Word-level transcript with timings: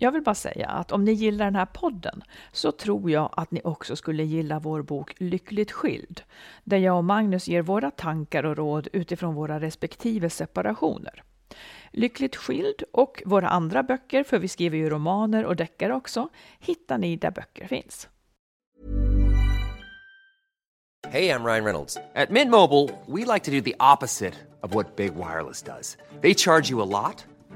Jag 0.00 0.12
vill 0.12 0.22
bara 0.22 0.34
säga 0.34 0.68
att 0.68 0.92
om 0.92 1.04
ni 1.04 1.12
gillar 1.12 1.44
den 1.44 1.56
här 1.56 1.66
podden 1.66 2.22
så 2.52 2.72
tror 2.72 3.10
jag 3.10 3.30
att 3.36 3.50
ni 3.50 3.60
också 3.64 3.96
skulle 3.96 4.24
gilla 4.24 4.58
vår 4.58 4.82
bok 4.82 5.14
Lyckligt 5.18 5.72
skild, 5.72 6.22
där 6.64 6.76
jag 6.76 6.96
och 6.96 7.04
Magnus 7.04 7.48
ger 7.48 7.62
våra 7.62 7.90
tankar 7.90 8.44
och 8.44 8.56
råd 8.56 8.88
utifrån 8.92 9.34
våra 9.34 9.60
respektive 9.60 10.30
separationer. 10.30 11.22
Lyckligt 11.90 12.36
skild 12.36 12.82
och 12.92 13.22
våra 13.26 13.48
andra 13.48 13.82
böcker, 13.82 14.24
för 14.24 14.38
vi 14.38 14.48
skriver 14.48 14.78
ju 14.78 14.90
romaner 14.90 15.44
och 15.44 15.56
deckare 15.56 15.94
också, 15.94 16.28
hittar 16.58 16.98
ni 16.98 17.16
där 17.16 17.30
böcker 17.30 17.66
finns. 17.66 18.08
Hej, 21.08 21.24
jag 21.24 21.46
Ryan 21.46 21.64
Reynolds. 21.64 21.94
På 21.94 22.32
Mint 22.32 22.50
Mobile, 22.50 22.88
we 23.06 23.32
like 23.34 23.44
to 23.44 23.50
do 23.50 23.60
the 23.60 23.74
opposite 23.94 24.34
of 24.62 24.74
what 24.74 24.96
Big 24.96 25.12
Wireless 25.14 25.62
does. 25.62 25.96
They 26.22 26.34
charge 26.34 26.70
you 26.70 26.82
a 26.82 27.02
lot, 27.02 27.26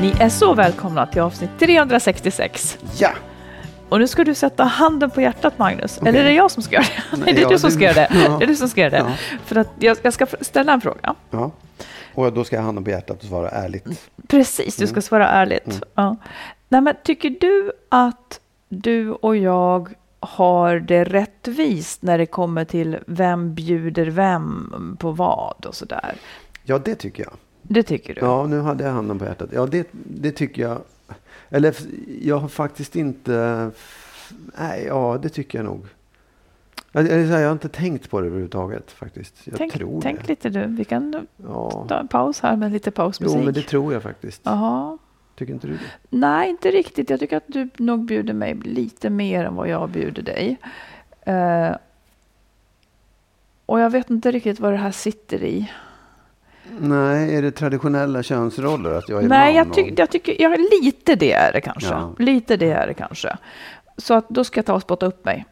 Ni 0.00 0.14
är 0.20 0.28
så 0.28 0.54
välkomna 0.54 1.06
till 1.06 1.20
avsnitt 1.22 1.50
366. 1.58 2.78
Ja! 2.98 3.10
Och 3.88 3.98
nu 3.98 4.08
ska 4.08 4.24
du 4.24 4.34
sätta 4.34 4.64
handen 4.64 5.10
på 5.10 5.20
hjärtat 5.20 5.58
Magnus. 5.58 5.98
Okej. 5.98 6.08
Eller 6.08 6.20
är 6.20 6.24
det 6.24 6.32
jag 6.32 6.50
som 6.50 6.62
ska 6.62 6.74
göra 6.74 6.84
det? 7.10 7.16
Nej, 7.24 7.34
det 7.34 7.40
är 7.40 7.42
ja, 7.42 7.48
du 7.48 7.58
som 7.58 7.70
ska 7.70 7.80
göra 7.80 7.94
det. 7.94 8.08
ja. 8.24 8.36
Det 8.38 8.44
är 8.44 8.46
du 8.46 8.56
som 8.56 8.68
ska 8.68 8.80
göra 8.80 8.90
det. 8.90 8.96
Ja. 8.96 9.12
För 9.44 9.56
att 9.56 9.68
jag, 9.78 9.96
jag 10.02 10.12
ska 10.12 10.26
ställa 10.40 10.72
en 10.72 10.80
fråga. 10.80 11.14
ja. 11.30 11.50
Och 12.14 12.32
då 12.32 12.44
ska 12.44 12.56
jag 12.56 12.62
handen 12.62 12.84
på 12.84 12.90
hjärtat 12.90 13.18
och 13.22 13.28
svara 13.28 13.48
ärligt. 13.50 14.08
Precis, 14.28 14.76
du 14.76 14.82
Mm. 14.84 14.92
ska 14.94 15.00
svara 15.02 15.28
ärligt. 15.28 15.82
Ja. 15.94 16.16
Nej, 16.68 16.80
men 16.80 16.94
tycker 17.04 17.30
du 17.30 17.72
att 17.88 18.40
du 18.68 19.10
och 19.12 19.36
jag 19.36 19.88
har 20.20 20.78
det 20.78 21.04
rättvist 21.04 22.02
när 22.02 22.18
det 22.18 22.26
kommer 22.26 22.64
till 22.64 22.98
vem 23.06 23.54
bjuder 23.54 24.06
vem 24.06 24.96
på 25.00 25.10
vad 25.10 25.66
och 25.66 25.74
sådär? 25.74 26.14
Ja, 26.64 26.78
det 26.78 26.94
tycker 26.94 27.22
jag. 27.22 27.32
Det 27.68 27.82
tycker 27.82 28.14
du? 28.14 28.20
Ja, 28.20 28.46
nu 28.46 28.60
hade 28.60 28.84
jag 28.84 28.92
handen 28.92 29.18
på 29.18 29.24
hjärtat. 29.24 29.48
Ja, 29.52 29.66
det, 29.66 29.88
det 29.92 30.30
tycker 30.32 30.62
jag. 30.62 30.80
Eller 31.50 31.74
jag 32.22 32.38
har 32.38 32.48
faktiskt 32.48 32.96
inte... 32.96 33.70
Nej, 34.58 34.84
ja, 34.86 35.18
det 35.22 35.28
tycker 35.28 35.58
jag 35.58 35.64
nog. 35.64 35.86
Jag, 36.92 37.08
jag, 37.08 37.20
jag 37.20 37.46
har 37.46 37.52
inte 37.52 37.68
tänkt 37.68 38.10
på 38.10 38.20
det 38.20 38.26
överhuvudtaget 38.26 38.90
faktiskt. 38.90 39.34
Jag 39.44 39.56
tänk 39.58 39.72
tror 39.72 40.00
tänk 40.02 40.20
det. 40.20 40.28
lite 40.28 40.48
du. 40.50 40.66
Vi 40.66 40.84
kan 40.84 41.26
Ja. 41.36 41.84
ta 41.88 41.98
en 42.00 42.08
paus 42.08 42.40
här 42.40 42.56
med 42.56 42.72
lite 42.72 42.90
pausmusik. 42.90 43.36
Jo, 43.38 43.44
men 43.44 43.54
det 43.54 43.62
tror 43.62 43.92
jag 43.92 44.02
faktiskt. 44.02 44.40
Jaha. 44.44 44.98
Tycker 45.36 45.52
inte 45.52 45.66
du 45.66 45.72
det? 45.72 45.80
Nej, 46.10 46.50
inte 46.50 46.70
riktigt. 46.70 47.10
Jag 47.10 47.20
tycker 47.20 47.36
att 47.36 47.44
du 47.46 47.68
nog 47.78 48.04
bjuder 48.04 48.34
mig 48.34 48.54
lite 48.54 49.10
mer 49.10 49.44
än 49.44 49.54
vad 49.54 49.68
jag 49.68 49.88
bjuder 49.90 50.22
dig. 50.22 50.56
Eh, 51.20 51.76
och 53.66 53.80
jag 53.80 53.90
vet 53.90 54.10
inte 54.10 54.30
riktigt 54.30 54.60
vad 54.60 54.72
det 54.72 54.76
här 54.76 54.90
sitter 54.90 55.42
i. 55.44 55.70
Nej, 56.80 57.36
är 57.36 57.42
det 57.42 57.50
traditionella 57.50 58.22
könsroller? 58.22 58.90
Att 58.92 59.08
jag 59.08 59.24
är 59.24 59.28
Nej, 59.28 59.46
man 59.46 59.54
jag, 59.54 59.68
och- 59.68 59.74
tyck, 59.74 59.98
jag 59.98 60.10
tycker 60.10 60.42
ja, 60.42 60.56
lite 60.82 61.14
det 61.14 61.32
är 61.32 61.52
det 61.52 61.60
kanske. 61.60 61.90
Ja. 61.94 62.14
Lite 62.18 62.56
det 62.56 62.70
är 62.70 62.86
det 62.86 62.94
kanske. 62.94 63.36
Så 63.96 64.14
att 64.14 64.28
då 64.28 64.44
ska 64.44 64.58
jag 64.58 64.66
ta 64.66 64.74
och 64.74 64.82
spotta 64.82 65.06
upp 65.06 65.24
mig. 65.24 65.44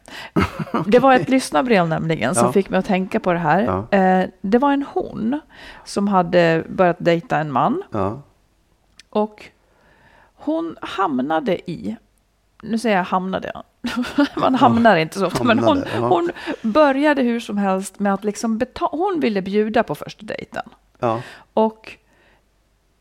Det 0.87 0.99
var 0.99 1.13
ett 1.15 1.29
lyssnarbrev 1.35 1.87
nämligen 1.87 2.35
som 2.35 2.45
Ja. 2.45 2.51
fick 2.51 2.69
mig 2.69 2.79
att 2.79 2.85
tänka 2.85 3.19
på 3.19 3.33
det 3.33 3.39
här. 3.39 3.61
Ja. 3.91 3.97
Eh, 3.97 4.29
det 4.41 4.57
var 4.57 4.71
en 4.73 4.85
hon 4.93 5.39
som 5.85 6.07
hade 6.07 6.63
börjat 6.69 6.97
dejta 6.99 7.37
en 7.37 7.51
man. 7.51 7.83
Ja, 7.91 8.21
Och 9.09 9.45
hon 10.35 10.75
hamnade 10.81 11.71
i, 11.71 11.95
nu 12.63 12.77
säger 12.79 12.97
jag 12.97 13.03
hamnade, 13.03 13.51
man 14.35 14.55
hamnar 14.55 14.97
inte 14.97 15.19
så 15.19 15.25
ofta, 15.27 15.43
men 15.43 15.59
hon, 15.59 15.67
Hamnade, 15.67 15.89
ja. 15.95 16.07
hon 16.07 16.31
började 16.61 17.21
hur 17.21 17.39
som 17.39 17.57
helst 17.57 17.99
med 17.99 18.13
att 18.13 18.23
liksom 18.23 18.57
betala, 18.57 18.89
hon 18.91 19.19
ville 19.19 19.41
bjuda 19.41 19.83
på 19.83 19.95
första 19.95 20.25
dejten. 20.25 20.63
Ja. 20.99 21.21
Och, 21.53 21.91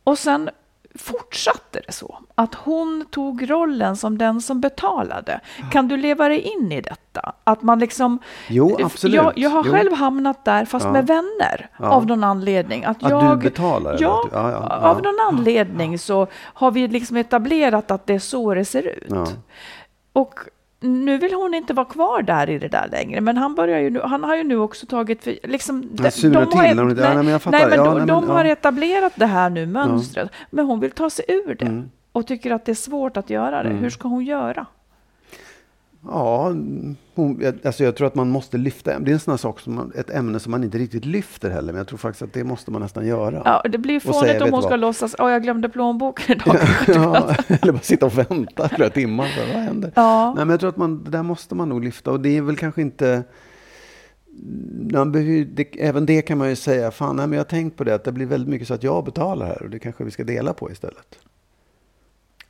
och 0.05 0.19
sen 0.19 0.51
fortsatte 0.99 1.81
det 1.87 1.93
så, 1.93 2.19
att 2.35 2.55
hon 2.55 3.07
tog 3.11 3.51
rollen 3.51 3.97
som 3.97 4.19
den 4.19 4.41
som 4.41 4.61
betalade. 4.61 5.41
Kan 5.73 5.89
du 5.89 5.97
leva 5.97 6.29
dig 6.29 6.41
in 6.41 6.73
i 6.73 6.81
detta? 6.81 7.33
Att 7.45 7.63
man 7.63 7.79
liksom... 7.79 8.19
Jo, 8.49 8.79
absolut. 8.85 9.15
Jag, 9.17 9.33
jag 9.37 9.51
har 9.51 9.65
Jo. 9.67 9.73
själv 9.73 9.93
hamnat 9.93 10.45
där, 10.45 10.65
fast 10.65 10.85
Ja. 10.85 10.93
med 10.93 11.07
vänner, 11.07 11.69
Ja. 11.79 11.89
av 11.89 12.07
någon 12.07 12.25
anledning. 12.25 12.85
Att, 12.85 13.03
Att 13.05 13.11
jag, 13.11 13.39
du 13.39 13.43
betalar, 13.51 13.97
Ja, 14.01 14.29
ja, 14.33 14.79
av 14.79 15.03
någon 15.03 15.21
anledning 15.29 15.99
så 15.99 16.27
har 16.35 16.71
vi 16.71 16.89
liksom 16.89 17.17
etablerat 17.17 17.91
att 17.91 18.07
det 18.07 18.15
är 18.15 18.19
så 18.19 18.55
det 18.55 18.65
ser 18.65 18.83
ut. 18.83 19.37
Och 20.13 20.35
nu 20.81 21.19
vill 21.19 21.35
hon 21.35 21.55
inte 21.55 21.75
vara 21.75 21.87
kvar 21.87 22.23
där 22.23 22.51
i 22.51 22.59
det 22.59 22.69
där 22.69 22.89
längre, 22.93 23.21
men 23.21 23.37
han, 23.37 23.55
börjar 23.55 23.79
ju 23.79 23.91
nu, 23.91 24.01
han 24.01 24.25
har 24.25 24.37
ju 24.37 24.45
nu 24.45 24.59
också 24.59 24.87
tagit... 24.87 25.25
För, 25.25 25.39
liksom, 25.43 25.91
Han 26.01 26.11
surar 26.11 26.47
till 26.47 26.59
har, 26.61 26.91
inte- 26.91 27.03
ja, 27.03 27.09
nej, 27.09 27.17
men 27.17 27.29
jag 27.29 27.43
fattar. 27.43 27.59
nej, 27.59 27.69
men 27.69 27.79
Ja, 27.79 27.85
de, 27.85 27.91
nej, 27.91 27.99
men, 27.99 28.07
de 28.07 28.29
har 28.31 28.45
ja. 28.45 28.53
etablerat 28.53 29.13
det 29.17 29.27
här 29.27 29.51
nu, 29.51 29.67
mönstret, 29.67 30.31
men 30.51 30.65
hon 30.67 30.81
vill 30.81 30.91
ta 30.91 31.11
sig 31.11 31.25
ur 31.29 31.55
det 31.55 31.65
Mm. 31.67 31.91
och 32.13 32.27
tycker 32.27 32.51
att 32.51 32.65
det 32.65 32.73
är 32.73 32.75
svårt 32.75 33.17
att 33.17 33.31
göra 33.31 33.63
det. 33.63 33.69
Hur 33.69 33.91
ska 33.91 34.09
hon 34.09 34.25
göra? 34.25 34.67
Ja, 36.09 36.55
hon, 37.15 37.43
alltså 37.65 37.85
jag 37.85 37.97
tror 37.97 38.07
att 38.07 38.15
man 38.15 38.29
måste 38.29 38.59
lyfta. 38.59 38.99
Det 38.99 39.11
är 39.11 39.13
en 39.13 39.21
sån 39.21 39.33
här 39.33 39.39
sak 39.39 39.61
som 39.61 39.75
man, 39.75 39.93
ett 39.95 40.11
ämne 40.11 40.41
som 40.41 40.51
man 40.51 40.65
inte 40.65 40.79
riktigt 40.79 41.05
lyfter 41.05 41.51
heller. 41.51 41.73
Men 41.73 41.79
jag 41.79 41.89
tror 41.89 41.99
faktiskt 41.99 42.23
att 42.23 42.33
det 42.33 42.45
måste 42.45 42.71
man 42.71 42.83
nästan 42.83 43.07
göra. 43.07 43.43
Ja, 43.45 43.63
det 43.69 43.79
blir 43.79 44.01
säga, 44.01 44.13
fånigt 44.13 44.43
om 44.43 44.51
hon 44.51 44.63
ska 44.63 44.71
vad? 44.71 44.81
låtsas, 44.81 45.17
åh 45.19 45.31
jag 45.31 45.43
glömde 45.43 45.69
plånboken 45.69 46.37
idag. 46.37 46.57
ja, 46.87 47.35
eller 47.63 47.73
bara 47.73 47.83
sitta 47.83 48.07
och 48.07 48.19
vänta 48.19 48.69
flera 48.69 48.91
timmar. 48.91 49.29
Så, 49.29 49.41
vad 49.55 49.63
händer? 49.63 49.93
Ja. 49.95 50.35
Nej, 50.37 50.45
men 50.45 50.51
jag 50.51 50.61
tror 50.61 50.71
att 50.71 50.77
man, 50.77 51.05
det 51.05 51.11
där 51.11 51.23
måste 51.23 51.55
man 51.55 51.69
nog 51.69 51.85
lyfta. 51.85 52.11
Och 52.11 52.21
det 52.21 52.37
är 52.37 52.43
väl 52.43 52.57
kanske 52.57 52.83
inte... 52.83 53.23
Man 54.93 55.13
behöver, 55.13 55.45
det, 55.45 55.65
även 55.79 56.07
det 56.07 56.23
kan 56.23 56.39
man 56.39 56.49
ju 56.49 56.57
säga, 56.57 56.91
fan, 56.91 57.17
nej, 57.17 57.27
men 57.27 57.33
jag 57.37 57.41
har 57.41 57.49
tänkt 57.49 57.77
på 57.77 57.85
det, 57.85 57.95
att 57.95 58.05
det 58.05 58.13
blir 58.13 58.27
väldigt 58.27 58.49
mycket 58.49 58.69
så 58.69 58.75
att 58.75 58.83
jag 58.83 59.05
betalar 59.05 59.47
här 59.47 59.63
och 59.63 59.71
det 59.71 59.79
kanske 59.79 60.05
vi 60.05 60.11
ska 60.11 60.25
dela 60.25 60.53
på 60.53 60.71
istället. 60.71 61.19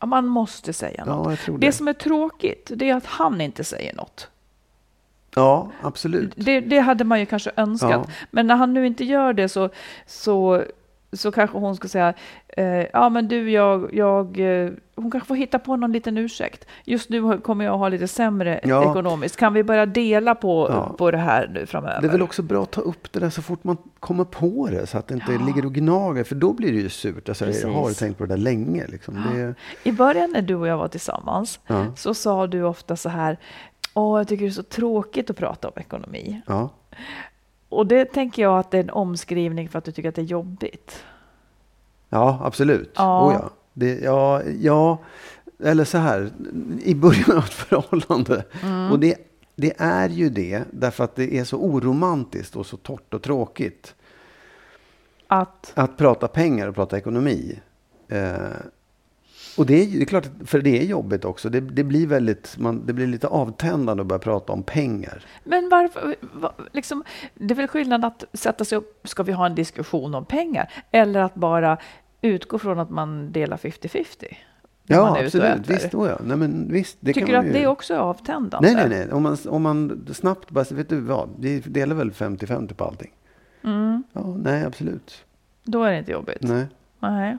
Ja, 0.01 0.07
Man 0.07 0.27
måste 0.27 0.73
säga 0.73 1.05
något. 1.05 1.39
Ja, 1.47 1.53
Det 1.53 1.67
det. 1.67 1.73
som 1.73 1.89
är 1.89 1.93
tråkigt, 1.93 2.71
det 2.75 2.91
är 2.91 2.95
att 2.95 3.07
han 3.07 3.41
inte 3.41 3.65
säger 3.65 3.95
något. 3.95 4.29
Ja, 5.35 5.71
absolut. 5.83 6.33
Det, 6.37 6.61
det 6.61 6.79
hade 6.79 7.05
man 7.05 7.21
ju 7.21 7.27
kanske 7.27 7.51
önskat. 7.57 7.91
Ja. 7.91 8.07
Men 8.31 8.47
när 8.47 8.57
han 8.57 8.73
nu 8.75 8.87
inte 8.87 9.05
gör 9.05 9.33
det 9.33 9.49
så, 9.49 9.71
så, 10.07 10.65
så 11.17 11.33
kanske 11.33 11.59
hon 11.59 11.77
ska 11.77 11.89
säga, 11.89 12.15
eh, 12.49 12.65
ja 12.93 13.09
men 13.09 13.29
du, 13.29 13.51
jag, 13.51 13.95
jag, 13.95 14.39
eh, 14.65 14.71
hon 14.97 15.11
kanske 15.11 15.27
får 15.27 15.35
hitta 15.35 15.59
på 15.59 15.77
någon 15.77 15.93
liten 15.93 16.19
ursäkt. 16.19 16.67
Just 16.85 17.11
nu 17.11 17.39
kommer 17.39 17.65
jag 17.65 17.79
ha 17.79 17.89
lite 17.89 18.09
sämre 18.09 18.61
Ja. 18.65 18.91
ekonomiskt. 18.91 19.37
Kan 19.37 19.55
vi 19.55 19.65
börja 19.65 19.87
dela 19.87 20.35
på, 20.35 20.67
Ja. 20.71 20.95
på 20.99 21.11
det 21.11 21.19
här 21.19 21.51
nu 21.55 21.67
framöver? 21.67 22.01
Det 22.01 22.07
är 22.07 22.13
väl 22.13 22.23
också 22.23 22.43
bra 22.43 22.63
att 22.63 22.71
ta 22.71 22.81
upp 22.81 23.13
det 23.13 23.21
där 23.21 23.31
så 23.31 23.43
fort 23.43 23.65
man 23.65 23.77
kommer 24.01 24.25
på 24.25 24.69
det 24.71 24.87
så 24.87 24.99
att 24.99 25.07
det 25.09 25.15
inte 25.15 25.33
ligger 25.47 25.67
och 25.67 25.75
gnager. 25.75 26.25
För 26.25 26.35
då 26.35 26.53
blir 26.53 26.73
det 26.73 26.79
ju 26.79 26.89
surt. 26.89 27.29
Alltså, 27.29 27.47
jag 27.47 27.73
har 27.73 27.93
tänkt 27.93 28.19
på 28.19 28.25
det 28.27 28.33
där 28.35 28.43
länge. 28.43 28.87
Liksom. 28.87 29.23
Det, 29.35 29.55
I 29.89 29.93
början 29.93 30.31
när 30.33 30.43
du 30.43 30.55
och 30.55 30.67
jag 30.69 30.79
var 30.79 30.89
tillsammans 30.89 31.61
Ja. 31.67 31.87
så 31.97 32.15
sa 32.15 32.47
du 32.47 32.63
ofta 32.63 32.97
så 32.97 33.09
här, 33.09 33.39
åh 33.95 34.21
jag 34.21 34.29
tycker 34.29 34.45
det 34.45 34.51
är 34.51 34.53
så 34.53 34.63
tråkigt 34.63 35.31
att 35.31 35.37
prata 35.37 35.69
om 35.69 35.75
ekonomi. 35.81 36.41
Och 37.69 37.87
det 37.87 38.05
tänker 38.05 38.43
jag 38.43 38.59
att 38.59 38.71
det 38.71 38.79
är 38.79 38.83
en 38.83 38.91
omskrivning 38.91 39.69
för 39.69 39.79
att 39.79 39.85
du 39.85 39.93
tycker 39.93 40.09
att 40.09 40.15
det 40.15 40.23
är 40.23 40.27
jobbigt. 40.27 41.05
ja, 42.09 42.41
absolut. 42.43 42.93
Ja. 42.95 43.29
Oh, 43.29 43.33
ja. 43.33 43.51
Det, 43.73 43.99
ja, 43.99 44.43
ja, 44.43 44.99
eller 45.59 45.85
så 45.85 45.99
här. 45.99 46.31
I 46.83 46.95
början 46.95 47.33
av 47.37 47.45
ett 47.45 47.53
förhållande. 47.53 48.45
Mm. 48.63 48.93
Och 48.93 49.01
det, 49.01 49.17
det 49.57 49.73
är 49.79 50.09
ju 50.09 50.31
det 50.31 50.65
därför 50.71 51.05
att 51.05 51.17
det 51.17 51.39
är 51.39 51.45
så 51.45 51.59
oromantiskt 51.59 52.57
och 52.57 52.67
så 52.67 52.77
torrt 52.77 53.15
och 53.15 53.23
tråkigt. 53.23 53.95
Att, 55.27 55.73
Att 55.75 55.97
prata 55.97 56.29
pengar 56.29 56.69
och 56.69 56.75
prata 56.75 56.99
ekonomi. 56.99 57.61
Eh, 58.09 58.37
Och 59.57 59.67
det 59.67 59.83
är, 59.83 59.87
det 59.87 60.03
är 60.03 60.05
klart, 60.05 60.29
för 60.45 60.61
det 60.61 60.81
är 60.81 60.85
jobbigt 60.85 61.25
också. 61.25 61.49
Det, 61.51 61.61
det, 61.61 61.85
blir 61.85 62.07
väldigt, 62.07 62.57
man, 62.59 62.87
det 62.87 62.93
blir 62.93 63.07
lite 63.07 63.27
avtändande 63.27 64.01
att 64.01 64.07
börja 64.07 64.19
prata 64.19 64.53
om 64.53 64.63
pengar. 64.63 65.25
Men 65.45 65.69
varför, 65.69 66.17
var, 66.21 66.53
liksom, 66.73 67.05
det 67.35 67.55
är 67.55 67.57
väl 67.57 67.69
skillnad 67.69 68.05
att 68.05 68.25
sätta 68.33 68.65
sig 68.65 68.79
upp, 68.79 69.09
ska 69.09 69.23
vi 69.23 69.33
ha 69.33 69.47
en 69.47 69.55
diskussion 69.55 70.15
om 70.15 70.25
pengar? 70.25 70.73
Eller 70.91 71.21
att 71.21 71.35
bara 71.35 71.79
utgå 72.21 72.59
från 72.59 72.79
att 72.79 72.91
man 72.91 73.33
delar 73.33 73.57
50-50? 73.57 74.37
Ja, 74.87 75.19
absolut. 75.25 75.71
Visst, 75.71 75.95
oh 75.95 76.09
ja. 76.09 76.19
nej, 76.25 76.37
men 76.37 76.73
visst, 76.73 76.99
det 77.01 77.13
Tycker 77.13 77.27
du 77.27 77.37
att 77.37 77.47
ju... 77.47 77.53
det 77.53 77.67
också 77.67 77.95
är 77.95 77.99
avtändande? 77.99 78.73
Nej, 78.73 78.89
nej, 78.89 78.99
nej. 78.99 79.13
Om 79.13 79.23
man, 79.23 79.37
om 79.49 79.63
man 79.63 80.07
snabbt 80.15 80.51
bara, 80.51 80.65
vet 80.71 80.89
du 80.89 81.01
vad, 81.01 81.29
vi 81.39 81.61
delar 81.61 81.97
väl 81.97 82.11
50-50 82.11 82.75
på 82.75 82.85
allting. 82.85 83.13
Mm. 83.65 84.03
Ja, 84.13 84.37
nej, 84.39 84.65
absolut. 84.65 85.25
Då 85.65 85.83
är 85.83 85.93
det 85.93 85.99
inte 85.99 86.13
jobbigt? 86.13 86.43
Nej. 86.43 86.67
Nej. 86.99 87.37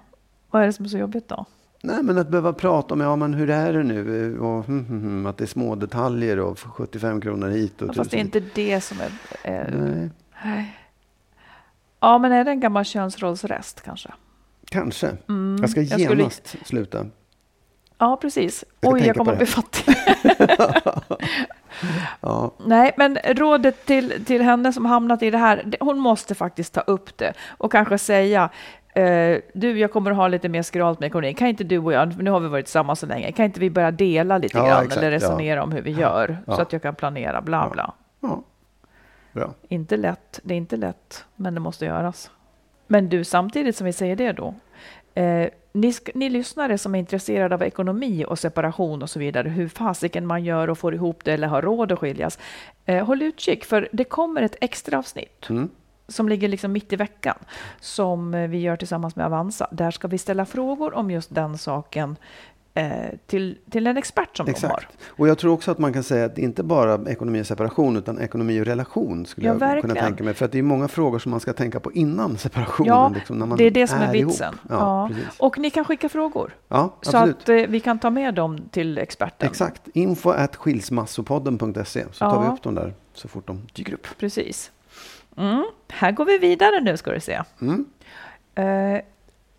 Vad 0.52 0.62
är 0.62 0.66
det 0.66 0.74
som 0.74 0.86
är 0.86 0.90
så 0.90 0.98
jobbigt 0.98 1.28
då? 1.28 1.46
Nej, 1.82 2.04
men 2.04 2.18
att 2.18 2.30
behöva 2.30 2.54
prata 2.54 2.94
om, 2.94 3.02
ja 3.02 3.16
men 3.16 3.34
hur 3.34 3.50
är 3.50 3.74
det 3.74 3.84
nu? 3.84 4.40
Och, 4.40 4.66
hm, 4.66 4.86
hm, 4.86 5.26
att 5.26 5.38
det 5.38 5.44
är 5.44 5.48
små 5.48 5.76
detaljer 5.76 6.40
och 6.40 6.60
75 6.60 7.22
kronor 7.22 7.50
hit 7.50 7.82
och 7.82 7.90
ja, 7.90 7.94
Fast 7.94 8.12
det 8.12 8.18
är 8.18 8.22
inte 8.22 8.44
det 8.54 8.82
som 8.82 8.98
är... 9.02 9.12
är 9.44 10.10
Nej. 10.44 10.78
Ja, 12.00 12.18
men 12.18 12.32
är 12.32 12.44
det 12.44 12.52
en 12.52 12.60
gammal 12.60 12.86
könsrollsrest 12.86 13.82
kanske? 13.82 14.10
Kanske. 14.66 15.18
Mm. 15.30 15.58
Jag 15.62 15.70
ska 15.70 15.82
jag 15.82 16.00
genast 16.00 16.48
skulle... 16.48 16.66
sluta. 16.66 17.06
Ja, 17.98 18.18
precis. 18.22 18.64
Jag 18.80 18.94
Oj, 18.94 19.08
jag 19.08 19.16
kommer 19.16 19.32
att 19.32 19.38
bli 19.38 19.48
fattig. 19.48 19.96
ja. 22.22 22.52
Nej, 22.66 22.94
men 22.98 23.18
rådet 23.26 23.86
till, 23.86 24.26
till 24.26 24.42
henne 24.42 24.74
som 24.74 24.86
hamnat 24.86 25.24
i 25.24 25.30
det 25.30 25.38
här, 25.38 25.76
hon 25.80 26.00
måste 26.00 26.36
faktiskt 26.36 26.74
ta 26.74 26.82
upp 26.82 27.18
det 27.18 27.34
och 27.48 27.72
kanske 27.72 27.98
säga 27.98 28.50
Uh, 28.98 29.40
du, 29.54 29.80
jag 29.80 29.92
kommer 29.92 30.12
att 30.12 30.18
ha 30.18 30.28
lite 30.28 30.50
mer 30.50 30.62
skralt 30.62 31.00
med 31.00 31.08
ekonomin. 31.08 31.36
Kan 31.36 31.48
inte 31.48 31.64
du 31.64 31.78
och 31.78 31.94
jag, 31.94 32.24
nu 32.24 32.30
har 32.30 32.40
vi 32.40 32.48
varit 32.48 32.66
tillsammans 32.66 33.00
så 33.00 33.06
länge, 33.06 33.32
kan 33.32 33.46
inte 33.46 33.60
vi 33.60 33.70
börja 33.70 33.92
dela 33.92 34.38
lite 34.38 34.58
ja, 34.58 34.66
grann 34.66 34.84
exakt, 34.84 34.98
eller 34.98 35.12
resonera 35.12 35.56
ja. 35.56 35.64
om 35.64 35.72
hur 35.72 35.82
vi 35.82 35.92
gör 35.92 36.38
ja. 36.48 36.56
så 36.56 36.62
att 36.62 36.74
jag 36.74 36.82
kan 36.82 36.96
planera, 36.96 37.42
bla 37.42 37.70
bla. 37.70 37.94
Inte 39.68 39.98
lätt, 39.98 40.40
det 40.44 40.54
är 40.54 40.58
inte 40.58 40.78
lätt, 40.78 41.26
men 41.36 41.54
det 41.54 41.60
måste 41.60 41.86
göras. 41.86 42.32
Men 42.88 43.10
du, 43.10 43.24
samtidigt 43.24 43.76
som 43.76 43.86
vi 43.86 43.94
säger 43.94 44.16
det 44.16 44.32
då, 44.32 44.54
eh, 45.14 45.50
ni, 45.72 45.94
ni 46.14 46.30
lyssnare 46.30 46.78
som 46.78 46.96
är 46.96 47.00
intresserade 47.00 47.56
av 47.56 47.64
ekonomi 47.64 48.26
och 48.28 48.40
separation 48.40 49.02
och 49.02 49.10
så 49.10 49.20
vidare, 49.20 49.50
hur 49.50 49.68
fasiken 49.68 50.26
man 50.26 50.44
gör 50.44 50.70
och 50.70 50.78
får 50.78 50.94
ihop 50.94 51.24
det 51.24 51.34
eller 51.34 51.48
har 51.48 51.62
råd 51.62 51.92
att 51.92 52.00
skiljas, 52.00 52.40
eh, 52.86 53.06
håll 53.06 53.22
utkik 53.22 53.66
för 53.66 53.90
det 53.92 54.04
kommer 54.04 54.42
ett 54.42 54.56
extra 54.62 54.98
avsnitt. 54.98 55.50
Mm 55.50 55.70
som 56.08 56.30
ligger 56.30 56.48
liksom 56.48 56.72
mitt 56.72 56.94
i 56.94 56.96
veckan, 56.96 57.38
som 57.80 58.34
eh, 58.34 58.48
vi 58.48 58.58
gör 58.58 58.76
tillsammans 58.76 59.16
med 59.16 59.26
Avanza. 59.26 59.68
Där 59.72 59.92
ska 59.92 60.08
vi 60.08 60.18
ställa 60.18 60.46
frågor 60.46 60.94
om 60.94 61.12
just 61.12 61.36
den 61.36 61.58
saken 61.58 62.16
eh, 62.74 62.92
till, 63.28 63.58
till 63.70 63.88
en 63.88 63.98
expert 63.98 64.38
som 64.38 64.48
Exakt. 64.48 64.64
de 64.64 64.68
har. 64.68 64.86
Och 65.08 65.28
jag 65.28 65.38
tror 65.38 65.54
också 65.54 65.72
att 65.72 65.78
man 65.78 65.94
kan 65.94 66.04
säga 66.04 66.26
att 66.26 66.38
inte 66.38 66.64
bara 66.64 67.12
ekonomi 67.12 67.42
och 67.42 67.48
separation, 67.48 67.98
utan 67.98 68.20
ekonomi 68.20 68.62
och 68.62 68.66
relation 68.66 69.26
skulle 69.26 69.48
ja, 69.48 69.54
jag 69.54 69.60
verkligen. 69.60 69.82
kunna 69.82 70.02
tänka 70.08 70.24
mig. 70.24 70.34
För 70.34 70.46
att 70.46 70.52
det 70.52 70.60
är 70.60 70.64
många 70.64 70.88
frågor 70.88 71.20
som 71.20 71.32
man 71.32 71.40
ska 71.40 71.54
tänka 71.54 71.80
på 71.80 71.92
innan 71.92 72.38
separationen. 72.38 72.88
Ja, 72.88 73.12
liksom, 73.16 73.56
det 73.58 73.64
är 73.64 73.72
det 73.72 73.88
som 73.88 74.00
är, 74.00 74.08
är 74.08 74.12
vitsen. 74.12 74.60
Ja, 74.70 75.10
ja. 75.12 75.16
Och 75.38 75.58
ni 75.58 75.70
kan 75.70 75.86
skicka 75.86 76.10
frågor. 76.10 76.56
Ja, 76.68 76.96
så 77.02 77.18
att 77.18 77.50
eh, 77.50 77.56
vi 77.56 77.80
kan 77.80 78.00
ta 78.00 78.10
med 78.10 78.34
dem 78.34 78.60
till 78.72 78.98
experten. 78.98 79.50
Exakt. 79.50 79.82
Info 79.94 80.30
at 80.30 80.56
skilsmassopodden.se 80.56 82.06
så 82.12 82.32
tar 82.32 82.42
vi 82.42 82.48
upp 82.48 82.64
dem 82.64 82.76
där 82.76 82.94
så 83.14 83.28
fort 83.28 83.48
de 83.48 83.62
dyker 83.74 83.94
upp. 83.94 84.08
Precis. 84.20 84.72
Mm. 85.38 85.66
Här 85.90 86.12
går 86.12 86.26
vi 86.26 86.38
vidare 86.38 86.80
nu 86.80 86.98
ska 86.98 87.12
du 87.12 87.20
se. 87.20 87.42
Mm. 87.62 87.86
Eh, 88.56 89.02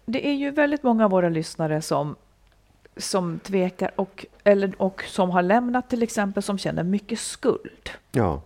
det 0.07 0.29
är 0.29 0.35
ju 0.35 0.51
väldigt 0.51 0.83
många 0.83 1.05
av 1.05 1.11
våra 1.11 1.29
lyssnare 1.29 1.83
som, 1.83 2.17
som 2.97 3.39
tvekar 3.39 3.91
och, 3.97 4.27
eller, 4.45 4.83
och 4.83 5.03
som 5.03 5.31
har 5.31 5.43
lämnat 5.43 5.91
till 5.91 6.03
exempel 6.03 6.43
som 6.43 6.59
känner 6.59 6.83
mycket 6.83 7.19
skuld. 7.19 7.91
Ja. 8.13 8.43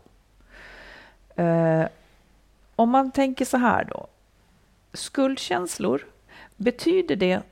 Eh, 1.37 1.87
om 2.77 2.91
man 2.91 3.11
tänker 3.11 3.45
så 3.45 3.57
här 3.57 3.85
då. 3.85 4.07
Skuldkänslor, 4.93 6.07
betyder 6.57 7.17
det, 7.17 7.43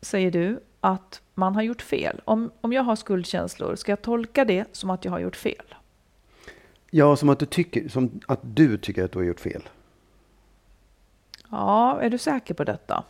säger 0.00 0.30
du, 0.30 0.60
att 0.80 1.20
man 1.34 1.54
har 1.54 1.62
gjort 1.62 1.82
fel? 1.82 2.20
Om, 2.24 2.50
om 2.60 2.72
jag 2.72 2.82
har 2.82 2.96
skuldkänslor, 2.96 3.76
ska 3.76 3.92
jag 3.92 4.02
tolka 4.02 4.44
det 4.44 4.64
som 4.72 4.90
att 4.90 5.04
jag 5.04 5.12
har 5.12 5.18
gjort 5.18 5.36
fel? 5.36 5.74
Ja, 6.96 7.16
som 7.16 7.28
att 7.28 7.38
du 7.38 7.46
tycker, 7.46 7.88
som 7.88 8.20
att 8.26 8.40
du 8.42 8.78
tycker 8.78 9.04
att 9.04 9.12
du 9.12 9.18
har 9.18 9.24
gjort 9.24 9.40
fel. 9.40 9.62
Ja, 11.50 12.00
är 12.00 12.10
du 12.10 12.18
säker 12.18 12.54
på 12.54 12.64
detta? 12.64 13.04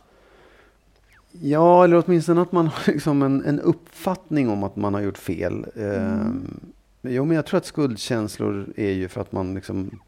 Ja, 1.31 1.83
eller 1.83 2.03
åtminstone 2.05 2.41
att 2.41 2.51
man 2.51 2.67
har 2.67 2.87
liksom 2.91 3.21
en, 3.21 3.45
en 3.45 3.59
uppfattning 3.59 4.49
om 4.49 4.63
att 4.63 4.75
man 4.75 4.93
har 4.93 5.01
gjort 5.01 5.17
fel. 5.17 5.65
Mm. 5.75 5.91
Ehm, 5.91 6.59
jo, 7.01 7.25
men 7.25 7.35
jag 7.35 7.45
tror 7.45 7.57
att 7.57 7.65
skuldkänslor 7.65 8.73
är 8.75 8.91
ju 8.91 9.07
för 9.07 9.21
att 9.21 9.31
man 9.31 9.53
liksom 9.53 9.99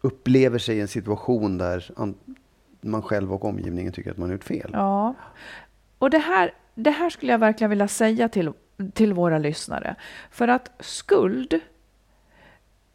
upplever 0.00 0.58
sig 0.58 0.76
i 0.76 0.80
en 0.80 0.88
situation 0.88 1.58
där 1.58 1.90
man 2.80 3.02
själv 3.02 3.32
och 3.32 3.44
omgivningen 3.44 3.92
tycker 3.92 4.10
att 4.10 4.16
man 4.16 4.28
har 4.28 4.34
gjort 4.34 4.44
fel. 4.44 4.70
Ja, 4.72 5.14
och 5.98 6.10
det 6.10 6.18
här, 6.18 6.54
det 6.74 6.90
här 6.90 7.10
skulle 7.10 7.32
jag 7.32 7.38
verkligen 7.38 7.70
vilja 7.70 7.88
säga 7.88 8.28
till, 8.28 8.52
till 8.92 9.12
våra 9.12 9.38
lyssnare. 9.38 9.96
För 10.30 10.48
att 10.48 10.70
skuld 10.80 11.60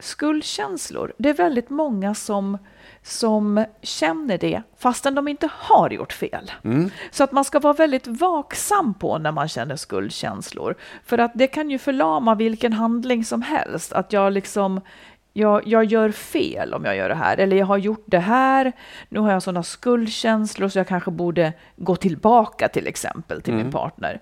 skuldkänslor. 0.01 1.13
Det 1.17 1.29
är 1.29 1.33
väldigt 1.33 1.69
många 1.69 2.13
som, 2.13 2.57
som 3.03 3.65
känner 3.81 4.37
det 4.37 4.61
fastän 4.77 5.15
de 5.15 5.27
inte 5.27 5.49
har 5.53 5.89
gjort 5.89 6.13
fel. 6.13 6.51
Mm. 6.63 6.89
Så 7.11 7.23
att 7.23 7.31
man 7.31 7.45
ska 7.45 7.59
vara 7.59 7.73
väldigt 7.73 8.07
vaksam 8.07 8.93
på 8.93 9.17
när 9.17 9.31
man 9.31 9.47
känner 9.47 9.75
skuldkänslor. 9.75 10.75
För 11.05 11.17
att 11.17 11.31
det 11.35 11.47
kan 11.47 11.69
ju 11.69 11.77
förlama 11.77 12.35
vilken 12.35 12.73
handling 12.73 13.25
som 13.25 13.41
helst. 13.41 13.93
Att 13.93 14.13
jag 14.13 14.33
liksom 14.33 14.81
jag, 15.33 15.67
jag 15.67 15.85
gör 15.85 16.11
fel 16.11 16.73
om 16.73 16.85
jag 16.85 16.95
gör 16.95 17.09
det 17.09 17.15
här. 17.15 17.37
Eller 17.37 17.57
jag 17.57 17.65
har 17.65 17.77
gjort 17.77 18.03
det 18.05 18.19
här. 18.19 18.71
Nu 19.09 19.19
har 19.19 19.31
jag 19.31 19.43
sådana 19.43 19.63
skuldkänslor 19.63 20.69
så 20.69 20.79
jag 20.79 20.87
kanske 20.87 21.11
borde 21.11 21.53
gå 21.75 21.95
tillbaka 21.95 22.67
till 22.67 22.87
exempel 22.87 23.41
till 23.41 23.53
mm. 23.53 23.63
min 23.63 23.71
partner. 23.71 24.21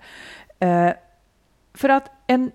Eh, 0.58 0.90
för 1.74 1.88
att 1.88 2.10
en 2.26 2.50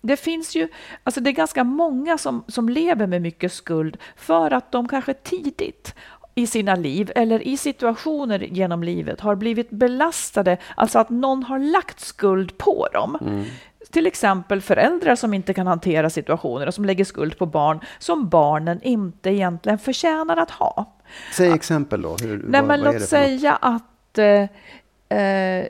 det 0.00 0.16
finns 0.16 0.56
ju, 0.56 0.68
alltså 1.04 1.20
det 1.20 1.30
är 1.30 1.32
ganska 1.32 1.64
många 1.64 2.18
som, 2.18 2.44
som 2.48 2.68
lever 2.68 3.06
med 3.06 3.22
mycket 3.22 3.52
skuld 3.52 3.96
för 4.16 4.52
att 4.52 4.72
de 4.72 4.88
kanske 4.88 5.14
tidigt 5.14 5.94
i 6.34 6.46
sina 6.46 6.74
liv 6.74 7.12
eller 7.14 7.42
i 7.42 7.56
situationer 7.56 8.38
genom 8.38 8.82
livet 8.82 9.20
har 9.20 9.34
blivit 9.34 9.70
belastade, 9.70 10.56
alltså 10.76 10.98
att 10.98 11.10
någon 11.10 11.42
har 11.42 11.58
lagt 11.58 12.00
skuld 12.00 12.58
på 12.58 12.88
dem. 12.92 13.18
Mm. 13.20 13.44
Till 13.90 14.06
exempel 14.06 14.60
föräldrar 14.60 15.14
som 15.14 15.34
inte 15.34 15.54
kan 15.54 15.66
hantera 15.66 16.10
situationer 16.10 16.66
och 16.66 16.74
som 16.74 16.84
lägger 16.84 17.04
skuld 17.04 17.38
på 17.38 17.46
barn 17.46 17.80
som 17.98 18.28
barnen 18.28 18.82
inte 18.82 19.30
egentligen 19.30 19.78
förtjänar 19.78 20.36
att 20.36 20.50
ha. 20.50 20.94
Säg 21.32 21.50
exempel 21.50 22.02
då. 22.02 22.16
Hur, 22.16 22.28
Nej, 22.28 22.60
vad, 22.60 22.64
men 22.68 22.84
vad 22.84 22.94
låt 22.94 23.02
säga 23.02 23.58
att 23.60 24.18
eh, 24.18 25.18
eh, 25.18 25.66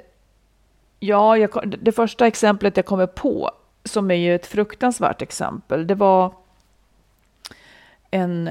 Ja, 1.04 1.36
jag, 1.36 1.78
det 1.80 1.92
första 1.92 2.26
exemplet 2.26 2.76
jag 2.76 2.86
kommer 2.86 3.06
på 3.06 3.50
som 3.84 4.10
är 4.10 4.14
ju 4.14 4.34
ett 4.34 4.46
fruktansvärt 4.46 5.22
exempel. 5.22 5.86
Det 5.86 5.94
var 5.94 6.34
en, 8.10 8.50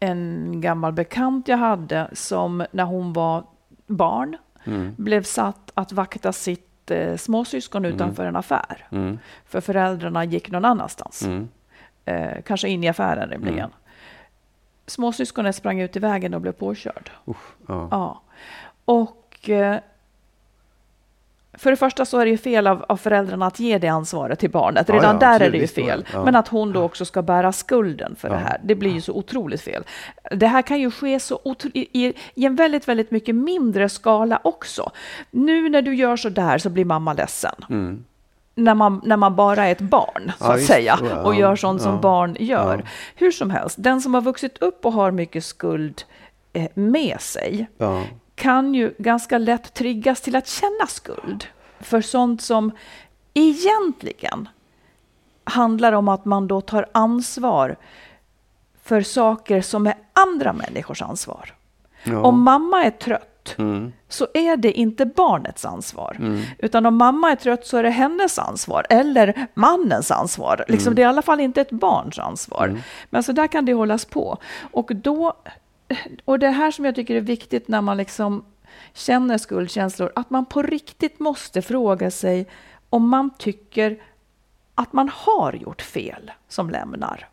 en 0.00 0.52
gammal 0.60 0.92
bekant 0.92 1.48
jag 1.48 1.56
hade 1.56 2.10
som 2.12 2.66
när 2.72 2.84
hon 2.84 3.12
var 3.12 3.44
barn 3.86 4.36
mm. 4.64 4.94
blev 4.96 5.22
satt 5.22 5.70
att 5.74 5.92
vakta 5.92 6.32
sitt 6.32 6.90
eh, 6.90 7.16
småsyskon 7.16 7.84
mm. 7.84 7.94
utanför 7.94 8.24
en 8.24 8.36
affär. 8.36 8.86
Mm. 8.90 9.18
För 9.44 9.60
föräldrarna 9.60 10.24
gick 10.24 10.50
någon 10.50 10.64
annanstans. 10.64 11.22
Mm. 11.22 11.48
Eh, 12.04 12.42
kanske 12.42 12.68
in 12.68 12.84
i 12.84 12.88
affären 12.88 13.30
rimligen. 13.30 13.58
Mm. 13.58 13.70
Småsyskonet 14.86 15.56
sprang 15.56 15.80
ut 15.80 15.96
i 15.96 15.98
vägen 15.98 16.34
och 16.34 16.40
blev 16.40 16.52
påkörd. 16.52 17.10
Uff, 17.24 17.56
ja. 17.66 17.88
ja. 17.90 18.22
Och 18.84 19.50
eh, 19.50 19.80
för 21.52 21.70
det 21.70 21.76
första 21.76 22.04
så 22.04 22.18
är 22.18 22.24
det 22.24 22.30
ju 22.30 22.38
fel 22.38 22.66
av, 22.66 22.84
av 22.88 22.96
föräldrarna 22.96 23.46
att 23.46 23.60
ge 23.60 23.78
det 23.78 23.88
ansvaret 23.88 24.38
till 24.38 24.50
barnet. 24.50 24.90
Redan 24.90 25.04
ja, 25.20 25.26
ja, 25.26 25.38
där 25.38 25.46
är 25.46 25.50
det 25.50 25.58
ju 25.58 25.66
fel. 25.66 26.04
Ja. 26.12 26.24
Men 26.24 26.36
att 26.36 26.48
hon 26.48 26.72
då 26.72 26.82
också 26.82 27.04
ska 27.04 27.22
bära 27.22 27.52
skulden 27.52 28.16
för 28.16 28.28
det 28.28 28.36
här, 28.36 28.60
det 28.64 28.74
blir 28.74 28.90
ju 28.90 29.00
så 29.00 29.12
otroligt 29.12 29.60
fel. 29.60 29.84
Det 30.30 30.46
här 30.46 30.62
kan 30.62 30.80
ju 30.80 30.90
ske 30.90 31.20
så 31.20 31.54
i, 31.74 32.06
i, 32.34 32.46
en 32.46 32.56
väldigt, 32.56 32.88
väldigt 32.88 33.10
mycket 33.10 33.34
mindre 33.34 33.88
skala 33.88 34.40
också. 34.44 34.90
Nu 35.30 35.68
när 35.68 35.82
du 35.82 35.94
gör 35.94 36.16
så 36.16 36.28
där 36.28 36.58
så 36.58 36.70
blir 36.70 36.84
mamma 36.84 37.12
ledsen. 37.12 37.54
Mm. 37.70 38.04
När 38.54 38.74
man, 38.74 39.00
när 39.04 39.16
man 39.16 39.36
bara 39.36 39.64
är 39.64 39.72
ett 39.72 39.80
barn, 39.80 40.32
så 40.38 40.44
att 40.44 40.62
säga, 40.62 40.98
och 41.24 41.34
gör 41.34 41.56
sånt 41.56 41.82
som 41.82 42.00
barn 42.00 42.36
gör. 42.40 42.84
Hur 43.14 43.30
som 43.32 43.50
helst, 43.50 43.76
den 43.78 44.00
som 44.00 44.14
har 44.14 44.20
vuxit 44.20 44.58
upp 44.58 44.86
och 44.86 44.92
har 44.92 45.10
mycket 45.10 45.44
skuld 45.44 46.02
eh, 46.52 46.70
med 46.74 47.20
sig 47.20 47.68
kan 48.40 48.74
ju 48.74 48.94
ganska 48.98 49.38
lätt 49.38 49.74
triggas 49.74 50.20
till 50.20 50.36
att 50.36 50.48
känna 50.48 50.86
skuld 50.88 51.46
för 51.80 52.00
sånt 52.00 52.42
som 52.42 52.72
egentligen 53.34 54.48
handlar 55.44 55.92
om 55.92 56.08
att 56.08 56.24
man 56.24 56.48
då 56.48 56.60
tar 56.60 56.86
ansvar 56.92 57.76
för 58.82 59.02
saker 59.02 59.60
som 59.60 59.86
är 59.86 59.94
andra 60.12 60.52
människors 60.52 61.02
ansvar. 61.02 61.54
Ja. 62.04 62.22
Om 62.22 62.42
mamma 62.42 62.84
är 62.84 62.90
trött 62.90 63.30
trött 63.44 64.00
så 64.08 64.26
är 64.34 64.56
det 64.56 64.72
inte 64.72 65.06
barnets 65.06 65.64
ansvar. 65.64 66.16
Mm. 66.18 66.40
Utan 66.58 66.86
om 66.86 66.96
mamma 66.96 67.30
är 67.30 67.36
trött 67.36 67.66
så 67.66 67.76
är 67.76 67.82
det 67.82 67.90
hennes 67.90 68.38
ansvar 68.38 68.86
eller 68.90 69.46
mannens 69.54 70.10
ansvar. 70.10 70.64
Liksom, 70.68 70.90
Mm. 70.90 70.94
Det 70.96 71.02
är 71.02 71.06
i 71.06 71.08
alla 71.08 71.22
fall 71.22 71.40
inte 71.40 71.60
ett 71.60 71.70
barns 71.70 72.18
ansvar. 72.18 72.78
Men 73.10 73.22
så 73.22 73.32
där 73.32 73.46
kan 73.46 73.64
det 73.64 73.74
hållas 73.74 74.04
på. 74.04 74.38
Och, 74.72 74.90
då, 74.94 75.32
och 76.24 76.38
det 76.38 76.48
här 76.48 76.70
som 76.70 76.84
jag 76.84 76.94
tycker 76.94 77.14
är 77.14 77.20
viktigt 77.20 77.68
när 77.68 77.80
man 77.80 77.96
liksom 77.96 78.44
känner 78.94 79.38
skuldkänslor, 79.38 80.12
att 80.14 80.30
man 80.30 80.46
på 80.46 80.62
riktigt 80.62 81.20
måste 81.20 81.62
fråga 81.62 82.10
sig 82.10 82.46
om 82.90 83.08
man 83.08 83.30
tycker 83.38 84.02
att 84.74 84.92
man 84.92 85.10
har 85.14 85.52
gjort 85.52 85.82
fel 85.82 86.30
som 86.48 86.70
lämnar. 86.70 87.28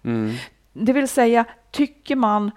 Det 0.74 0.94
vill 0.94 1.08
säga, 1.08 1.46
tycker 1.72 2.16
man 2.16 2.52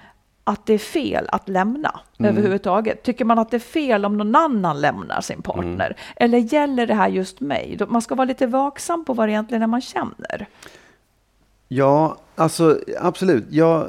att 0.44 0.66
det 0.66 0.74
är 0.74 0.78
fel 0.78 1.28
att 1.32 1.48
lämna 1.48 2.00
överhuvudtaget? 2.18 3.02
Tycker 3.02 3.24
man 3.24 3.38
att 3.38 3.50
det 3.50 3.56
är 3.56 3.58
fel 3.58 4.04
om 4.04 4.16
någon 4.16 4.36
annan 4.36 4.80
lämnar 4.80 5.20
sin 5.20 5.42
partner? 5.42 5.96
Eller 6.16 6.38
gäller 6.38 6.86
det 6.86 6.94
här 6.94 7.08
just 7.08 7.40
mig? 7.40 7.78
Man 7.88 8.02
ska 8.02 8.14
vara 8.14 8.24
lite 8.24 8.46
vaksam 8.46 9.04
på 9.04 9.14
vad 9.14 9.28
det 9.28 9.32
egentligen 9.32 9.62
är 9.62 9.66
man 9.66 9.80
känner. 9.80 10.46
Ja, 11.72 12.16
alltså 12.36 12.78
absolut. 13.00 13.44
Jag, 13.50 13.86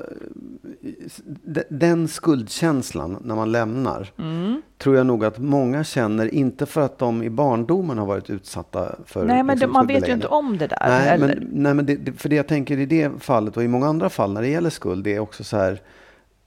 den 1.70 2.08
skuldkänslan 2.08 3.18
när 3.24 3.36
man 3.36 3.52
lämnar 3.52 4.12
Mm. 4.18 4.62
tror 4.78 4.96
jag 4.96 5.06
nog 5.06 5.26
att 5.26 5.38
många 5.38 5.84
känner, 5.84 6.34
inte 6.34 6.66
för 6.66 6.82
att 6.82 6.98
de 6.98 7.24
i 7.24 7.30
barndomen 7.30 7.98
har 7.98 8.06
varit 8.06 8.30
utsatta 8.30 8.96
för 9.06 9.26
Nej, 9.26 9.44
men 9.44 9.58
liksom, 9.58 9.74
man 9.74 9.88
vet 9.88 10.08
ju 10.08 10.14
inte 10.14 10.28
om 10.28 10.58
det 10.58 10.68
där 10.68 10.78
Nej, 10.88 11.00
heller. 11.02 11.28
men, 11.28 11.48
nej, 11.52 11.74
men 11.74 11.86
det, 11.86 12.14
för 12.18 12.30
det 12.30 12.36
jag 12.36 12.48
tänker 12.48 12.78
i 12.80 12.86
det 12.86 13.12
fallet 13.20 13.58
och 13.58 13.64
i 13.64 13.68
många 13.68 13.88
andra 13.88 14.10
fall 14.10 14.34
när 14.34 14.42
det 14.42 14.48
gäller 14.50 14.70
skuld, 14.70 15.04
det 15.04 15.16
är 15.16 15.20
också 15.20 15.44
så 15.44 15.58
här, 15.58 15.82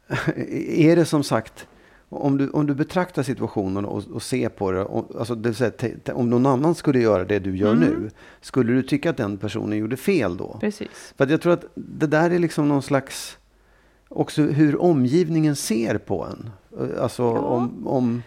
är 0.69 0.97
det 0.97 1.05
som 1.05 1.23
sagt, 1.23 1.67
om 2.17 2.39
du, 2.39 2.51
om 2.51 2.67
du 2.67 2.75
betraktar 2.75 3.23
situationen 3.23 3.85
och, 3.85 4.03
och 4.13 4.23
ser 4.23 4.49
på 4.49 4.73
det, 4.73 4.83
och, 4.85 5.19
alltså 5.19 5.35
det 5.35 5.55
säga, 5.55 5.71
te- 5.71 5.99
te- 5.99 6.13
om 6.13 6.31
någon 6.31 6.47
annan 6.47 6.75
skulle 6.75 6.99
göra 6.99 7.25
det 7.25 7.39
du 7.39 7.57
gör 7.57 7.73
Mm. 7.73 7.89
nu, 7.89 8.11
skulle 8.41 8.73
du 8.73 8.83
tycka 8.83 9.11
att 9.11 9.17
den 9.17 9.37
personen 9.39 9.79
gjorde 9.79 9.97
fel 9.97 10.37
då? 10.37 10.57
Precis. 10.61 11.15
För 11.19 11.27
jag 11.27 11.41
tror 11.41 11.53
att 11.53 11.65
det 11.75 12.07
där 12.07 12.31
är 12.31 12.39
liksom 12.39 12.69
någon 12.69 12.83
slags, 12.83 13.39
också 14.09 14.43
hur 14.43 14.83
omgivningen 14.83 15.57
ser 15.57 15.99
på 15.99 16.25
en. 16.25 16.51
Alltså 17.01 17.25
om, 17.25 17.87
om 17.87 18.23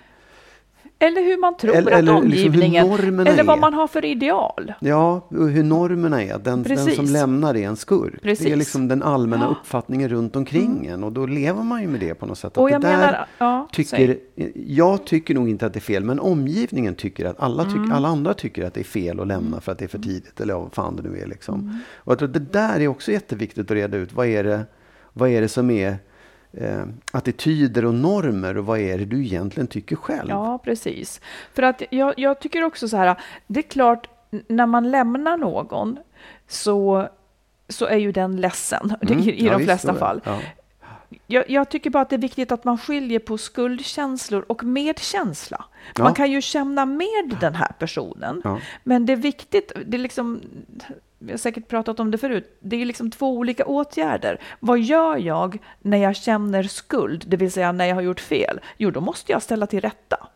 Eller 1.00 1.22
hur 1.22 1.38
man 1.42 1.58
tror 1.58 1.76
Eller- 1.76 1.92
att 1.92 1.98
eller 2.00 2.22
liksom 2.22 2.26
omgivningen, 2.52 2.88
normerna 2.88 3.30
eller 3.30 3.44
vad 3.44 3.58
är. 3.58 3.62
man 3.62 3.74
har 3.74 3.88
för 3.88 4.06
ideal. 4.06 4.74
Ja, 4.80 5.28
och 5.30 5.50
hur 5.50 5.64
normerna 5.64 6.24
är. 6.24 6.28
Den, 6.28 6.42
den 6.44 6.64
Precis. 6.64 6.96
som 6.96 7.06
lämnar 7.06 7.58
är 7.58 7.68
en 7.68 7.76
skurk. 7.76 8.14
Det 8.14 8.18
är 8.18 8.36
Precis. 8.36 8.56
liksom 8.56 8.88
den 8.88 9.04
allmänna 9.04 9.42
Ja. 9.44 9.48
Mm. 9.48 9.58
uppfattningen 9.62 10.10
runt 10.10 10.36
omkring 10.36 10.86
en. 10.86 11.04
Och 11.04 11.12
då 11.12 11.26
lever 11.26 11.64
man 11.64 11.82
ju 11.82 11.88
med 11.88 12.00
det 12.00 12.14
på 12.16 12.26
något 12.26 12.38
sätt. 12.38 12.52
Att 12.52 12.58
Och 12.58 12.70
jag 12.72 12.82
det 12.82 12.88
där 12.88 12.98
menar, 12.98 13.26
ja, 13.38 13.68
tycker, 13.72 14.18
jag 14.56 15.06
tycker 15.06 15.34
nog 15.36 15.50
inte 15.50 15.66
att 15.66 15.74
det 15.74 15.80
är 15.80 15.82
fel, 15.82 16.04
men 16.04 16.20
omgivningen 16.20 16.96
tycker 16.96 17.26
att 17.26 17.40
alla, 17.40 17.64
tycker, 17.64 17.78
Mm. 17.78 17.92
alla 17.92 18.08
andra 18.08 18.34
tycker 18.34 18.66
att 18.68 18.74
det 18.74 18.80
är 18.80 18.84
fel 18.84 19.20
att 19.20 19.28
lämna 19.28 19.62
för 19.62 19.72
att 19.72 19.78
det 19.80 19.86
är 19.86 19.90
för 19.90 20.00
tidigt. 20.00 20.40
Eller 20.42 20.54
vad 20.54 20.74
fan 20.74 20.96
det 20.96 21.10
nu 21.10 21.20
är 21.20 21.28
liksom. 21.28 21.80
Och 21.96 22.12
jag 22.12 22.20
tror 22.20 22.28
att 22.28 22.34
det 22.34 22.40
där 22.40 22.80
är 22.80 22.88
också 22.88 23.12
jätteviktigt 23.12 23.66
att 23.66 23.72
reda 23.72 23.98
ut. 23.98 24.14
Vad 24.14 24.28
är 24.28 24.44
det, 24.44 24.66
vad 25.14 25.30
är 25.30 25.42
det 25.42 25.48
som 25.50 25.70
är 25.70 25.96
eh, 26.54 26.84
attityder 27.12 27.86
och 27.86 27.94
normer 27.94 28.58
och 28.58 28.66
vad 28.66 28.80
är 28.80 28.98
det 28.98 29.06
du 29.06 29.26
egentligen 29.26 29.68
tycker 29.68 29.96
själv? 29.96 30.30
Ja, 30.30 30.58
precis. 30.64 31.22
För 31.54 31.64
att 31.64 31.82
jag, 31.90 32.14
jag 32.18 32.40
tycker 32.40 32.64
också 32.64 32.88
så 32.88 32.98
här, 32.98 33.16
det 33.48 33.60
är 33.60 33.70
klart, 33.70 34.10
när 34.48 34.66
man 34.66 34.92
lämnar 34.92 35.38
någon 35.38 35.98
så, 36.48 37.08
så 37.70 37.86
är 37.86 37.98
ju 37.98 38.12
den 38.12 38.42
ledsen 38.42 38.96
Mm, 39.02 39.20
i, 39.20 39.32
i 39.32 39.46
ja, 39.46 39.52
de 39.52 39.58
visst, 39.58 39.68
flesta 39.70 39.94
fall. 39.94 40.22
Ja. 40.24 40.40
Jag, 41.28 41.50
jag 41.50 41.70
tycker 41.70 41.90
bara 41.90 42.02
att 42.04 42.10
det 42.10 42.16
är 42.16 42.22
viktigt 42.22 42.52
att 42.52 42.64
man 42.64 42.78
skiljer 42.78 43.20
på 43.20 43.38
skuldkänslor 43.38 44.46
och 44.50 44.64
medkänsla. 44.64 45.66
Ja. 45.96 46.04
Man 46.04 46.14
kan 46.14 46.32
ju 46.32 46.42
känna 46.42 46.86
med 46.86 47.38
den 47.42 47.56
här 47.56 47.72
personen, 47.80 48.42
Ja. 48.44 48.60
men 48.84 49.06
det 49.06 49.14
är 49.14 49.18
viktigt, 49.18 49.72
det 49.86 49.98
är 49.98 50.02
liksom, 50.02 50.42
vi 51.20 51.32
har 51.32 51.38
säkert 51.38 51.68
pratat 51.68 52.00
om 52.00 52.12
det 52.12 52.18
förut, 52.18 52.58
det 52.60 52.82
är 52.82 52.86
liksom 52.86 53.12
två 53.12 53.38
olika 53.38 53.66
åtgärder. 53.66 54.42
Vad 54.60 54.80
gör 54.80 55.18
jag 55.18 55.58
när 55.82 55.98
jag 55.98 56.16
känner 56.16 56.64
skuld, 56.64 57.24
det 57.28 57.38
vill 57.38 57.52
säga 57.52 57.72
när 57.72 57.86
jag 57.86 57.96
har 57.96 58.02
gjort 58.02 58.20
fel? 58.20 58.60
Jo, 58.78 58.92
då 58.92 59.02
måste 59.02 59.32
jag 59.32 59.42
ställa 59.42 59.68
till 59.68 59.82
rätta. 59.82 60.28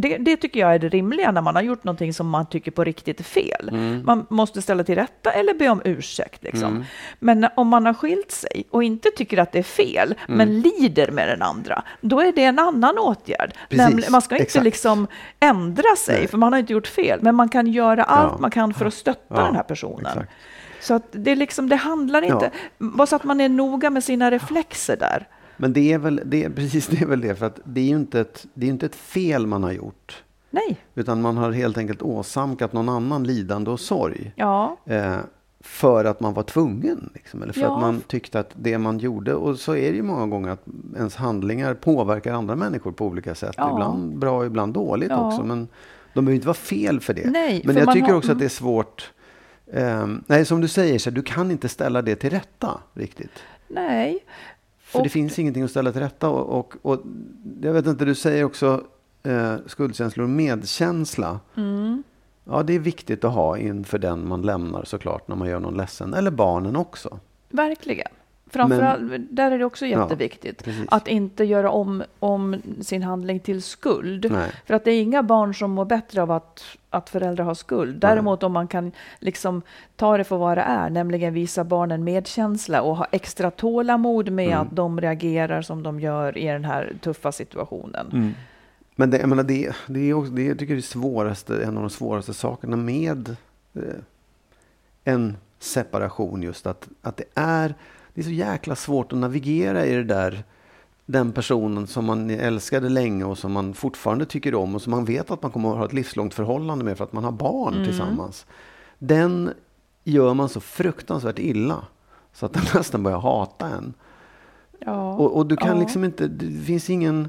Det, 0.00 0.16
det 0.18 0.36
tycker 0.36 0.60
jag 0.60 0.74
är 0.74 0.78
det 0.78 0.88
rimliga 0.88 1.30
när 1.32 1.42
man 1.42 1.54
har 1.54 1.62
gjort 1.62 1.84
någonting 1.84 2.14
som 2.14 2.28
man 2.28 2.46
tycker 2.46 2.70
på 2.70 2.84
riktigt 2.84 3.20
är 3.20 3.24
fel. 3.24 3.68
Mm. 3.68 4.02
Man 4.06 4.26
måste 4.30 4.62
ställa 4.62 4.84
till 4.84 4.94
rätta 4.94 5.30
eller 5.30 5.54
be 5.54 5.68
om 5.68 5.82
ursäkt. 5.84 6.42
Liksom. 6.42 6.84
Men 7.18 7.46
om 7.56 7.68
man 7.68 7.86
har 7.86 7.94
skilt 7.94 8.30
sig 8.30 8.64
och 8.70 8.82
inte 8.84 9.10
tycker 9.16 9.38
att 9.38 9.52
det 9.52 9.58
är 9.58 9.62
fel, 9.62 10.14
Mm. 10.28 10.38
men 10.38 10.60
lider 10.60 11.10
med 11.10 11.28
den 11.28 11.42
andra, 11.42 11.82
då 12.00 12.20
är 12.20 12.32
det 12.32 12.44
en 12.44 12.58
annan 12.58 12.98
åtgärd. 12.98 13.54
Precis, 13.68 14.10
man 14.10 14.22
ska 14.22 14.34
inte 14.34 14.42
exakt. 14.42 14.64
liksom 14.64 15.06
ändra 15.40 15.96
sig, 15.98 16.18
Nej. 16.18 16.28
för 16.28 16.38
man 16.38 16.52
har 16.52 16.60
inte 16.60 16.72
gjort 16.72 16.86
fel, 16.86 17.18
men 17.22 17.34
man 17.34 17.48
kan 17.48 17.66
göra 17.66 18.02
allt 18.04 18.32
Ja. 18.32 18.38
man 18.40 18.50
kan 18.50 18.74
för 18.74 18.86
att 18.86 18.94
stötta 18.94 19.34
Ja, 19.34 19.44
den 19.44 19.56
här 19.56 19.62
personen. 19.62 20.06
exakt. 20.06 20.32
Så 20.80 20.94
att 20.94 21.06
det, 21.12 21.34
liksom, 21.34 21.68
det 21.68 21.76
handlar 21.76 22.22
inte, 22.22 22.50
bara 22.78 23.06
så 23.06 23.16
att 23.16 23.24
man 23.24 23.40
är 23.40 23.48
noga 23.48 23.90
med 23.90 24.04
sina 24.04 24.30
reflexer 24.30 24.96
där. 24.96 25.26
Men 25.60 25.72
det 25.72 25.92
är 25.92 25.98
väl 25.98 26.20
det 26.24 26.44
är, 26.44 26.50
precis 26.56 26.86
det 26.86 27.00
är 27.02 27.06
väl 27.06 27.20
det, 27.20 27.34
för 27.34 27.46
att 27.46 27.60
det 27.64 27.80
är 27.80 27.84
ju 27.84 27.96
inte 27.96 28.20
ett, 28.20 28.46
det 28.54 28.66
är 28.66 28.70
inte 28.70 28.86
ett 28.86 28.94
fel 28.94 29.46
man 29.46 29.62
har 29.62 29.72
gjort. 29.72 30.22
Nej, 30.50 30.76
Utan 30.94 31.22
man 31.22 31.36
har 31.36 31.52
helt 31.52 31.78
enkelt 31.78 32.02
åsamkat 32.02 32.72
någon 32.72 32.88
annan 32.88 33.24
lidande 33.24 33.70
och 33.70 33.80
sorg. 33.80 34.32
ja, 34.36 34.76
Eh, 34.86 35.16
för 35.62 36.04
att 36.04 36.20
man 36.20 36.34
var 36.34 36.42
tvungen. 36.42 37.10
Liksom, 37.14 37.42
eller 37.42 37.52
för 37.52 37.60
Ja. 37.60 37.74
att 37.76 37.80
man 37.80 38.00
tyckte 38.00 38.40
att 38.40 38.50
det 38.56 38.78
man 38.78 38.98
gjorde, 38.98 39.34
och 39.34 39.58
så 39.58 39.76
är 39.76 39.90
det 39.90 39.96
ju 39.96 40.02
många 40.02 40.26
gånger 40.26 40.48
att 40.50 40.64
ens 40.96 41.16
handlingar 41.16 41.74
påverkar 41.74 42.32
andra 42.32 42.56
människor 42.56 42.92
på 42.92 43.06
olika 43.06 43.34
sätt. 43.34 43.54
Ja. 43.56 43.70
Ibland 43.72 44.18
bra, 44.18 44.46
ibland 44.46 44.72
dåligt 44.74 45.10
Ja. 45.10 45.26
också. 45.26 45.42
Men 45.42 45.68
de 46.14 46.24
behöver 46.24 46.34
inte 46.34 46.46
vara 46.46 46.54
fel 46.54 47.00
för 47.00 47.14
det. 47.14 47.30
Nej, 47.30 47.62
men 47.64 47.74
för 47.74 47.82
jag 47.82 47.92
tycker 47.94 48.06
har- 48.08 48.14
också 48.14 48.28
att 48.28 48.32
mm. 48.32 48.38
det 48.38 48.44
är 48.44 48.48
svårt. 48.48 49.12
ehm, 49.72 50.24
nej, 50.26 50.44
som 50.44 50.60
du 50.60 50.68
säger, 50.68 50.98
så 50.98 51.10
du 51.10 51.22
kan 51.22 51.50
inte 51.50 51.68
ställa 51.68 52.02
det 52.02 52.16
till 52.16 52.30
rätta 52.30 52.80
riktigt. 52.94 53.32
nej. 53.68 54.18
För 54.90 54.98
Och- 54.98 55.04
det 55.04 55.08
finns 55.10 55.38
ingenting 55.38 55.62
att 55.62 55.70
ställa 55.70 55.92
till 55.92 56.00
rätta. 56.00 56.28
Och, 56.28 56.58
och, 56.58 56.74
och 56.82 57.02
jag 57.62 57.72
vet 57.72 57.86
inte, 57.86 58.04
du 58.04 58.14
säger 58.14 58.44
också 58.44 58.84
eh, 59.22 59.54
skuldkänslor 59.66 60.24
och 60.24 60.30
medkänsla. 60.30 61.40
Mm. 61.56 62.02
Ja, 62.44 62.62
det 62.62 62.72
är 62.74 62.78
viktigt 62.78 63.24
att 63.24 63.32
ha 63.34 63.58
inför 63.58 63.98
den 63.98 64.28
man 64.28 64.42
lämnar 64.42 64.84
såklart 64.84 65.28
när 65.28 65.36
man 65.36 65.48
gör 65.48 65.60
någon 65.60 65.76
ledsen. 65.76 66.14
Eller 66.14 66.30
barnen 66.30 66.76
också. 66.76 67.18
Verkligen. 67.48 68.08
Framförallt, 68.50 69.00
där 69.30 69.50
är 69.50 69.58
det 69.58 69.64
också 69.64 69.86
jätteviktigt 69.86 70.64
precis. 70.64 70.86
att 70.88 71.08
inte 71.08 71.44
göra 71.44 71.70
om, 71.70 72.02
om 72.18 72.62
sin 72.80 73.02
handling 73.02 73.40
till 73.40 73.62
skuld. 73.62 74.26
Nej. 74.30 74.50
För 74.66 74.74
att 74.74 74.84
det 74.84 74.90
är 74.90 75.02
inga 75.02 75.22
barn 75.22 75.54
som 75.54 75.70
mår 75.70 75.84
bättre 75.84 76.22
av 76.22 76.30
att, 76.30 76.62
att 76.90 77.10
föräldrar 77.10 77.44
har 77.44 77.54
skuld. 77.54 77.96
Däremot 78.00 78.42
om 78.42 78.52
man 78.52 78.68
kan 78.68 78.92
liksom 79.18 79.62
ta 79.96 80.16
det 80.16 80.24
för 80.24 80.36
vad 80.36 80.58
det 80.58 80.62
är, 80.62 80.90
nämligen 80.90 81.34
visa 81.34 81.64
barnen 81.64 82.04
medkänsla 82.04 82.82
och 82.82 82.96
ha 82.96 83.06
extra 83.12 83.50
tålamod 83.50 84.30
med 84.30 84.50
Mm. 84.50 84.60
att 84.60 84.76
de 84.76 85.00
reagerar 85.00 85.62
som 85.62 85.82
de 85.82 86.00
gör 86.00 86.38
i 86.38 86.46
den 86.46 86.64
här 86.64 86.96
tuffa 87.00 87.32
situationen. 87.32 88.06
Mm. 88.12 88.34
Men 88.96 89.10
det, 89.10 89.18
jag 89.18 89.28
menar, 89.28 89.42
det, 89.42 89.72
det 89.86 90.00
är 90.00 90.14
också, 90.14 90.32
det, 90.32 90.42
jag 90.42 90.58
tycker 90.58 90.74
det 90.74 90.80
är 90.80 90.82
svåraste, 90.82 91.64
en 91.64 91.76
av 91.76 91.82
de 91.82 91.90
svåraste 91.90 92.34
sakerna 92.34 92.76
med 92.76 93.36
eh, 93.74 93.82
en 95.04 95.36
separation 95.58 96.42
just 96.42 96.66
att, 96.66 96.88
att 97.02 97.16
det 97.16 97.24
är, 97.34 97.74
det 98.14 98.20
är 98.20 98.24
så 98.24 98.30
jäkla 98.30 98.76
svårt 98.76 99.12
att 99.12 99.18
navigera 99.18 99.86
i 99.86 99.94
det 99.94 100.04
där 100.04 100.44
den 101.06 101.32
personen 101.32 101.86
som 101.86 102.04
man 102.04 102.30
älskade 102.30 102.88
länge 102.88 103.24
och 103.24 103.38
som 103.38 103.52
man 103.52 103.74
fortfarande 103.74 104.24
tycker 104.26 104.54
om 104.54 104.74
och 104.74 104.82
som 104.82 104.90
man 104.90 105.04
vet 105.04 105.30
att 105.30 105.42
man 105.42 105.50
kommer 105.50 105.70
att 105.70 105.76
ha 105.76 105.84
ett 105.84 105.92
livslångt 105.92 106.34
förhållande 106.34 106.84
med 106.84 106.96
för 106.96 107.04
att 107.04 107.12
man 107.12 107.24
har 107.24 107.32
barn 107.32 107.74
Mm. 107.74 107.86
tillsammans. 107.86 108.46
Den 108.98 109.50
gör 110.04 110.34
man 110.34 110.48
så 110.48 110.60
fruktansvärt 110.60 111.38
illa 111.38 111.84
så 112.32 112.46
att 112.46 112.52
den 112.52 112.62
nästan 112.74 113.02
börjar 113.02 113.18
hata 113.18 113.68
en. 113.68 113.94
Ja. 114.78 115.12
Och, 115.14 115.36
och 115.36 115.46
du 115.46 115.56
kan 115.56 115.76
Ja. 115.76 115.80
liksom 115.82 116.04
inte, 116.04 116.26
det 116.28 116.62
finns 116.64 116.90
ingen 116.90 117.28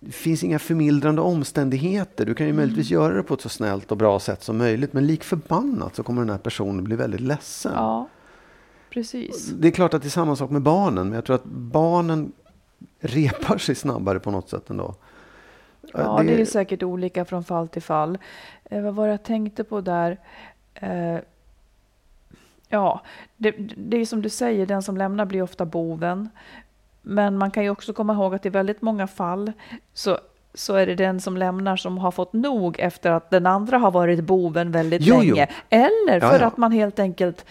det 0.00 0.12
finns 0.12 0.44
inga 0.44 0.58
förmildrande 0.58 1.22
omständigheter. 1.22 2.26
Du 2.26 2.34
kan 2.34 2.46
ju 2.46 2.50
Mm. 2.50 2.56
möjligtvis 2.56 2.90
göra 2.90 3.14
det 3.14 3.22
på 3.22 3.34
ett 3.34 3.40
så 3.40 3.48
snällt 3.48 3.90
och 3.90 3.96
bra 3.96 4.18
sätt 4.20 4.42
som 4.42 4.58
möjligt. 4.58 4.92
Men 4.92 5.06
lik 5.06 5.24
förbannat 5.24 5.96
så 5.96 6.02
kommer 6.02 6.22
den 6.22 6.30
här 6.30 6.38
personen 6.38 6.84
bli 6.84 6.96
väldigt 6.96 7.20
ledsen. 7.20 7.72
ja, 7.74 8.08
precis. 8.94 9.46
Det 9.46 9.68
är 9.68 9.72
klart 9.72 9.94
att 9.94 10.02
det 10.02 10.08
är 10.08 10.10
samma 10.10 10.36
sak 10.36 10.50
med 10.50 10.62
barnen. 10.62 11.06
Men 11.08 11.14
jag 11.14 11.24
tror 11.24 11.36
att 11.36 11.44
barnen 11.44 12.32
repar 13.00 13.58
sig 13.58 13.74
snabbare 13.74 14.20
på 14.20 14.30
något 14.30 14.48
sätt 14.50 14.70
ändå. 14.70 14.94
Ja, 15.92 16.22
det 16.26 16.40
är 16.40 16.44
säkert 16.44 16.82
olika 16.82 17.24
från 17.24 17.44
fall 17.44 17.68
till 17.68 17.82
fall. 17.82 18.18
Eh, 18.64 18.82
vad 18.82 18.94
var 18.94 19.06
det 19.06 19.10
jag 19.12 19.22
tänkte 19.22 19.64
på 19.64 19.80
där? 19.80 20.18
Eh, 20.74 21.18
ja, 22.68 23.00
det, 23.36 23.50
det 23.76 23.96
är 23.96 24.04
som 24.06 24.22
du 24.22 24.28
säger, 24.28 24.66
den 24.66 24.82
som 24.82 24.96
lämnar 24.96 25.24
blir 25.24 25.42
ofta 25.42 25.64
boven. 25.64 26.28
Men 27.02 27.38
man 27.38 27.50
kan 27.50 27.62
ju 27.64 27.70
också 27.70 27.92
komma 27.92 28.12
ihåg 28.12 28.34
att 28.34 28.46
i 28.46 28.48
väldigt 28.48 28.82
många 28.82 29.06
fall 29.06 29.52
så, 29.94 30.18
så 30.54 30.74
är 30.74 30.86
det 30.86 30.94
den 30.94 31.20
som 31.20 31.36
lämnar 31.36 31.76
som 31.76 31.98
har 31.98 32.10
fått 32.10 32.32
nog 32.32 32.78
efter 32.80 33.10
att 33.10 33.30
den 33.30 33.46
andra 33.46 33.78
har 33.78 33.90
varit 33.90 34.20
boven 34.24 34.72
väldigt 34.72 35.02
Jo, 35.02 35.14
jo. 35.22 35.34
länge. 35.34 35.48
Eller 35.70 36.20
Ja, 36.20 36.30
för 36.30 36.40
ja. 36.40 36.46
att 36.46 36.56
man 36.56 36.72
helt 36.72 36.98
enkelt 36.98 37.44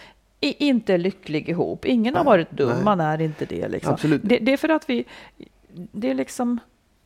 inte 0.52 0.98
lycklig 0.98 1.48
ihop. 1.48 1.84
Ingen 1.84 2.14
har 2.14 2.24
Nej, 2.24 2.30
varit 2.30 2.50
dum, 2.50 2.68
nej. 2.68 2.84
man 2.84 3.00
är 3.00 3.20
inte 3.20 3.44
det. 3.44 3.68
Liksom. 3.68 3.92
Absolut. 3.92 4.20
Det, 4.24 4.38
det 4.38 4.52
är 4.52 4.56
för 4.56 4.68
att 4.68 4.90
vi, 4.90 5.04
det 5.92 6.10
är 6.10 6.14
liksom 6.14 6.58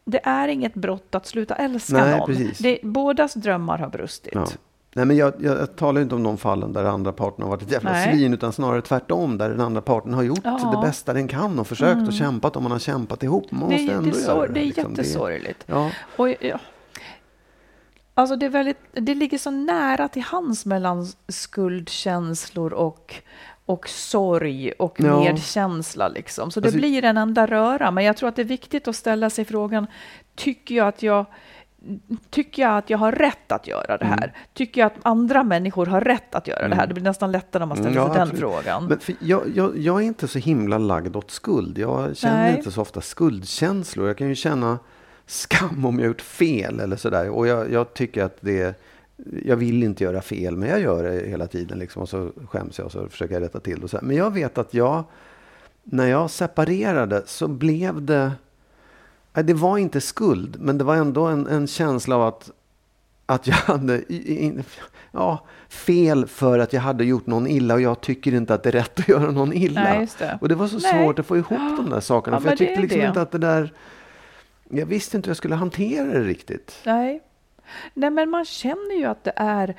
det 0.05 0.21
är 0.23 0.49
inget 0.49 0.75
brott 0.75 1.15
att 1.15 1.27
sluta 1.27 1.55
älska 1.55 1.97
Nej, 2.05 2.19
någon. 2.19 2.27
precis. 2.27 2.59
Det, 2.59 2.79
bådas 2.83 3.35
drömmar 3.35 3.79
har 3.79 3.89
brustit. 3.89 4.33
Ja. 4.35 4.47
Nej, 4.95 5.05
men 5.05 5.17
jag, 5.17 5.33
jag, 5.39 5.59
jag 5.59 5.77
talar 5.77 6.01
inte 6.01 6.15
om 6.15 6.23
de 6.23 6.39
fallen 6.39 6.73
där 6.73 6.85
andra 6.85 7.13
parten 7.13 7.43
har 7.43 7.51
varit 7.51 7.63
ett 7.63 7.73
jävla 7.73 7.93
Nej. 7.93 8.13
svin, 8.13 8.35
utan 8.35 8.53
snarare 8.53 8.83
tvärtom, 8.83 9.39
där 9.39 9.51
den 9.51 9.61
andra 9.61 9.81
parten 9.81 10.15
har 10.15 10.23
gjort 10.23 10.41
Ja. 10.45 10.59
Mm. 10.61 10.71
det 10.81 10.87
bästa 10.87 11.13
den 11.13 11.29
kan 11.29 11.59
och 11.59 11.67
försökt 11.67 12.09
och 12.09 12.13
kämpat 12.15 12.57
och 12.57 12.63
man 12.63 12.73
har 12.73 12.79
kämpat 12.79 13.23
ihop. 13.23 13.51
Man 13.51 13.69
Det 13.71 13.77
måste 13.77 13.93
ändå 13.93 14.11
jättesor- 14.11 14.37
göra 14.37 14.47
det 14.53 14.61
är 14.61 14.65
liksom. 14.65 14.91
jättesorgligt. 14.91 15.65
Ja. 15.67 15.91
Och, 16.17 16.29
ja. 16.41 16.59
Alltså 18.19 18.37
det, 18.37 18.47
är 18.47 18.51
väldigt, 18.51 18.79
det 18.93 19.15
ligger 19.15 19.39
så 19.39 19.51
nära 19.51 20.09
till 20.09 20.23
hands 20.23 20.67
mellan 20.67 21.07
skuldkänslor 21.29 22.73
och, 22.73 23.15
och 23.67 23.89
sorg 23.89 24.73
och 24.73 24.97
Ja. 25.01 25.21
medkänsla. 25.21 26.09
Liksom. 26.09 26.51
Så 26.51 26.61
det 26.61 26.67
Alltså- 26.69 26.79
blir 26.79 27.05
en 27.05 27.17
enda 27.17 27.47
röra. 27.47 27.91
Men 27.91 28.05
jag 28.05 28.17
tror 28.17 28.29
att 28.29 28.37
det 28.37 28.43
är 28.43 28.45
viktigt 28.45 28.89
att 28.89 28.97
ställa 28.97 29.31
sig 29.31 29.45
frågan, 29.45 29.87
tycker 30.35 30.75
jag 30.75 30.89
att 30.89 31.03
jag 31.03 31.27
Tycker 32.31 32.63
jag 32.63 32.79
att 32.79 32.91
jag 32.91 32.99
har 32.99 33.13
rätt 33.13 33.53
att 33.53 33.67
göra 33.67 33.97
det 33.99 34.05
Mm. 34.05 34.19
här? 34.19 34.33
Tycker 34.55 34.81
jag 34.81 34.87
att 34.87 34.99
andra 35.03 35.43
människor 35.43 35.87
har 35.87 36.01
rätt 36.01 36.35
att 36.35 36.47
göra 36.47 36.69
det 36.69 36.75
här? 36.75 36.87
Det 36.87 36.95
blir 36.95 37.05
nästan 37.05 37.33
lättare 37.33 37.63
om 37.63 37.69
man 37.69 37.79
ställer 37.79 37.91
Mm, 38.01 38.03
sig 38.05 38.11
ja, 38.11 38.15
den 38.15 38.23
absolut. 38.23 38.41
frågan. 38.41 38.85
Men 38.87 38.99
för 38.99 39.15
jag, 39.21 39.43
jag, 39.55 39.79
jag 39.79 39.97
är 40.03 40.07
inte 40.07 40.29
så 40.29 40.39
himla 40.39 40.79
lagd 40.79 41.17
åt 41.17 41.31
skuld. 41.31 41.79
Jag 41.79 42.17
känner 42.17 42.43
Nej. 42.43 42.57
inte 42.57 42.71
så 42.71 42.81
ofta 42.81 43.01
skuldkänslor. 43.01 44.07
Jag 44.07 44.19
kan 44.19 44.29
ju 44.29 44.35
känna 44.35 44.79
skam 45.29 45.85
om 45.85 45.99
jag 45.99 46.07
gjort 46.07 46.21
fel 46.21 46.81
eller 46.81 46.97
sådär. 46.97 47.31
Och 47.31 47.47
jag, 47.47 47.73
jag 47.73 47.95
tycker 47.95 48.25
att 48.25 48.37
det 48.41 48.79
jag 49.45 49.57
vill 49.57 49.83
inte 49.83 50.05
göra 50.05 50.23
fel, 50.23 50.57
men 50.57 50.69
jag 50.69 50.81
gör 50.81 51.03
det 51.03 51.29
hela 51.29 51.47
tiden. 51.47 51.79
Liksom, 51.79 52.03
och 52.03 52.09
så 52.09 52.31
skäms 52.51 52.79
jag 52.79 52.85
och 52.85 52.93
så 52.93 53.09
försöker 53.09 53.35
jag 53.35 53.43
rätta 53.43 53.61
till 53.61 53.81
det. 53.81 54.03
Men 54.03 54.17
jag 54.17 54.33
vet 54.33 54.59
att 54.59 54.75
jag, 54.75 55.05
när 55.85 56.07
jag 56.07 56.31
separerade 56.31 57.23
så 57.27 57.49
blev 57.49 58.03
det, 58.03 58.33
det 59.33 59.55
var 59.55 59.79
inte 59.79 60.01
skuld, 60.01 60.57
men 60.61 60.79
det 60.79 60.85
var 60.85 60.97
ändå 60.97 61.27
en, 61.27 61.47
en 61.47 61.67
känsla 61.67 62.17
av 62.17 62.23
att, 62.23 62.51
att 63.27 63.47
jag 63.47 63.55
hade 63.55 64.03
ja, 65.13 65.45
fel 65.69 66.27
för 66.27 66.59
att 66.59 66.73
jag 66.73 66.81
hade 66.81 67.05
gjort 67.05 67.27
någon 67.27 67.47
illa 67.47 67.75
och 67.75 67.81
jag 67.81 68.01
tycker 68.01 68.35
inte 68.35 68.55
att 68.55 68.63
det 68.63 68.69
är 68.69 68.73
rätt 68.73 69.01
att 69.01 69.09
göra 69.09 69.31
någon 69.31 69.53
illa. 69.53 69.83
Nej, 69.83 70.09
det. 70.19 70.39
Och 70.41 70.49
det 70.49 70.55
var 70.55 70.67
så 70.67 70.79
Nej. 70.79 71.05
svårt 71.05 71.19
att 71.19 71.27
få 71.27 71.37
ihop 71.37 71.77
de 71.77 71.91
där 71.91 72.01
sakerna. 72.01 72.37
Ja, 72.37 72.41
för 72.41 72.49
jag 72.49 72.59
tyckte 72.59 72.81
liksom 72.81 73.01
det. 73.01 73.07
inte 73.07 73.23
att 73.23 73.31
det 73.31 73.39
där, 73.39 73.73
jag 74.71 74.87
visste 74.87 75.17
inte 75.17 75.27
hur 75.27 75.31
jag 75.31 75.37
skulle 75.37 75.55
hantera 75.55 76.05
det 76.07 76.21
riktigt. 76.25 76.81
Nej. 76.87 77.23
Nej, 77.95 78.11
men 78.11 78.31
man 78.31 78.45
känner 78.45 78.99
ju 78.99 79.05
att 79.05 79.25
det 79.25 79.33
är... 79.37 79.75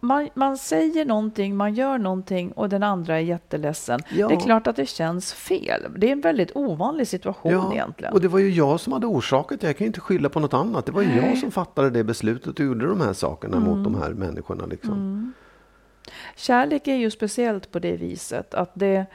Man, 0.00 0.28
man 0.34 0.58
säger 0.58 1.04
någonting, 1.04 1.56
man 1.56 1.74
gör 1.74 1.98
någonting 1.98 2.52
och 2.52 2.68
den 2.68 2.82
andra 2.82 3.16
är 3.16 3.20
jätteledsen. 3.20 4.00
Ja. 4.10 4.28
Det 4.28 4.34
är 4.34 4.40
klart 4.40 4.66
att 4.66 4.76
det 4.76 4.86
känns 4.86 5.32
fel. 5.32 5.82
Det 5.96 6.08
är 6.08 6.12
en 6.12 6.20
väldigt 6.20 6.50
ovanlig 6.54 7.08
situation 7.08 7.72
egentligen. 7.72 8.12
och 8.14 8.20
det 8.20 8.28
var 8.28 8.38
ju 8.38 8.50
jag 8.50 8.80
som 8.80 8.92
hade 8.92 9.06
orsakat 9.06 9.60
det. 9.60 9.66
Jag 9.66 9.76
kan 9.76 9.84
ju 9.84 9.86
inte 9.86 10.00
skylla 10.00 10.28
på 10.28 10.40
något 10.40 10.54
annat. 10.54 10.86
Det 10.86 10.92
var 10.92 11.02
ju 11.02 11.16
jag 11.16 11.38
som 11.38 11.50
fattade 11.50 11.90
det 11.90 12.04
beslutet 12.04 12.60
och 12.60 12.66
gjorde 12.66 12.86
de 12.86 13.00
här 13.00 13.12
sakerna 13.12 13.58
mot 13.60 13.68
Mm. 13.76 13.82
de 13.82 13.94
här 13.94 14.10
människorna. 14.10 14.66
Liksom. 14.66 15.32
Kärlek 16.36 16.88
är 16.88 16.94
ju 16.96 17.10
speciellt 17.10 17.70
på 17.72 17.78
det 17.78 17.96
viset 17.96 18.54
att 18.54 18.70
det, 18.74 19.06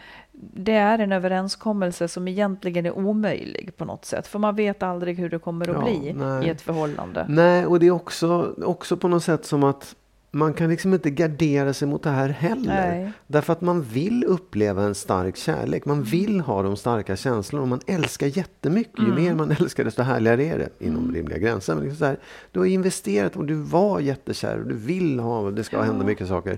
det 0.54 0.74
är 0.76 1.00
en 1.00 1.12
överenskommelse 1.12 2.08
som 2.08 2.28
egentligen 2.28 2.86
är 2.86 2.92
omöjlig 2.98 3.74
på 3.78 3.86
något 3.86 4.06
sätt. 4.06 4.28
För 4.28 4.40
man 4.40 4.56
vet 4.56 4.84
aldrig 4.84 5.18
hur 5.20 5.30
det 5.30 5.40
kommer 5.40 5.70
att 5.70 5.76
Ja, 5.76 6.00
bli 6.00 6.14
nej. 6.14 6.48
i 6.48 6.50
ett 6.50 6.62
förhållande. 6.62 7.26
Nej, 7.30 7.66
och 7.66 7.80
det 7.80 7.88
är 7.88 7.92
också, 7.92 8.56
också 8.66 8.98
på 8.98 9.08
något 9.08 9.24
sätt 9.24 9.46
som 9.46 9.64
att 9.64 9.96
man 10.34 10.54
kan 10.54 10.70
liksom 10.70 10.94
inte 10.94 11.10
gardera 11.10 11.74
sig 11.74 11.88
mot 11.88 12.04
det 12.04 12.10
här 12.10 12.30
heller. 12.30 12.92
Nej. 12.92 13.12
Därför 13.28 13.54
att 13.54 13.62
man 13.62 13.82
vill 13.82 14.24
uppleva 14.28 14.84
en 14.84 14.96
stark 14.96 15.36
kärlek. 15.38 15.86
Man 15.86 16.04
vill 16.04 16.40
ha 16.42 16.62
de 16.64 16.78
starka 16.78 17.16
känslorna. 17.16 17.62
Och 17.62 17.68
man 17.68 17.80
älskar 17.88 18.28
jättemycket. 18.28 19.00
Ju 19.00 19.06
Mm. 19.12 19.24
mer 19.24 19.34
man 19.36 19.52
älskar 19.52 19.84
desto 19.84 20.02
härligare 20.02 20.44
är 20.46 20.58
det. 20.58 20.86
Inom 20.86 21.14
rimliga 21.14 21.38
gränser. 21.38 21.76
Men 21.76 21.84
liksom 21.84 21.98
så 22.00 22.06
här, 22.06 22.18
du 22.52 22.60
har 22.60 22.66
investerat 22.68 23.36
och 23.36 23.46
du 23.46 23.54
var 23.56 24.00
jättekär. 24.00 24.60
Och 24.60 24.68
du 24.68 24.76
vill 24.76 25.20
ha, 25.20 25.52
det 25.52 25.64
ska 25.64 25.82
hända 25.82 26.06
mycket 26.06 26.28
saker. 26.28 26.58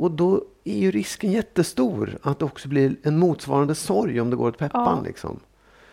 Och 0.00 0.10
då 0.10 0.44
är 0.64 0.78
ju 0.78 0.90
risken 0.90 1.32
jättestor 1.32 2.18
att 2.22 2.38
det 2.38 2.44
också 2.44 2.68
blir 2.68 2.96
en 3.02 3.18
motsvarande 3.18 3.74
sorg 3.74 4.20
om 4.20 4.30
det 4.30 4.36
går 4.36 4.48
åt 4.48 4.58
peppan. 4.58 4.98
Ja. 4.98 5.06
Liksom. 5.06 5.40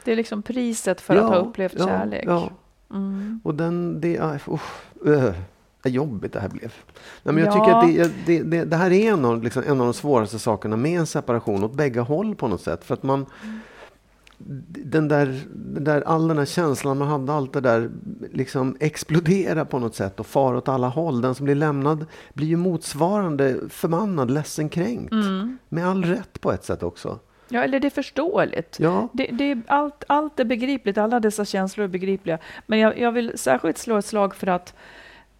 Det 0.03 0.11
är 0.11 0.15
liksom 0.15 0.41
priset 0.41 1.01
för 1.01 1.15
att 1.15 1.29
ha 1.29 1.35
upplevt 1.35 1.73
ja, 1.77 1.85
kärlek. 1.85 2.23
Ja. 2.27 2.49
Mm. 2.91 3.41
Och 3.43 3.55
den, 3.55 4.01
det, 4.01 4.19
uh, 4.19 4.59
uh, 5.07 5.31
vad 5.83 5.93
jobbigt 5.93 6.33
det 6.33 6.39
här 6.39 6.49
blev. 6.49 6.73
Nej, 7.23 7.35
men 7.35 7.37
jag 7.37 7.47
Ja. 7.47 7.59
tycker 7.59 7.77
att 7.77 7.87
det, 7.87 8.25
det, 8.25 8.43
det, 8.43 8.65
det 8.65 8.75
här 8.75 8.91
är 8.91 9.13
en 9.13 9.25
av, 9.25 9.43
liksom, 9.43 9.63
en 9.67 9.79
av 9.81 9.85
de 9.85 9.93
svåraste 9.93 10.39
sakerna 10.39 10.75
med 10.77 10.99
en 10.99 11.07
separation 11.07 11.63
åt 11.63 11.73
bägge 11.73 11.99
håll 11.99 12.35
på 12.35 12.47
något 12.47 12.61
sätt. 12.61 12.83
För 12.83 12.93
att 12.93 13.03
man, 13.03 13.25
den 14.37 15.07
där, 15.07 15.41
den 15.53 15.83
där, 15.83 16.01
all 16.01 16.27
den 16.27 16.37
här 16.37 16.45
känslan 16.45 16.97
man 16.97 17.07
hade, 17.07 17.33
allt 17.33 17.53
det 17.53 17.61
där 17.61 17.89
liksom 18.33 18.77
exploderar 18.79 19.65
på 19.65 19.79
något 19.79 19.95
sätt 19.95 20.19
och 20.19 20.25
far 20.25 20.53
åt 20.53 20.67
alla 20.67 20.87
håll. 20.87 21.21
Den 21.21 21.35
som 21.35 21.43
blir 21.43 21.55
lämnad 21.55 22.05
blir 22.33 22.47
ju 22.47 22.57
motsvarande 22.57 23.57
förbannad, 23.69 24.31
ledsen, 24.31 24.69
kränkt. 24.69 25.11
Mm. 25.11 25.57
Med 25.69 25.87
all 25.87 26.05
rätt 26.05 26.41
på 26.41 26.51
ett 26.51 26.63
sätt 26.63 26.83
också. 26.83 27.19
Ja, 27.49 27.63
eller 27.63 27.79
det 27.79 27.87
är 27.87 27.89
förståeligt. 27.89 28.79
Ja, 28.79 29.07
Det, 29.13 29.29
det 29.31 29.51
är 29.51 29.61
allt, 29.67 30.03
allt 30.07 30.39
är 30.39 30.45
begripligt, 30.45 30.97
alla 30.97 31.19
dessa 31.19 31.45
känslor 31.45 31.83
är 31.83 31.87
begripliga. 31.87 32.37
Men 32.65 32.79
jag, 32.79 32.99
jag 32.99 33.11
vill 33.11 33.37
särskilt 33.37 33.77
slå 33.77 33.97
ett 33.97 34.05
slag 34.05 34.35
för 34.35 34.47
att, 34.47 34.73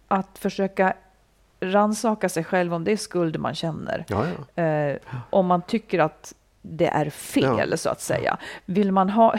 att 0.08 0.38
försöka 0.38 0.94
ransaka 1.60 2.28
sig 2.28 2.44
själv 2.44 2.74
om 2.74 2.84
det 2.84 2.92
är 2.92 2.96
skuld 2.96 3.38
man 3.38 3.54
känner. 3.54 4.04
ja, 4.08 4.26
ja. 4.54 4.62
Eh, 4.62 4.96
om 5.30 5.46
man 5.46 5.62
tycker 5.62 5.98
att 5.98 6.34
det 6.70 6.86
är 6.86 7.10
fel, 7.10 7.68
Ja. 7.70 7.76
så 7.76 7.90
att 7.90 8.00
säga. 8.00 8.36
Vill 8.64 8.92
man 8.92 9.10
ha, 9.10 9.34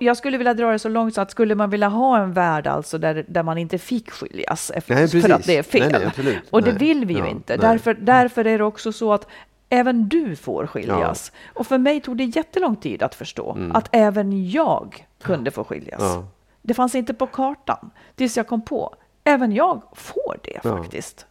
jag 0.00 0.16
skulle 0.16 0.38
vilja 0.38 0.54
dra 0.54 0.70
det 0.72 0.78
så 0.78 0.88
långt 0.88 1.14
så 1.14 1.20
att 1.20 1.30
skulle 1.30 1.54
man 1.54 1.70
vilja 1.70 1.88
ha 1.88 2.18
en 2.18 2.32
värld 2.32 2.66
alltså 2.66 2.98
där, 2.98 3.24
där 3.28 3.42
man 3.42 3.58
inte 3.58 3.78
fick 3.78 4.10
skiljas 4.10 4.70
efter, 4.74 4.94
Nej, 4.94 5.08
för 5.22 5.30
att 5.30 5.46
det 5.46 5.56
är 5.56 5.62
fel. 5.62 5.92
Nej, 5.92 6.10
nej, 6.24 6.40
och 6.50 6.62
det 6.62 6.72
vill 6.72 7.04
vi 7.06 7.14
ju 7.14 7.20
Ja, 7.20 7.26
inte. 7.28 7.56
Därför, 7.56 7.94
därför 7.94 8.44
är 8.46 8.58
det 8.58 8.64
också 8.64 8.92
så 8.92 9.12
att 9.12 9.26
även 9.68 10.08
du 10.08 10.36
får 10.36 10.66
skiljas. 10.66 11.32
Och 11.54 11.66
för 11.66 11.78
mig 11.78 12.00
tog 12.00 12.16
det 12.16 12.24
jättelång 12.24 12.76
tid 12.76 13.02
att 13.02 13.14
förstå 13.14 13.56
att 13.74 13.88
även 13.92 14.50
jag 14.50 15.06
kunde 15.22 15.50
få 15.50 15.64
skiljas. 15.64 16.00
Mm. 16.02 16.12
Ja. 16.14 16.26
Det 16.62 16.74
fanns 16.74 16.94
inte 16.94 17.14
på 17.14 17.26
kartan 17.26 17.90
tills 18.16 18.36
jag 18.36 18.46
kom 18.46 18.64
på. 18.64 18.94
Även 19.24 19.52
jag 19.52 19.82
får 19.94 20.36
det 20.44 20.58
Ja. 20.64 20.76
faktiskt. 20.76 21.26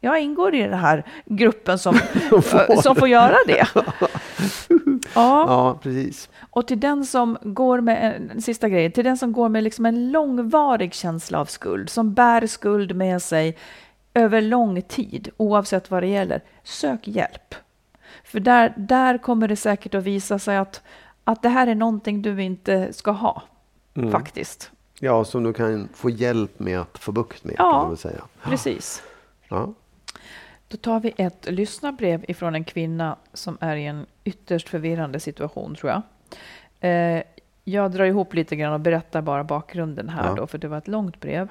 Jag 0.00 0.20
ingår 0.20 0.54
i 0.54 0.62
den 0.62 0.78
här 0.78 1.04
gruppen 1.24 1.78
som, 1.78 1.98
som 2.82 2.96
får 2.96 3.08
göra 3.08 3.36
det. 3.46 3.66
Ja, 5.14 5.44
ja, 5.48 5.78
precis. 5.82 6.28
och 6.50 6.66
till 6.66 6.80
den 6.80 7.04
som 7.04 7.38
går 7.42 7.80
med, 7.80 8.22
en, 8.30 8.42
sista 8.42 8.68
grej, 8.68 8.92
till 8.92 9.04
den 9.04 9.18
som 9.18 9.32
går 9.32 9.48
med 9.48 9.64
liksom 9.64 9.86
en 9.86 10.10
långvarig 10.12 10.94
känsla 10.94 11.40
av 11.40 11.44
skuld, 11.44 11.90
som 11.90 12.14
bär 12.14 12.46
skuld 12.46 12.96
med 12.96 13.22
sig 13.22 13.56
över 14.14 14.40
lång 14.40 14.82
tid, 14.82 15.28
oavsett 15.36 15.90
vad 15.90 16.02
det 16.02 16.06
gäller, 16.06 16.40
sök 16.62 17.08
hjälp. 17.08 17.54
För 18.24 18.40
där, 18.40 18.74
där 18.76 19.18
kommer 19.18 19.48
det 19.48 19.56
säkert 19.56 19.94
att 19.94 20.04
visa 20.04 20.38
sig 20.38 20.56
att, 20.56 20.82
att 21.24 21.42
det 21.42 21.48
här 21.48 21.66
är 21.66 21.74
någonting 21.74 22.22
du 22.22 22.42
inte 22.42 22.92
ska 22.92 23.10
ha, 23.10 23.42
Mm. 23.94 24.10
faktiskt. 24.12 24.70
Ja, 25.00 25.24
som 25.24 25.42
du 25.42 25.52
kan 25.52 25.88
få 25.94 26.10
hjälp 26.10 26.58
med 26.58 26.80
att 26.80 26.98
få 26.98 27.12
bukt 27.12 27.44
med. 27.44 27.54
Ja. 27.58 27.70
Kan 27.80 27.88
man 27.88 27.96
säga. 27.96 28.22
Precis. 28.42 29.02
Ja. 29.48 29.72
Då 30.72 30.78
tar 30.78 31.00
vi 31.00 31.14
ett 31.16 31.50
lyssnarbrev 31.50 32.24
ifrån 32.28 32.54
en 32.54 32.64
kvinna 32.64 33.16
som 33.32 33.58
är 33.60 33.76
i 33.76 33.86
en 33.86 34.06
ytterst 34.24 34.68
förvirrande 34.68 35.20
situation, 35.20 35.74
tror 35.74 35.92
jag. 35.92 36.02
Eh, 36.90 37.22
jag 37.64 37.90
drar 37.90 38.04
ihop 38.04 38.34
lite 38.34 38.56
grann 38.56 38.72
och 38.72 38.80
berättar 38.80 39.22
bara 39.22 39.44
bakgrunden 39.44 40.08
här 40.08 40.28
Ja. 40.28 40.34
då, 40.34 40.46
för 40.46 40.58
det 40.58 40.68
var 40.68 40.78
ett 40.78 40.88
långt 40.88 41.20
brev. 41.20 41.48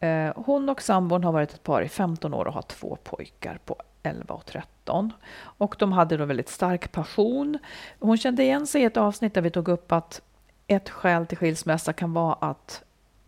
Eh, 0.00 0.32
hon 0.36 0.68
och 0.68 0.82
sambon 0.82 1.24
har 1.24 1.32
varit 1.32 1.52
ett 1.52 1.62
par 1.62 1.82
i 1.82 1.88
15 1.88 2.34
år 2.34 2.44
och 2.44 2.54
har 2.54 2.62
två 2.62 2.98
pojkar 3.04 3.58
på 3.64 3.76
11 4.02 4.34
och 4.34 4.46
13. 4.46 5.12
Och 5.42 5.76
de 5.78 5.92
hade 5.92 6.16
då 6.16 6.24
väldigt 6.24 6.48
stark 6.48 6.92
passion. 6.92 7.58
Hon 7.98 8.18
kände 8.18 8.42
igen 8.42 8.66
sig 8.66 8.82
i 8.82 8.84
ett 8.84 8.96
avsnitt 8.96 9.34
där 9.34 9.42
vi 9.42 9.50
tog 9.50 9.68
upp 9.68 9.92
att 9.92 10.22
ett 10.66 10.90
skäl 10.90 11.26
till 11.26 11.38
skilsmässa 11.38 11.92
kan 11.92 12.12
vara 12.12 12.34
att 12.34 12.82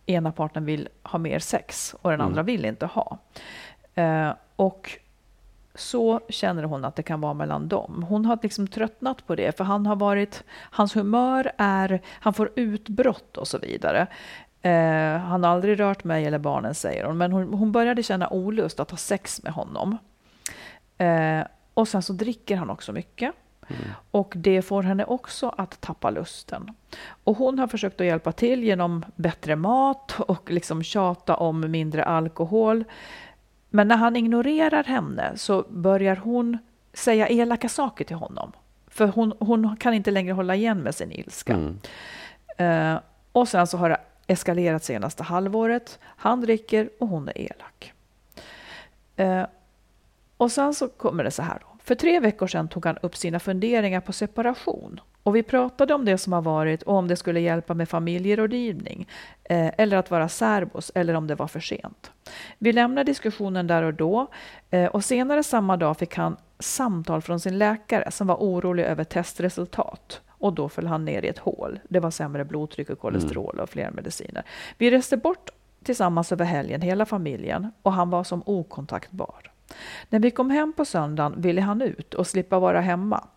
ena 0.06 0.32
parten 0.32 0.64
vill 0.64 0.88
ha 1.02 1.18
mer 1.18 1.38
sex 1.38 1.94
och 2.02 2.10
den 2.10 2.20
andra 2.20 2.42
vill 2.42 2.64
inte 2.64 2.86
ha. 2.86 3.18
Eh, 3.94 4.30
och 4.56 4.98
så 5.74 6.20
känner 6.28 6.62
hon 6.62 6.84
att 6.84 6.96
det 6.96 7.02
kan 7.02 7.20
vara 7.20 7.34
mellan 7.34 7.68
dem. 7.68 8.06
Hon 8.08 8.24
har 8.24 8.38
liksom 8.42 8.66
tröttnat 8.66 9.26
på 9.26 9.34
det, 9.34 9.56
för 9.56 9.64
han 9.64 9.86
har 9.86 9.96
varit, 9.96 10.44
hans 10.70 10.96
humör 10.96 11.52
är, 11.58 12.00
han 12.08 12.34
får 12.34 12.50
utbrott 12.54 13.36
och 13.36 13.48
så 13.48 13.58
vidare. 13.58 14.06
Eh, 14.62 15.18
han 15.18 15.44
har 15.44 15.50
aldrig 15.50 15.80
rört 15.80 16.04
mig 16.04 16.26
eller 16.26 16.38
barnen, 16.38 16.74
säger 16.74 17.04
hon, 17.04 17.18
men 17.18 17.32
hon, 17.32 17.54
hon 17.54 17.72
började 17.72 18.02
känna 18.02 18.28
olust 18.28 18.80
att 18.80 18.90
ha 18.90 18.98
sex 18.98 19.42
med 19.42 19.52
honom. 19.52 19.98
Eh, 20.98 21.40
och 21.74 21.88
sen 21.88 22.02
så 22.02 22.12
dricker 22.12 22.56
han 22.56 22.70
också 22.70 22.92
mycket. 22.92 23.34
Och 24.10 24.32
det 24.36 24.62
får 24.62 24.82
henne 24.82 25.04
också 25.04 25.54
att 25.56 25.80
tappa 25.80 26.10
lusten. 26.10 26.70
Och 27.24 27.36
hon 27.36 27.58
har 27.58 27.66
försökt 27.66 28.00
att 28.00 28.06
hjälpa 28.06 28.32
till 28.32 28.64
genom 28.64 29.04
bättre 29.16 29.56
mat 29.56 30.20
och 30.20 30.50
liksom 30.50 30.82
tjata 30.82 31.36
om 31.36 31.70
mindre 31.70 32.04
alkohol. 32.04 32.84
Men 33.74 33.88
när 33.88 33.96
han 33.96 34.16
ignorerar 34.16 34.84
henne 34.84 35.36
så 35.36 35.64
börjar 35.68 36.16
hon 36.16 36.58
säga 36.92 37.28
elaka 37.28 37.68
saker 37.68 38.04
till 38.04 38.16
honom. 38.16 38.52
För 38.86 39.06
hon, 39.06 39.32
hon 39.38 39.76
kan 39.76 39.94
inte 39.94 40.10
längre 40.10 40.32
hålla 40.32 40.54
igen 40.54 40.78
med 40.78 40.94
sin 40.94 41.12
ilska. 41.12 41.52
Mm. 41.52 41.78
Eh, 42.56 43.00
och 43.32 43.48
sen 43.48 43.66
så 43.66 43.76
har 43.76 43.88
det 43.88 44.00
eskalerat 44.26 44.84
senaste 44.84 45.22
halvåret. 45.22 45.98
Han 46.02 46.40
dricker 46.40 46.90
och 46.98 47.08
hon 47.08 47.28
är 47.28 47.38
elak. 47.38 47.92
Eh, 49.16 49.46
och 50.36 50.52
sen 50.52 50.74
så 50.74 50.88
kommer 50.88 51.24
det 51.24 51.30
så 51.30 51.42
här. 51.42 51.58
Då. 51.60 51.78
För 51.84 51.94
tre 51.94 52.20
veckor 52.20 52.46
sedan 52.46 52.68
tog 52.68 52.86
han 52.86 52.98
upp 53.02 53.16
sina 53.16 53.40
funderingar 53.40 54.00
på 54.00 54.12
separation. 54.12 55.00
Och 55.24 55.36
vi 55.36 55.42
pratade 55.42 55.94
om 55.94 56.04
det 56.04 56.18
som 56.18 56.32
har 56.32 56.42
varit 56.42 56.82
och 56.82 56.94
om 56.94 57.08
det 57.08 57.16
skulle 57.16 57.40
hjälpa 57.40 57.74
med 57.74 57.88
familjerådgivning 57.88 59.08
eh, 59.44 59.70
eller 59.78 59.96
att 59.96 60.10
vara 60.10 60.28
särbos 60.28 60.92
eller 60.94 61.14
om 61.14 61.26
det 61.26 61.34
var 61.34 61.46
för 61.46 61.60
sent. 61.60 62.10
Vi 62.58 62.72
lämnade 62.72 63.04
diskussionen 63.04 63.66
där 63.66 63.82
och 63.82 63.94
då 63.94 64.26
eh, 64.70 64.86
och 64.86 65.04
senare 65.04 65.42
samma 65.42 65.76
dag 65.76 65.96
fick 65.96 66.16
han 66.16 66.36
samtal 66.58 67.22
från 67.22 67.40
sin 67.40 67.58
läkare 67.58 68.10
som 68.10 68.26
var 68.26 68.36
orolig 68.36 68.84
över 68.84 69.04
testresultat 69.04 70.20
och 70.28 70.52
då 70.52 70.68
föll 70.68 70.86
han 70.86 71.04
ner 71.04 71.24
i 71.24 71.28
ett 71.28 71.38
hål. 71.38 71.80
Det 71.88 72.00
var 72.00 72.10
sämre 72.10 72.44
blodtryck 72.44 72.90
och 72.90 72.98
kolesterol 72.98 73.60
och 73.60 73.70
fler 73.70 73.90
mediciner. 73.90 74.44
Vi 74.78 74.90
reste 74.90 75.16
bort 75.16 75.50
tillsammans 75.84 76.32
över 76.32 76.44
helgen, 76.44 76.80
hela 76.80 77.06
familjen, 77.06 77.72
och 77.82 77.92
han 77.92 78.10
var 78.10 78.24
som 78.24 78.42
okontaktbar. 78.46 79.50
När 80.08 80.18
vi 80.18 80.30
kom 80.30 80.50
hem 80.50 80.72
på 80.72 80.84
söndagen 80.84 81.40
ville 81.40 81.60
han 81.60 81.82
ut 81.82 82.14
och 82.14 82.26
slippa 82.26 82.58
vara 82.58 82.80
hemma. 82.80 83.28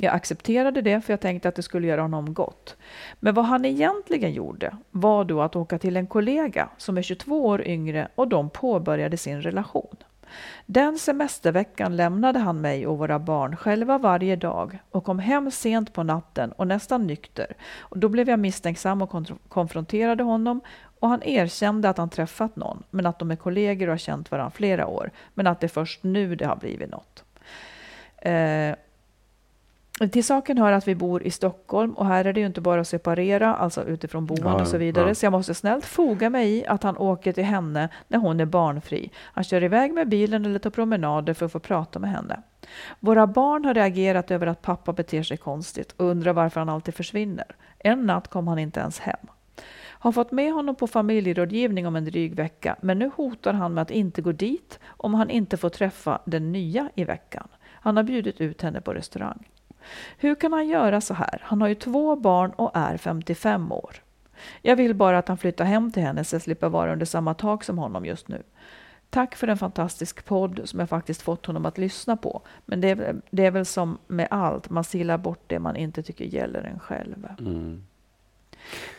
Jag 0.00 0.14
accepterade 0.14 0.82
det 0.82 1.00
för 1.00 1.12
jag 1.12 1.20
tänkte 1.20 1.48
att 1.48 1.54
det 1.54 1.62
skulle 1.62 1.86
göra 1.86 2.02
honom 2.02 2.34
gott. 2.34 2.76
Men 3.20 3.34
vad 3.34 3.44
han 3.44 3.64
egentligen 3.64 4.32
gjorde 4.32 4.76
var 4.90 5.24
då 5.24 5.42
att 5.42 5.56
åka 5.56 5.78
till 5.78 5.96
en 5.96 6.06
kollega 6.06 6.68
som 6.76 6.98
är 6.98 7.02
22 7.02 7.46
år 7.46 7.66
yngre 7.66 8.08
och 8.14 8.28
de 8.28 8.50
påbörjade 8.50 9.16
sin 9.16 9.42
relation. 9.42 9.96
Den 10.66 10.98
semesterveckan 10.98 11.96
lämnade 11.96 12.38
han 12.38 12.60
mig 12.60 12.86
och 12.86 12.98
våra 12.98 13.18
barn 13.18 13.56
själva 13.56 13.98
varje 13.98 14.36
dag 14.36 14.78
och 14.90 15.04
kom 15.04 15.18
hem 15.18 15.50
sent 15.50 15.92
på 15.92 16.02
natten 16.02 16.52
och 16.52 16.66
nästan 16.66 17.06
nykter. 17.06 17.52
Och 17.78 17.98
då 17.98 18.08
blev 18.08 18.28
jag 18.28 18.38
misstänksam 18.38 19.02
och 19.02 19.26
konfronterade 19.48 20.22
honom 20.22 20.60
och 21.00 21.08
han 21.08 21.22
erkände 21.22 21.88
att 21.88 21.98
han 21.98 22.10
träffat 22.10 22.56
någon, 22.56 22.82
men 22.90 23.06
att 23.06 23.18
de 23.18 23.30
är 23.30 23.36
kollegor 23.36 23.86
och 23.86 23.92
har 23.92 23.98
känt 23.98 24.30
varandra 24.30 24.50
flera 24.50 24.86
år, 24.86 25.10
men 25.34 25.46
att 25.46 25.60
det 25.60 25.66
är 25.66 25.68
först 25.68 26.02
nu 26.02 26.34
det 26.34 26.46
har 26.46 26.56
blivit 26.56 26.90
något. 26.90 27.24
Eh, 28.16 28.74
till 30.06 30.24
saken 30.24 30.58
hör 30.58 30.72
att 30.72 30.88
vi 30.88 30.94
bor 30.94 31.22
i 31.22 31.30
Stockholm 31.30 31.92
och 31.92 32.06
här 32.06 32.24
är 32.24 32.32
det 32.32 32.40
ju 32.40 32.46
inte 32.46 32.60
bara 32.60 32.80
att 32.80 32.88
separera, 32.88 33.54
alltså 33.54 33.84
utifrån 33.84 34.26
boende 34.26 34.48
ja, 34.48 34.60
och 34.60 34.68
så 34.68 34.78
vidare. 34.78 35.08
Ja. 35.08 35.14
Så 35.14 35.26
jag 35.26 35.30
måste 35.30 35.54
snällt 35.54 35.84
foga 35.84 36.30
mig 36.30 36.50
i 36.50 36.66
att 36.66 36.82
han 36.82 36.96
åker 36.96 37.32
till 37.32 37.44
henne 37.44 37.88
när 38.08 38.18
hon 38.18 38.40
är 38.40 38.44
barnfri. 38.44 39.10
Han 39.16 39.44
kör 39.44 39.64
iväg 39.64 39.92
med 39.92 40.08
bilen 40.08 40.44
eller 40.44 40.58
tar 40.58 40.70
promenader 40.70 41.34
för 41.34 41.46
att 41.46 41.52
få 41.52 41.58
prata 41.58 41.98
med 41.98 42.10
henne. 42.10 42.42
Våra 43.00 43.26
barn 43.26 43.64
har 43.64 43.74
reagerat 43.74 44.30
över 44.30 44.46
att 44.46 44.62
pappa 44.62 44.92
beter 44.92 45.22
sig 45.22 45.36
konstigt 45.36 45.92
och 45.92 46.06
undrar 46.06 46.32
varför 46.32 46.60
han 46.60 46.68
alltid 46.68 46.94
försvinner. 46.94 47.56
En 47.78 48.06
natt 48.06 48.28
kom 48.28 48.48
han 48.48 48.58
inte 48.58 48.80
ens 48.80 48.98
hem. 48.98 49.26
Har 50.00 50.12
fått 50.12 50.32
med 50.32 50.52
honom 50.52 50.74
på 50.74 50.86
familjerådgivning 50.86 51.86
om 51.86 51.96
en 51.96 52.04
dryg 52.04 52.34
vecka, 52.34 52.76
men 52.80 52.98
nu 52.98 53.10
hotar 53.16 53.52
han 53.52 53.74
med 53.74 53.82
att 53.82 53.90
inte 53.90 54.22
gå 54.22 54.32
dit 54.32 54.78
om 54.86 55.14
han 55.14 55.30
inte 55.30 55.56
får 55.56 55.68
träffa 55.68 56.20
den 56.24 56.52
nya 56.52 56.90
i 56.94 57.04
veckan. 57.04 57.48
Han 57.80 57.96
har 57.96 58.04
bjudit 58.04 58.40
ut 58.40 58.62
henne 58.62 58.80
på 58.80 58.94
restaurang. 58.94 59.48
Hur 60.18 60.34
kan 60.34 60.52
han 60.52 60.68
göra 60.68 61.00
så 61.00 61.14
här? 61.14 61.42
Han 61.42 61.60
har 61.60 61.68
ju 61.68 61.74
två 61.74 62.16
barn 62.16 62.50
och 62.50 62.70
är 62.74 62.96
55 62.96 63.72
år. 63.72 63.96
Jag 64.62 64.76
vill 64.76 64.94
bara 64.94 65.18
att 65.18 65.28
han 65.28 65.38
flyttar 65.38 65.64
hem 65.64 65.92
till 65.92 66.02
henne 66.02 66.24
så 66.24 66.34
jag 66.34 66.42
slipper 66.42 66.68
vara 66.68 66.92
under 66.92 67.06
samma 67.06 67.34
tak 67.34 67.64
som 67.64 67.78
honom 67.78 68.04
just 68.04 68.28
nu. 68.28 68.42
Tack 69.10 69.36
för 69.36 69.48
en 69.48 69.58
fantastisk 69.58 70.24
podd 70.24 70.60
som 70.64 70.80
jag 70.80 70.88
faktiskt 70.88 71.22
fått 71.22 71.46
honom 71.46 71.66
att 71.66 71.78
lyssna 71.78 72.16
på. 72.16 72.42
Men 72.64 72.80
det 72.80 72.88
är, 72.88 73.16
det 73.30 73.46
är 73.46 73.50
väl 73.50 73.66
som 73.66 73.98
med 74.06 74.28
allt, 74.30 74.70
man 74.70 74.84
silar 74.84 75.18
bort 75.18 75.42
det 75.46 75.58
man 75.58 75.76
inte 75.76 76.02
tycker 76.02 76.24
gäller 76.24 76.62
en 76.62 76.78
själv. 76.78 77.28
Mm. 77.38 77.84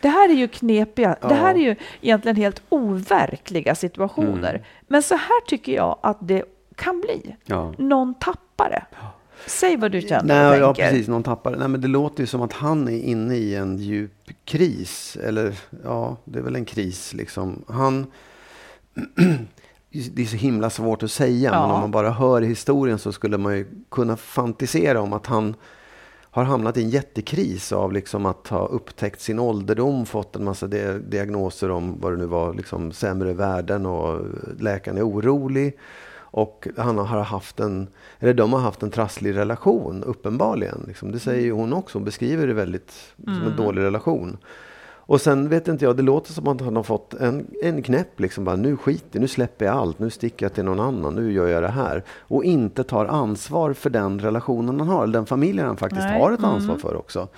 Det 0.02 0.08
här 0.08 0.28
är 0.28 0.34
ju 0.34 0.48
knepiga, 0.48 1.16
ja. 1.20 1.28
det 1.28 1.34
här 1.34 1.54
är 1.54 1.58
ju 1.58 1.76
egentligen 2.00 2.36
helt 2.36 2.62
overkliga 2.68 3.74
situationer. 3.74 4.50
Mm. 4.50 4.62
Men 4.88 5.02
så 5.02 5.14
här 5.14 5.46
tycker 5.46 5.72
jag 5.72 5.98
att 6.02 6.18
det 6.20 6.44
kan 6.74 7.00
bli. 7.00 7.36
Ja. 7.44 7.74
Någon 7.78 8.14
tappare. 8.14 8.84
Ja. 8.90 9.12
Säg 9.46 9.76
vad 9.76 9.92
du 9.92 10.00
känner 10.00 10.50
Nej, 10.50 10.62
och 10.62 10.76
tänker. 10.76 10.82
Ja, 10.82 10.90
precis. 10.90 11.08
Någon 11.08 11.22
tappare. 11.22 11.56
Nej, 11.58 11.68
men 11.68 11.80
det 11.80 11.88
låter 11.88 12.22
ju 12.22 12.26
som 12.26 12.42
att 12.42 12.52
han 12.52 12.88
är 12.88 12.98
inne 12.98 13.36
i 13.36 13.54
en 13.54 13.78
djup 13.78 14.30
kris. 14.44 15.16
Eller 15.22 15.54
ja, 15.84 16.16
det 16.24 16.38
är 16.38 16.42
väl 16.42 16.56
en 16.56 16.64
kris 16.64 17.14
liksom. 17.14 17.64
Han... 17.68 18.06
det 19.90 20.22
är 20.22 20.26
så 20.26 20.36
himla 20.36 20.70
svårt 20.70 21.02
att 21.02 21.10
säga, 21.10 21.50
ja. 21.52 21.60
men 21.60 21.70
om 21.70 21.80
man 21.80 21.90
bara 21.90 22.10
hör 22.10 22.42
historien 22.42 22.98
så 22.98 23.12
skulle 23.12 23.38
man 23.38 23.56
ju 23.56 23.66
kunna 23.90 24.16
fantisera 24.16 25.00
om 25.00 25.12
att 25.12 25.26
han 25.26 25.54
har 26.30 26.44
hamnat 26.44 26.76
i 26.76 26.82
en 26.82 26.90
jättekris 26.90 27.72
av 27.72 27.92
liksom 27.92 28.26
att 28.26 28.48
ha 28.48 28.66
upptäckt 28.66 29.20
sin 29.20 29.38
ålderdom, 29.38 30.06
fått 30.06 30.36
en 30.36 30.44
massa 30.44 30.66
diagnoser 30.66 31.70
om 31.70 32.00
vad 32.00 32.12
det 32.12 32.18
nu 32.18 32.26
var, 32.26 32.54
liksom 32.54 32.92
sämre 32.92 33.32
värden 33.32 33.86
och 33.86 34.26
läkaren 34.58 34.98
är 34.98 35.08
orolig. 35.08 35.78
Och 36.30 36.68
han 36.76 36.98
har 36.98 37.22
haft 37.22 37.60
en, 37.60 37.88
eller 38.18 38.34
de 38.34 38.52
har 38.52 38.60
haft 38.60 38.82
en 38.82 38.90
trasslig 38.90 39.36
relation, 39.36 40.04
uppenbarligen. 40.04 40.84
Liksom. 40.86 41.12
Det 41.12 41.18
säger 41.18 41.52
hon 41.52 41.72
också, 41.72 41.98
hon 41.98 42.04
beskriver 42.04 42.46
det 42.46 42.54
väldigt 42.54 42.92
mm. 43.18 43.34
som 43.34 43.46
en 43.46 43.52
mm. 43.52 43.64
dålig 43.64 43.82
relation. 43.82 44.38
Och 45.10 45.20
sen 45.20 45.48
vet 45.48 45.68
inte 45.68 45.84
jag, 45.84 45.96
det 45.96 46.02
låter 46.02 46.32
som 46.32 46.48
att 46.48 46.60
han 46.60 46.76
har 46.76 46.82
fått 46.82 47.14
en, 47.14 47.46
en 47.62 47.82
knäpp. 47.82 48.20
Liksom 48.20 48.44
bara, 48.44 48.56
nu 48.56 48.76
skiter 48.76 49.20
nu 49.20 49.28
släpper 49.28 49.64
jag 49.64 49.74
allt, 49.74 49.98
nu 49.98 50.10
sticker 50.10 50.46
jag 50.46 50.54
till 50.54 50.64
någon 50.64 50.80
annan, 50.80 51.14
nu 51.14 51.32
gör 51.32 51.46
jag 51.46 51.62
det 51.62 51.68
här. 51.68 52.04
Och 52.18 52.44
inte 52.44 52.84
tar 52.84 53.06
ansvar 53.06 53.72
för 53.72 53.90
den 53.90 54.20
relationen 54.20 54.80
han 54.80 54.88
har, 54.88 55.02
eller 55.02 55.12
den 55.12 55.26
familjen 55.26 55.66
han 55.66 55.76
faktiskt 55.76 56.02
Nej. 56.02 56.20
har 56.20 56.32
ett 56.32 56.44
ansvar 56.44 56.74
mm. 56.74 56.80
för 56.80 56.96
också. 56.96 57.28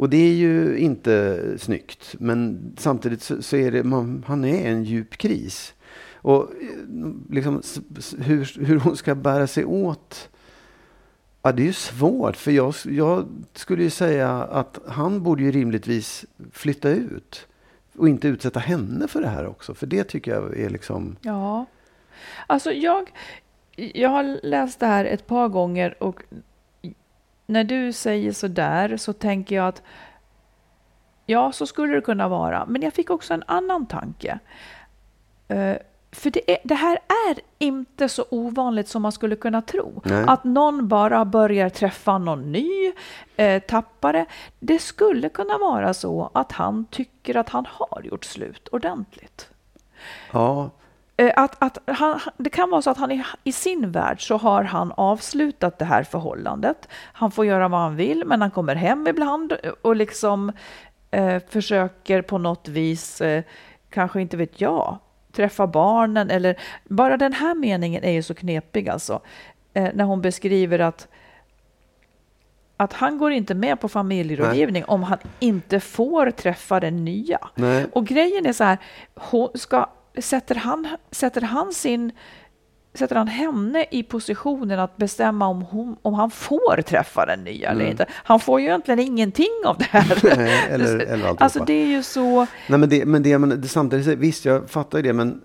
Och 0.00 0.10
det 0.10 0.16
är 0.16 0.34
ju 0.34 0.78
inte 0.78 1.40
snyggt. 1.58 2.14
Men 2.18 2.60
samtidigt 2.78 3.22
så, 3.22 3.42
så 3.42 3.56
är 3.56 3.72
det, 3.72 3.84
man, 3.84 4.24
han 4.26 4.44
är 4.44 4.70
en 4.70 4.84
djup 4.84 5.16
kris. 5.16 5.74
Och 6.22 6.42
eh, 6.42 7.10
liksom, 7.30 7.62
hur, 8.18 8.64
hur 8.66 8.80
hon 8.80 8.96
ska 8.96 9.14
bära 9.14 9.46
sig 9.46 9.64
åt 9.64 10.28
Ja, 11.42 11.52
det 11.52 11.62
är 11.62 11.66
ju 11.66 11.72
svårt, 11.72 12.36
för 12.36 12.50
jag, 12.50 12.74
jag, 12.84 13.28
skulle 13.54 13.82
ju 13.82 13.90
säga 13.90 14.30
att 14.30 14.78
han 14.88 15.22
borde 15.22 15.42
ju 15.42 15.50
rimligtvis 15.50 16.24
flytta 16.52 16.88
ut. 16.88 17.46
Och 17.96 18.08
inte 18.08 18.28
utsätta 18.28 18.60
henne 18.60 19.08
för 19.08 19.20
det 19.20 19.28
här 19.28 19.46
också, 19.46 19.74
för 19.74 19.86
det 19.86 20.04
tycker 20.04 20.30
jag 20.30 20.58
är 20.58 20.70
liksom... 20.70 21.16
Ja. 21.20 21.66
Alltså 22.46 22.72
jag, 22.72 23.10
jag 23.76 24.08
har 24.08 24.40
läst 24.42 24.80
det 24.80 24.86
här 24.86 25.04
ett 25.04 25.26
par 25.26 25.48
gånger 25.48 26.02
och 26.02 26.22
när 27.46 27.64
du 27.64 27.92
säger 27.92 28.32
så 28.32 28.48
där 28.48 28.96
så 28.96 29.12
tänker 29.12 29.56
jag 29.56 29.68
att 29.68 29.82
ja, 31.26 31.52
så 31.52 31.66
skulle 31.66 31.94
det 31.94 32.00
kunna 32.00 32.28
vara. 32.28 32.66
Men 32.66 32.82
jag 32.82 32.92
fick 32.92 33.10
också 33.10 33.34
en 33.34 33.44
annan 33.46 33.86
tanke. 33.86 34.38
Eh, 35.48 35.76
för 36.12 36.30
det, 36.30 36.50
är, 36.50 36.58
det, 36.64 36.74
här 36.74 36.98
är 37.28 37.38
inte 37.58 38.08
så 38.08 38.24
ovanligt 38.30 38.88
som 38.88 39.02
man 39.02 39.12
skulle 39.12 39.36
kunna 39.36 39.62
tro. 39.62 40.02
Nej. 40.04 40.24
Att 40.26 40.44
någon 40.44 40.88
bara 40.88 41.24
börjar 41.24 41.68
träffa 41.68 42.18
någon 42.18 42.52
ny 42.52 42.92
eh, 43.36 43.62
tappare. 43.62 44.26
Det 44.60 44.78
skulle 44.78 45.28
kunna 45.28 45.58
vara 45.58 45.94
så 45.94 46.30
att 46.34 46.52
han 46.52 46.84
tycker 46.84 47.36
att 47.36 47.48
han 47.48 47.66
har 47.70 48.02
gjort 48.02 48.24
slut 48.24 48.68
ordentligt. 48.68 49.50
Ja. 50.32 50.70
Eh, 51.16 51.32
att, 51.36 51.56
att 51.62 51.78
han, 51.86 52.20
det 52.36 52.50
kan 52.50 52.70
vara 52.70 52.82
så 52.82 52.90
att 52.90 52.98
han 52.98 53.12
i, 53.12 53.24
i, 53.44 53.52
sin 53.52 53.92
värld 53.92 54.26
så 54.26 54.36
har 54.36 54.64
han 54.64 54.92
avslutat 54.92 55.78
det 55.78 55.84
här 55.84 56.02
förhållandet. 56.02 56.88
Han 56.92 57.30
får 57.30 57.46
göra 57.46 57.68
vad 57.68 57.80
han 57.80 57.96
vill, 57.96 58.22
men 58.26 58.40
han 58.40 58.50
kommer 58.50 58.74
hem 58.74 59.06
ibland 59.06 59.52
och 59.82 59.96
liksom 59.96 60.52
eh, 61.10 61.42
försöker 61.48 62.22
på 62.22 62.38
något 62.38 62.68
vis, 62.68 63.20
eh, 63.20 63.42
kanske 63.90 64.20
inte 64.20 64.36
vet 64.36 64.60
jag, 64.60 64.98
träffa 65.32 65.66
barnen 65.66 66.30
eller 66.30 66.56
bara 66.84 67.16
den 67.16 67.32
här 67.32 67.54
meningen 67.54 68.04
är 68.04 68.10
ju 68.10 68.22
så 68.22 68.34
knepig 68.34 68.88
alltså. 68.88 69.20
Eh, 69.74 69.88
när 69.94 70.04
hon 70.04 70.20
beskriver 70.20 70.78
att 70.78 71.08
att 72.76 72.92
han 72.92 73.18
går 73.18 73.32
inte 73.32 73.54
med 73.54 73.80
på 73.80 73.88
familjerådgivning 73.88 74.82
Nej. 74.82 74.88
om 74.88 75.02
han 75.02 75.18
inte 75.38 75.80
får 75.80 76.30
träffa 76.30 76.80
den 76.80 77.04
nya. 77.04 77.48
Nej. 77.54 77.86
Och 77.92 78.06
grejen 78.06 78.46
är 78.46 78.52
så 78.52 78.64
här, 78.64 78.78
ska, 79.54 79.90
sätter, 80.18 80.54
han, 80.54 80.88
sätter 81.10 81.40
han 81.40 81.72
sin 81.72 82.12
sätter 82.94 83.16
han 83.16 83.28
henne 83.28 83.86
i 83.90 84.02
positionen 84.02 84.78
att 84.78 84.96
bestämma 84.96 85.46
om, 85.46 85.62
hon, 85.62 85.96
om 86.02 86.14
han 86.14 86.30
får 86.30 86.82
träffa 86.82 87.26
den 87.26 87.44
nya 87.44 87.68
mm. 87.68 87.80
eller 87.80 87.90
inte. 87.90 88.06
Han 88.12 88.40
får 88.40 88.60
ju 88.60 88.66
egentligen 88.66 88.98
ingenting 88.98 89.62
av 89.66 89.78
det 89.78 89.84
här. 89.84 90.18
Nej, 90.36 90.68
eller, 90.70 90.98
eller 90.98 91.34
alltså 91.42 91.64
det 91.64 91.72
är 91.72 91.86
ju 91.86 92.02
så. 92.02 92.46
Nej, 92.68 92.78
men 92.78 92.88
det, 92.88 93.04
men 93.04 93.22
det, 93.22 93.38
men 93.38 93.60
det, 93.60 93.68
samtidigt, 93.68 94.18
visst 94.18 94.44
jag 94.44 94.70
fattar 94.70 94.98
ju 94.98 95.02
det, 95.02 95.12
men 95.12 95.40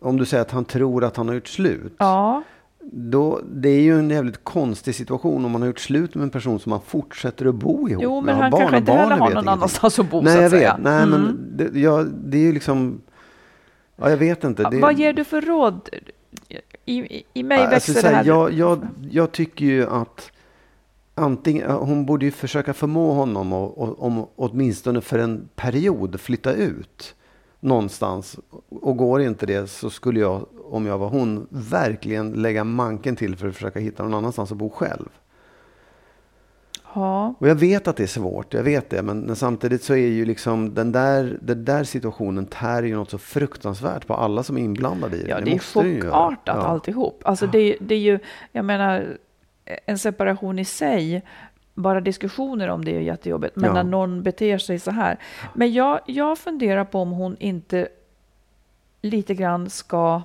om 0.00 0.16
du 0.16 0.24
säger 0.24 0.42
att 0.42 0.50
han 0.50 0.64
tror 0.64 1.04
att 1.04 1.16
han 1.16 1.28
har 1.28 1.34
gjort 1.34 1.48
slut. 1.48 1.94
Ja. 1.98 2.42
Då, 2.92 3.40
det 3.52 3.68
är 3.68 3.80
ju 3.80 3.98
en 3.98 4.10
jävligt 4.10 4.44
konstig 4.44 4.94
situation 4.94 5.44
om 5.44 5.50
man 5.50 5.62
har 5.62 5.66
gjort 5.66 5.80
slut 5.80 6.14
med 6.14 6.22
en 6.22 6.30
person 6.30 6.60
som 6.60 6.70
man 6.70 6.80
fortsätter 6.86 7.46
att 7.46 7.54
bo 7.54 7.88
ihop 7.88 8.02
Jo, 8.02 8.20
men 8.20 8.36
han 8.36 8.50
barn, 8.50 8.60
kanske 8.60 8.76
inte 8.76 8.92
heller 8.92 9.16
har 9.16 9.30
någon 9.30 9.48
annanstans 9.48 9.98
att 9.98 10.10
bo 10.10 10.20
Nej, 10.20 10.42
jag 10.42 10.50
vet. 10.50 10.78
Nej, 10.78 11.02
mm. 11.02 11.10
men 11.10 11.38
det, 11.56 11.80
ja, 11.80 12.04
det 12.24 12.38
är 12.38 12.42
ju 12.42 12.52
liksom... 12.52 13.00
Ja, 13.96 14.10
jag 14.10 14.16
vet 14.16 14.44
inte. 14.44 14.70
Det, 14.70 14.80
Vad 14.80 14.98
ger 14.98 15.12
du 15.12 15.24
för 15.24 15.40
råd 15.40 15.88
i, 16.84 17.22
i 17.34 17.42
mig 17.42 17.58
växer 17.58 17.74
alltså, 17.74 17.92
det 17.92 18.14
här. 18.14 18.24
Jag, 18.24 18.52
jag, 18.52 18.86
jag 19.10 19.32
tycker 19.32 19.64
ju 19.64 19.86
att 19.86 20.32
antingen, 21.14 21.70
hon 21.70 22.06
borde 22.06 22.24
ju 22.24 22.30
försöka 22.30 22.74
förmå 22.74 23.12
honom 23.12 23.52
att 23.52 23.76
och, 23.76 24.02
om, 24.02 24.26
åtminstone 24.36 25.00
för 25.00 25.18
en 25.18 25.48
period 25.56 26.20
flytta 26.20 26.52
ut 26.52 27.14
någonstans. 27.60 28.38
Och 28.68 28.96
går 28.96 29.22
inte 29.22 29.46
det 29.46 29.66
så 29.70 29.90
skulle 29.90 30.20
jag, 30.20 30.46
om 30.64 30.86
jag 30.86 30.98
var 30.98 31.08
hon, 31.08 31.46
verkligen 31.50 32.30
lägga 32.30 32.64
manken 32.64 33.16
till 33.16 33.36
för 33.36 33.48
att 33.48 33.54
försöka 33.54 33.80
hitta 33.80 34.02
någon 34.02 34.14
annanstans 34.14 34.52
att 34.52 34.58
bo 34.58 34.70
själv. 34.70 35.08
Ja. 36.94 37.34
Och 37.38 37.48
jag 37.48 37.54
vet 37.54 37.88
att 37.88 37.96
det 37.96 38.02
är 38.02 38.06
svårt, 38.06 38.54
jag 38.54 38.62
vet 38.62 38.90
det. 38.90 39.02
Men, 39.02 39.20
men 39.20 39.36
samtidigt 39.36 39.82
så 39.82 39.92
är 39.94 40.08
ju 40.08 40.24
liksom 40.24 40.74
den 40.74 40.92
där, 40.92 41.38
den 41.42 41.64
där 41.64 41.84
situationen 41.84 42.46
tär 42.46 42.82
ju 42.82 42.94
något 42.96 43.10
så 43.10 43.18
fruktansvärt 43.18 44.06
på 44.06 44.14
alla 44.14 44.42
som 44.42 44.58
är 44.58 44.62
inblandade 44.62 45.16
i 45.16 45.22
det. 45.22 45.28
Ja, 45.28 45.38
det 45.38 45.44
det 45.44 45.54
är 45.54 45.58
chockartat 45.58 46.40
Ja. 46.44 46.52
alltihop. 46.52 47.22
Alltså 47.24 47.46
det, 47.46 47.76
det 47.80 47.94
är 47.94 47.98
ju, 47.98 48.18
jag 48.52 48.64
menar, 48.64 49.16
en 49.86 49.98
separation 49.98 50.58
i 50.58 50.64
sig, 50.64 51.22
bara 51.74 52.00
diskussioner 52.00 52.68
om 52.68 52.84
det 52.84 52.96
är 52.96 53.00
jättejobbigt. 53.00 53.56
Men 53.56 53.64
Ja. 53.64 53.74
när 53.74 53.84
någon 53.84 54.22
beter 54.22 54.58
sig 54.58 54.78
så 54.78 54.90
här. 54.90 55.18
Men 55.54 55.72
jag, 55.72 56.00
jag 56.06 56.38
funderar 56.38 56.84
på 56.84 56.98
om 57.00 57.10
hon 57.10 57.36
inte 57.40 57.88
lite 59.02 59.34
grann 59.34 59.70
ska, 59.70 60.22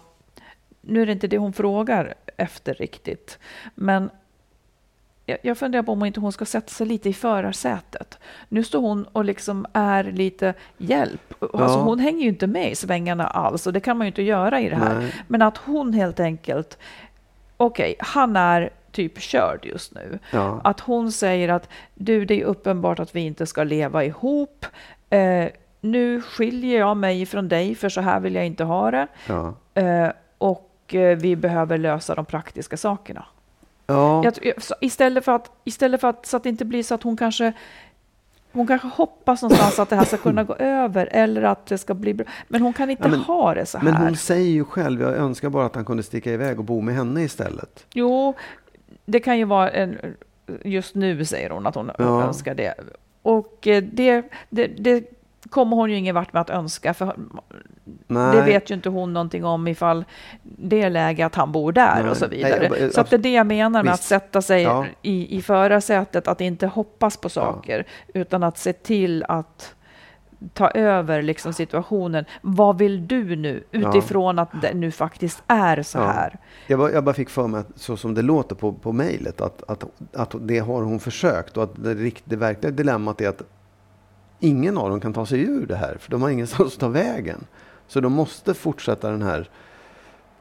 nu 0.81 1.01
är 1.01 1.05
det 1.05 1.11
inte 1.11 1.27
det 1.27 1.37
hon 1.37 1.53
frågar 1.53 2.13
efter 2.37 2.73
riktigt, 2.73 3.39
men 3.75 4.09
jag, 5.43 5.57
funderar 5.57 5.83
på 5.83 5.91
om 5.91 6.05
inte 6.05 6.19
hon 6.19 6.31
ska 6.31 6.45
sätta 6.45 6.67
sig 6.67 6.87
lite 6.87 7.09
i 7.09 7.13
förarsätet. 7.13 8.19
Nu 8.49 8.63
står 8.63 8.81
hon 8.81 9.03
och 9.03 9.25
liksom 9.25 9.65
är 9.73 10.03
lite 10.03 10.53
hjälp. 10.77 11.33
Alltså 11.39 11.57
Ja. 11.77 11.81
hon 11.83 11.99
hänger 11.99 12.21
ju 12.23 12.29
inte 12.29 12.47
med 12.47 12.71
i 12.71 12.75
svängarna 12.75 13.27
alls 13.27 13.67
och 13.67 13.73
det 13.73 13.79
kan 13.79 13.97
man 13.97 14.05
ju 14.05 14.09
inte 14.09 14.21
göra 14.23 14.61
i 14.61 14.69
det 14.69 14.75
här. 14.75 14.99
Nej. 14.99 15.13
Men 15.27 15.41
att 15.41 15.57
hon 15.57 15.93
helt 15.93 16.19
enkelt, 16.19 16.77
okej, 17.57 17.95
han 17.99 18.35
är 18.35 18.69
typ 18.91 19.19
körd 19.19 19.65
just 19.65 19.95
nu. 19.95 20.19
Ja. 20.31 20.61
Att 20.63 20.79
hon 20.79 21.11
säger 21.11 21.49
att 21.49 21.69
du, 21.95 22.25
det 22.25 22.41
är 22.41 22.45
uppenbart 22.45 22.99
att 22.99 23.15
vi 23.15 23.19
inte 23.21 23.45
ska 23.45 23.63
leva 23.63 24.03
ihop. 24.03 24.65
Eh, 25.09 25.45
nu 25.81 26.21
skiljer 26.21 26.79
jag 26.79 26.97
mig 26.97 27.25
från 27.25 27.47
dig 27.49 27.75
för 27.75 27.89
så 27.89 28.01
här 28.01 28.19
vill 28.19 28.35
jag 28.35 28.45
inte 28.45 28.63
ha 28.63 28.91
det. 28.91 29.07
Ja. 29.27 29.53
Eh, 29.73 30.09
och 30.37 30.95
eh, 30.95 31.17
vi 31.17 31.35
behöver 31.35 31.77
lösa 31.77 32.15
de 32.15 32.25
praktiska 32.25 32.77
sakerna. 32.77 33.25
Ja. 33.89 34.23
Jag, 34.23 34.53
istället 34.81 35.25
för 35.25 35.31
att, 35.31 35.51
istället 35.63 36.01
för 36.01 36.07
att, 36.07 36.25
så 36.25 36.37
att 36.37 36.43
det 36.43 36.49
inte 36.49 36.65
blir 36.65 36.83
så 36.83 36.95
att 36.95 37.03
hon 37.03 37.17
kanske 37.17 37.53
hon 38.51 38.67
kanske 38.67 38.87
hoppas 38.87 39.41
någonstans 39.41 39.79
att 39.79 39.89
det 39.89 39.95
här 39.95 40.05
ska 40.05 40.17
kunna 40.17 40.43
gå 40.43 40.55
över 40.55 41.09
eller 41.11 41.41
att 41.43 41.65
det 41.65 41.77
ska 41.77 41.93
bli 41.93 42.13
bra. 42.13 42.25
Men 42.47 42.61
hon 42.61 42.73
kan 42.73 42.89
inte 42.89 43.03
Ja, 43.03 43.09
men- 43.09 43.19
ha 43.19 43.53
det 43.53 43.65
så 43.65 43.77
här. 43.77 43.85
Men 43.85 43.95
hon 43.95 44.15
säger 44.15 44.49
ju 44.51 44.65
själv, 44.65 45.01
jag 45.01 45.15
önskar 45.17 45.49
bara 45.49 45.65
att 45.65 45.75
han 45.75 45.85
kunde 45.85 46.03
sticka 46.03 46.31
iväg 46.33 46.59
och 46.59 46.65
bo 46.65 46.81
med 46.81 46.95
henne 46.95 47.23
istället. 47.23 47.85
Jo, 47.93 48.33
det 49.05 49.19
kan 49.19 49.37
ju 49.37 49.43
vara 49.45 49.69
en, 49.69 49.97
just 50.63 50.95
nu 50.95 51.25
säger 51.25 51.49
hon 51.49 51.67
att 51.67 51.75
hon 51.75 51.91
Ja. 51.97 52.23
önskar 52.23 52.55
det. 52.55 52.73
Och 53.21 53.67
eh, 53.67 53.83
det, 53.91 54.23
det, 54.49 54.67
det 54.67 55.03
kommer 55.49 55.75
hon 55.75 55.89
ju 55.91 55.97
ingen 55.97 56.15
vart 56.15 56.33
med 56.33 56.41
att 56.41 56.49
önska, 56.49 56.93
för 56.93 57.15
Nej. 58.07 58.35
det 58.35 58.41
vet 58.41 58.71
ju 58.71 58.75
inte 58.75 58.89
hon 58.89 59.13
någonting 59.13 59.45
om 59.45 59.67
ifall 59.67 60.05
det 60.43 60.81
är 60.81 60.89
läge 60.89 61.25
att 61.25 61.35
han 61.35 61.51
bor 61.51 61.71
där 61.71 62.01
Nej. 62.01 62.11
och 62.11 62.17
så 62.17 62.27
Nej, 62.27 62.37
vidare. 62.37 62.63
jag 62.63 62.71
bara- 62.71 62.89
så 62.89 63.01
att 63.01 63.09
det 63.09 63.15
är 63.15 63.17
det 63.17 63.33
jag 63.33 63.47
menar 63.47 63.83
med 63.83 63.91
Visst. 63.91 64.01
att 64.03 64.07
sätta 64.21 64.41
sig 64.41 64.61
Ja. 64.63 64.85
i, 65.01 65.37
i 65.37 65.41
förarsätet, 65.41 66.27
att 66.27 66.41
inte 66.41 66.67
hoppas 66.67 67.17
på 67.17 67.29
saker, 67.29 67.85
utan 68.13 68.43
att 68.43 68.57
se 68.57 68.73
till 68.73 69.23
att 69.27 69.75
ta 70.53 70.69
över 70.69 71.21
liksom 71.21 71.53
situationen. 71.53 72.25
Vad 72.41 72.77
vill 72.77 73.07
du 73.07 73.35
nu 73.35 73.63
utifrån 73.71 74.39
att 74.39 74.49
det 74.61 74.73
nu 74.73 74.91
faktiskt 74.91 75.43
är 75.47 75.83
så 75.83 75.97
Ja. 75.97 76.05
här? 76.07 76.37
Jag 76.67 76.79
bara, 76.79 76.91
jag 76.91 77.03
bara 77.03 77.13
fick 77.15 77.29
för 77.29 77.47
mig, 77.47 77.59
att, 77.59 77.67
så 77.75 77.97
som 77.97 78.13
det 78.13 78.21
låter 78.21 78.55
på, 78.55 78.73
på 78.73 78.91
mejlet, 78.91 79.41
att, 79.41 79.63
att, 79.69 79.83
att 80.13 80.35
det 80.39 80.59
har 80.59 80.81
hon 80.83 80.99
försökt 80.99 81.57
och 81.57 81.63
att 81.63 81.83
det, 81.83 82.11
det 82.25 82.35
verkliga 82.35 82.71
dilemmat 82.71 83.21
är 83.21 83.29
att 83.29 83.41
ingen 84.39 84.77
av 84.77 84.89
dem 84.89 84.99
kan 85.01 85.13
ta 85.13 85.25
sig 85.25 85.41
ur 85.41 85.65
det 85.65 85.75
här, 85.75 85.97
för 85.99 86.11
de 86.11 86.21
har 86.21 86.29
ingenstans 86.29 86.73
att 86.73 86.79
ta 86.79 86.87
vägen. 86.87 87.47
Så 87.87 87.99
de 88.01 88.13
måste 88.13 88.53
fortsätta 88.53 89.11
den 89.11 89.21
här 89.21 89.49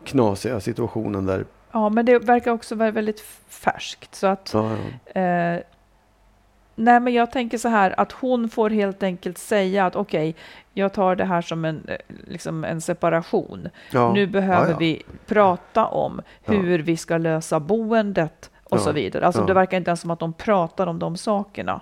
knasiga 0.04 0.60
situationen 0.60 1.26
där... 1.26 1.44
Ja, 1.72 1.88
men 1.88 2.06
det 2.06 2.18
verkar 2.18 2.50
också 2.52 2.74
vara 2.74 2.90
väldigt 2.90 3.20
färskt. 3.48 4.14
Så 4.14 4.26
att, 4.26 4.50
Ja, 4.54 4.70
ja. 5.14 5.20
eh, 5.20 5.60
nej, 6.74 7.00
men 7.00 7.12
jag 7.14 7.30
tänker 7.32 7.58
så 7.58 7.68
här 7.68 8.00
att 8.00 8.12
hon 8.12 8.48
får 8.48 8.70
helt 8.70 9.02
enkelt 9.02 9.38
säga 9.38 9.86
att 9.86 9.96
okej, 9.96 10.34
jag 10.74 10.92
tar 10.92 11.16
det 11.16 11.24
här 11.24 11.42
som 11.42 11.64
en, 11.64 11.84
eh, 11.88 11.96
liksom 12.26 12.64
en 12.64 12.80
separation. 12.80 13.68
Ja. 13.92 14.12
Nu 14.12 14.26
behöver 14.26 14.74
vi 14.78 15.02
prata 15.26 15.86
om 15.86 16.20
hur 16.42 16.78
vi 16.78 16.96
ska 16.96 17.18
lösa 17.18 17.60
boendet 17.60 18.50
och 18.64 18.80
så 18.80 18.92
vidare. 18.92 19.26
Alltså 19.26 19.44
det 19.44 19.54
verkar 19.54 19.76
inte 19.76 19.90
ens 19.90 20.00
som 20.00 20.10
att 20.10 20.18
de 20.20 20.32
pratar 20.32 20.86
om 20.86 20.98
de 20.98 21.16
sakerna. 21.16 21.80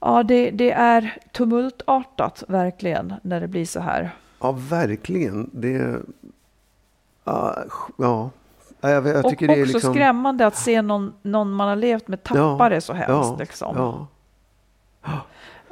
Ja, 0.00 0.22
det, 0.22 0.50
det 0.50 0.70
är 0.70 1.18
tumultartat 1.32 2.44
verkligen 2.48 3.14
när 3.22 3.40
det 3.40 3.48
blir 3.48 3.64
så 3.64 3.80
här. 3.80 4.10
ja, 4.40 4.52
verkligen. 4.52 5.50
Det... 5.52 6.00
Ja, 7.24 7.56
ja. 7.96 8.30
Ja, 8.80 8.90
jag, 8.90 9.06
jag 9.06 9.24
och 9.24 9.32
också 9.32 9.46
det 9.46 9.60
är 9.60 9.66
liksom... 9.66 9.94
skrämmande 9.94 10.46
att 10.46 10.56
se 10.56 10.82
någon, 10.82 11.12
någon 11.22 11.50
man 11.50 11.68
har 11.68 11.76
levt 11.76 12.08
med 12.08 12.22
tappa 12.22 12.68
det 12.68 12.80
så 12.80 12.92
hemskt. 12.92 13.08
Ja, 13.08 13.36
liksom. 13.38 13.76
ja. 13.76 14.06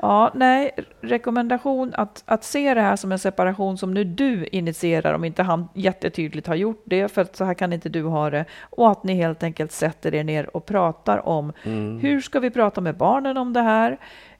Ja, 0.02 0.30
nej, 0.34 0.70
rekommendation 1.00 1.92
att, 1.96 2.22
att 2.26 2.44
se 2.44 2.74
det 2.74 2.80
här 2.80 2.96
som 2.96 3.12
en 3.12 3.18
separation 3.18 3.78
som 3.78 3.94
nu 3.94 4.04
du 4.04 4.46
initierar 4.46 5.14
om 5.14 5.24
inte 5.24 5.42
han 5.42 5.68
jättetydligt 5.74 6.46
har 6.46 6.54
gjort 6.54 6.82
det, 6.84 7.08
för 7.08 7.22
att 7.22 7.36
så 7.36 7.44
här 7.44 7.54
kan 7.54 7.72
inte 7.72 7.88
du 7.88 8.02
ha 8.02 8.30
det. 8.30 8.44
Och 8.60 8.90
att 8.90 9.04
ni 9.04 9.14
helt 9.14 9.42
enkelt 9.42 9.72
sätter 9.72 10.14
er 10.14 10.24
ner 10.24 10.56
och 10.56 10.66
pratar 10.66 11.28
om 11.28 11.52
Mm. 11.64 11.98
hur 11.98 12.20
ska 12.20 12.40
vi 12.40 12.50
prata 12.50 12.80
med 12.80 12.96
barnen 12.96 13.36
om 13.36 13.52
det 13.52 13.60
här? 13.62 13.98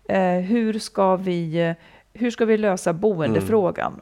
Eh, 0.08 0.30
hur, 0.44 0.78
ska 0.78 1.16
vi, 1.16 1.74
hur 2.12 2.30
ska 2.30 2.44
vi 2.44 2.56
lösa 2.58 2.92
boendefrågan? 2.92 4.00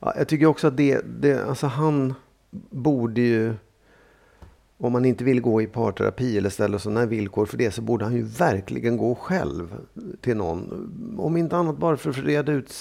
Ja, 0.00 0.12
jag 0.18 0.28
tycker 0.28 0.46
också 0.46 0.66
att 0.66 0.76
det, 0.76 1.00
det, 1.20 1.48
alltså 1.48 1.66
han 1.66 2.14
borde 2.70 3.20
ju, 3.20 3.54
om 4.80 4.92
man 4.92 5.04
inte 5.04 5.24
vill 5.24 5.40
gå 5.40 5.62
i 5.62 5.66
parterapi 5.66 6.38
eller 6.38 6.50
ställa 6.50 6.78
sådana 6.78 7.06
villkor 7.06 7.46
för 7.46 7.56
det, 7.56 7.70
så 7.70 7.82
borde 7.82 8.04
han 8.04 8.14
ju 8.14 8.22
verkligen 8.22 8.96
gå 8.96 9.14
själv 9.14 9.74
till 10.20 10.36
någon. 10.36 10.90
Om 11.18 11.36
inte 11.36 11.56
annat 11.56 11.78
bara 11.78 11.96
för 11.96 12.10
att 12.10 12.16
reda 12.18 12.52
ut 12.52 12.74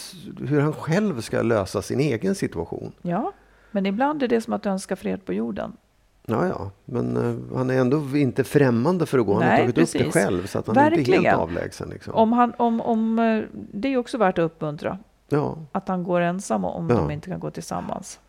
hur 0.47 0.59
han 0.61 0.73
själv 0.73 1.21
ska 1.21 1.41
lösa 1.41 1.81
sin 1.81 1.99
egen 1.99 2.35
situation. 2.35 2.91
Ja, 3.01 3.31
men 3.71 3.85
ibland 3.85 4.23
är 4.23 4.27
det 4.27 4.41
som 4.41 4.53
att 4.53 4.65
önska 4.65 4.95
fred 4.95 5.25
på 5.25 5.33
jorden. 5.33 5.71
Ja, 6.25 6.47
ja, 6.47 6.71
men 6.85 7.17
eh, 7.17 7.57
han 7.57 7.69
är 7.69 7.79
ändå 7.79 8.17
inte 8.17 8.43
främmande 8.43 9.05
för 9.05 9.19
att 9.19 9.25
gå. 9.25 9.33
Han 9.33 9.43
har 9.43 9.49
Nej, 9.49 9.57
tagit 9.59 9.69
upp 9.77 9.81
precis. 9.81 10.01
det 10.01 10.11
själv, 10.11 10.45
så 10.47 10.59
att 10.59 10.67
han 10.67 10.77
är 10.77 10.85
inte 10.85 10.97
Verkligen. 10.97 11.23
helt 11.25 11.37
avlägsen. 11.37 11.89
Liksom. 11.89 12.13
Om 12.13 12.33
han, 12.33 12.53
om, 12.57 12.81
om, 12.81 13.19
eh, 13.19 13.43
det 13.73 13.93
är 13.93 13.97
också 13.97 14.17
värt 14.17 14.37
att 14.37 14.43
uppmuntra. 14.43 14.97
Ja, 15.29 15.57
Att 15.71 15.87
han 15.87 16.03
går 16.03 16.21
ensam 16.21 16.65
om 16.65 16.89
Ja. 16.89 16.95
de 16.95 17.11
inte 17.11 17.29
kan 17.29 17.39
gå 17.39 17.51
tillsammans. 17.51 18.19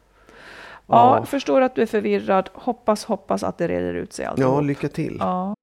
Ja. 0.88 1.16
Ja, 1.18 1.24
förstår 1.24 1.60
att 1.60 1.74
du 1.74 1.82
är 1.82 1.86
förvirrad. 1.86 2.50
Hoppas, 2.54 3.04
hoppas 3.04 3.42
att 3.42 3.58
det 3.58 3.68
reder 3.68 3.94
ut 3.94 4.12
sig 4.12 4.24
ja 4.24 4.30
alltihop. 4.30 4.64
lycka 4.64 4.88
till. 4.88 5.16
Ja. 5.20 5.54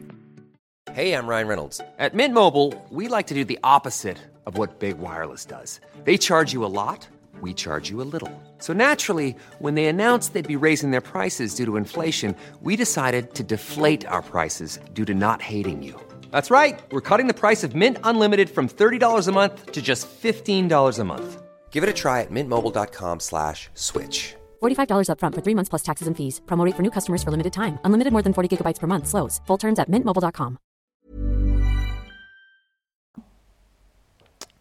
Hey, 0.91 1.13
I'm 1.13 1.25
Ryan 1.25 1.47
Reynolds. 1.47 1.81
At 1.97 2.13
Mint 2.13 2.35
Mobile, 2.35 2.79
we 2.91 3.07
like 3.07 3.25
to 3.27 3.33
do 3.33 3.43
the 3.43 3.57
opposite 3.63 4.19
of 4.45 4.59
what 4.59 4.77
Big 4.77 4.99
Wireless 4.99 5.45
does. 5.45 5.79
They 6.03 6.17
charge 6.17 6.53
you 6.53 6.63
a 6.63 6.69
lot, 6.69 7.07
we 7.41 7.55
charge 7.55 7.89
you 7.89 7.99
a 8.03 8.05
little. 8.13 8.31
So 8.59 8.73
naturally, 8.73 9.35
when 9.57 9.73
they 9.73 9.85
announced 9.85 10.33
they'd 10.33 10.47
be 10.47 10.55
raising 10.55 10.91
their 10.91 11.01
prices 11.01 11.55
due 11.55 11.65
to 11.65 11.77
inflation, 11.77 12.35
we 12.61 12.75
decided 12.75 13.33
to 13.33 13.43
deflate 13.43 14.05
our 14.05 14.21
prices 14.21 14.77
due 14.93 15.05
to 15.05 15.15
not 15.15 15.41
hating 15.41 15.81
you. 15.81 15.99
That's 16.29 16.51
right. 16.51 16.79
We're 16.91 17.01
cutting 17.01 17.25
the 17.25 17.33
price 17.33 17.63
of 17.63 17.73
Mint 17.73 17.97
Unlimited 18.03 18.51
from 18.51 18.69
$30 18.69 19.27
a 19.27 19.31
month 19.31 19.71
to 19.71 19.81
just 19.81 20.07
$15 20.21 20.99
a 20.99 21.03
month. 21.03 21.41
Give 21.71 21.83
it 21.83 21.89
a 21.89 21.93
try 21.93 22.21
at 22.21 22.31
mintmobile.com 22.31 23.19
slash 23.19 23.69
switch. 23.73 24.35
$45 24.61 25.07
upfront 25.09 25.35
for 25.35 25.41
three 25.41 25.55
months 25.55 25.69
plus 25.69 25.83
taxes 25.83 26.07
and 26.07 26.17
fees. 26.17 26.41
Promo 26.45 26.65
rate 26.65 26.75
for 26.75 26.81
new 26.83 26.91
customers 26.91 27.23
for 27.23 27.31
limited 27.31 27.53
time. 27.53 27.77
Unlimited 27.85 28.11
more 28.11 28.23
than 28.23 28.33
40 28.33 28.47
gigabytes 28.57 28.79
per 28.79 28.87
month. 28.87 29.07
Slows. 29.07 29.39
Full 29.47 29.57
terms 29.57 29.79
at 29.79 29.87
mintmobile.com. 29.89 30.57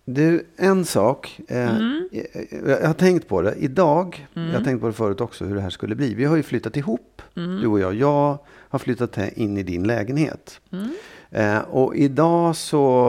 Du, 0.05 0.47
en 0.57 0.85
sak. 0.85 1.40
Eh, 1.49 1.77
Mm. 1.77 2.09
jag, 2.12 2.81
jag 2.81 2.87
har 2.87 2.94
tänkt 2.94 3.29
på 3.29 3.42
det 3.42 3.55
idag. 3.55 4.27
Jag 4.35 4.42
har 4.59 4.64
tänkt 4.64 4.81
på 4.81 4.87
det 4.87 4.92
förut 4.92 5.21
också 5.21 5.44
hur 5.44 5.55
det 5.55 5.61
här 5.61 5.71
skulle 5.71 5.94
bli. 5.94 6.14
Vi 6.14 6.25
har 6.25 6.37
ju 6.37 6.42
flyttat 6.42 6.77
ihop, 6.77 7.23
Mm. 7.37 7.61
du 7.61 7.66
och 7.66 7.81
jag. 7.81 7.94
Jag 7.94 8.38
har 8.71 8.79
flyttat 8.79 9.16
här 9.16 9.38
in 9.38 9.59
i 9.59 9.62
din 9.62 9.83
lägenhet. 9.87 10.61
Mm. 10.73 10.90
Eh, 11.31 11.59
och 11.59 11.97
idag 11.97 12.57
så, 12.57 13.05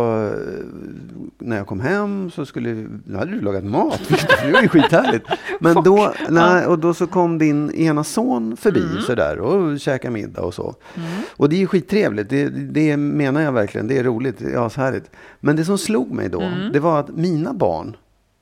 när 1.38 1.58
jag 1.58 1.68
kom 1.68 1.80
hem 1.80 2.32
så 2.32 2.46
skulle, 2.46 2.88
då 3.06 3.18
hade 3.18 3.32
du 3.32 3.42
lagat 3.42 3.64
mat. 3.64 4.02
det 4.46 4.52
var 4.52 4.62
ju 4.62 4.68
skithärligt. 4.68 5.26
Men 5.60 5.84
då, 5.84 6.14
nej, 6.30 6.66
och 6.66 6.80
då 6.80 6.94
så 6.94 7.08
kom 7.08 7.38
din 7.38 7.72
ena 7.72 8.04
son 8.04 8.58
förbi 8.58 8.80
Mm. 8.92 9.02
sådär 9.02 9.40
och 9.40 9.80
käkade 9.80 10.14
middag 10.14 10.42
och 10.42 10.54
så. 10.54 10.76
Och 11.38 11.50
det 11.50 11.56
är 11.56 11.60
ju 11.60 11.68
skittrevligt. 11.68 12.30
Det, 12.30 12.50
det 12.50 12.98
menar 12.98 13.42
jag 13.42 13.52
verkligen. 13.52 13.88
Det 13.88 13.98
är 13.98 14.04
roligt. 14.04 14.36
Det 14.38 14.54
är 14.54 14.66
ashärligt. 14.66 15.12
Men 15.40 15.56
det 15.56 15.66
som 15.66 15.78
slog 15.78 16.12
mig 16.12 16.30
då, 16.30 16.42
Mm. 16.42 16.72
det 16.74 16.80
var 16.80 17.00
att 17.00 17.10
mina 17.10 17.54
barn 17.54 17.96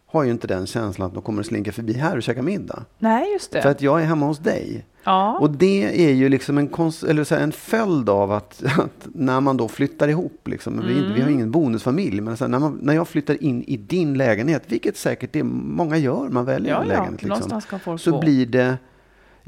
har 0.10 0.24
ju 0.24 0.32
inte 0.32 0.48
den 0.48 0.68
känslan 0.68 1.08
att 1.08 1.14
de 1.14 1.24
kommer 1.24 1.40
att 1.40 1.46
slinka 1.46 1.72
förbi 1.72 1.94
här 1.94 2.18
och 2.18 2.24
käka 2.24 2.42
middag. 2.42 2.86
Nej, 3.00 3.32
just 3.34 3.52
det. 3.52 3.62
För 3.62 3.70
att 3.70 3.82
jag 3.82 4.02
är 4.02 4.06
hemma 4.06 4.26
hos 4.26 4.40
dig. 4.40 4.86
ja. 5.04 5.38
Och 5.38 5.52
det 5.52 6.06
är 6.10 6.14
ju 6.14 6.30
liksom 6.30 6.58
en, 6.58 6.68
konst, 6.68 7.04
eller 7.04 7.24
så 7.24 7.36
en 7.36 7.52
följd 7.52 8.10
av 8.10 8.32
att, 8.32 8.64
att 8.78 9.08
när 9.14 9.42
man 9.42 9.58
då 9.58 9.68
flyttar 9.68 10.08
ihop, 10.08 10.48
liksom, 10.48 10.84
vi, 10.88 10.94
är 10.94 10.98
inte- 10.98 11.14
vi 11.14 11.22
har 11.22 11.30
ingen 11.30 11.52
bonusfamilj, 11.52 12.22
men 12.22 12.38
här, 12.40 12.48
när, 12.48 12.60
man, 12.60 12.80
när 12.82 12.94
jag 12.94 13.08
flyttar 13.08 13.44
in 13.44 13.64
i 13.64 13.78
din 13.78 14.18
lägenhet, 14.18 14.64
vilket 14.68 14.98
säkert 14.98 15.34
det 15.34 15.44
många 15.44 15.98
gör, 15.98 16.30
man 16.30 16.46
väljer 16.46 16.72
ja, 16.74 16.82
en 16.82 16.88
ja. 16.88 16.94
lägenhet. 16.94 17.24
Liksom, 17.24 17.62
kan 17.62 17.80
folk 17.80 18.02
så 18.02 18.12
bo. 18.12 18.20
blir 18.20 18.46
det, 18.46 18.78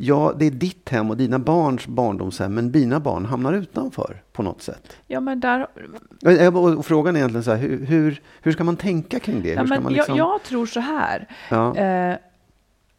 ja, 0.01 0.33
det 0.39 0.45
är 0.45 0.51
ditt 0.51 0.89
hem 0.89 1.09
och 1.09 1.17
dina 1.17 1.39
barns 1.39 1.88
barndomshem, 1.88 2.53
men 2.53 2.71
dina 2.71 2.99
barn 2.99 3.25
hamnar 3.25 3.53
utanför 3.53 4.21
på 4.31 4.43
något 4.43 4.62
sätt. 4.62 4.97
Ja, 5.07 5.19
men 5.19 5.39
där... 5.39 5.67
Och, 6.55 6.77
och, 6.77 6.85
frågan 6.85 7.15
är 7.15 7.19
egentligen 7.19 7.43
så 7.43 7.51
här, 7.51 7.57
hur, 7.57 7.85
hur, 7.85 8.21
hur 8.41 8.51
ska 8.51 8.63
man 8.63 8.77
tänka 8.77 9.19
kring 9.19 9.41
det? 9.41 9.49
Ja, 9.49 9.59
hur 9.59 9.67
ska 9.67 9.75
men 9.75 9.83
man 9.83 9.93
liksom, 9.93 10.17
jag, 10.17 10.33
jag 10.33 10.43
tror 10.43 10.65
så 10.65 10.79
här. 10.79 11.27
ja, 11.49 11.75
Eh, 11.75 12.17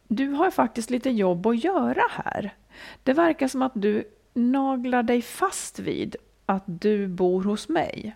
du 0.07 0.27
har 0.27 0.45
ju 0.45 0.51
faktiskt 0.51 0.89
lite 0.89 1.09
jobb 1.09 1.47
att 1.47 1.63
göra 1.63 2.01
här. 2.11 2.53
Det 3.03 3.13
verkar 3.13 3.47
som 3.47 3.61
att 3.61 3.71
du 3.75 4.03
naglar 4.33 5.03
dig 5.03 5.21
fast 5.21 5.79
vid 5.79 6.15
att 6.45 6.63
du 6.65 7.07
bor 7.07 7.43
hos 7.43 7.69
mig. 7.69 8.15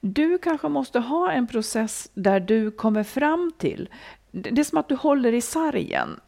Du 0.00 0.38
kanske 0.38 0.68
måste 0.68 0.98
ha 0.98 1.32
en 1.32 1.46
process 1.46 2.10
där 2.14 2.40
du 2.40 2.70
kommer 2.70 3.02
fram 3.02 3.52
till, 3.58 3.88
det 4.30 4.60
är 4.60 4.64
som 4.64 4.78
att 4.78 4.88
du 4.88 4.94
håller 4.94 5.32
i 5.32 5.40
sargen 5.40 6.20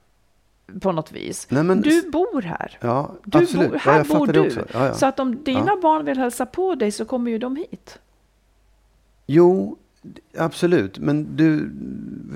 på 0.81 0.93
något 0.93 1.13
vis. 1.13 1.47
Nej, 1.51 1.63
men- 1.63 1.81
du 1.81 2.11
bor 2.11 2.43
här. 2.43 2.79
ja 2.81 3.15
Du 3.25 3.39
absolut. 3.39 3.71
bor, 3.71 3.81
ja, 3.85 3.91
här 3.93 3.99
jag 3.99 4.07
bor 4.07 4.27
du. 4.27 4.51
Ja, 4.73 4.87
ja. 4.87 4.95
Så 4.95 5.07
att 5.07 5.21
om 5.21 5.45
dina 5.45 5.77
barn 5.83 6.05
vill 6.05 6.19
hälsa 6.19 6.47
på 6.47 6.75
dig 6.75 6.91
så 6.91 7.05
kommer 7.05 7.31
ju 7.31 7.39
de 7.39 7.57
hit. 7.57 7.99
Jo, 9.27 9.77
absolut. 10.39 10.99
Men 10.99 11.37
du, 11.37 11.71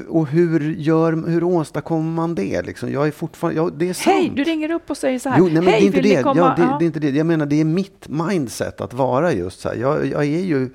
och 0.08 0.26
hur, 0.26 0.72
gör, 0.74 1.28
hur 1.28 1.44
åstadkommer 1.44 2.10
man 2.12 2.34
det? 2.34 2.62
Liksom? 2.62 2.92
Jag 2.92 3.06
är 3.06 3.10
fortfarande, 3.10 3.60
ja, 3.60 3.70
det 3.76 3.88
är 3.88 3.92
sant. 3.94 4.16
Hej, 4.16 4.32
du 4.36 4.44
ringer 4.44 4.70
upp 4.70 4.90
och 4.90 4.96
säger 4.96 5.18
så 5.18 5.28
här. 5.28 5.38
Jo, 5.38 5.44
nej, 5.44 5.54
men 5.54 5.64
Hej, 5.64 5.72
det 5.72 5.84
är 5.84 5.86
inte 5.86 6.00
vill 6.00 6.10
det. 6.10 6.16
ni 6.16 6.22
komma? 6.22 6.40
Ja, 6.40 6.54
det, 6.56 6.62
Ja. 6.62 6.76
det 6.78 6.84
är 6.84 6.86
inte 6.86 7.00
det. 7.00 7.10
Jag 7.10 7.26
menar, 7.26 7.46
det 7.46 7.60
är 7.60 7.64
mitt 7.64 8.08
mindset 8.08 8.80
att 8.80 8.94
vara 8.94 9.32
just 9.32 9.60
så 9.60 9.68
här. 9.68 9.76
Jag, 9.76 10.06
jag 10.06 10.24
är 10.24 10.40
ju, 10.44 10.70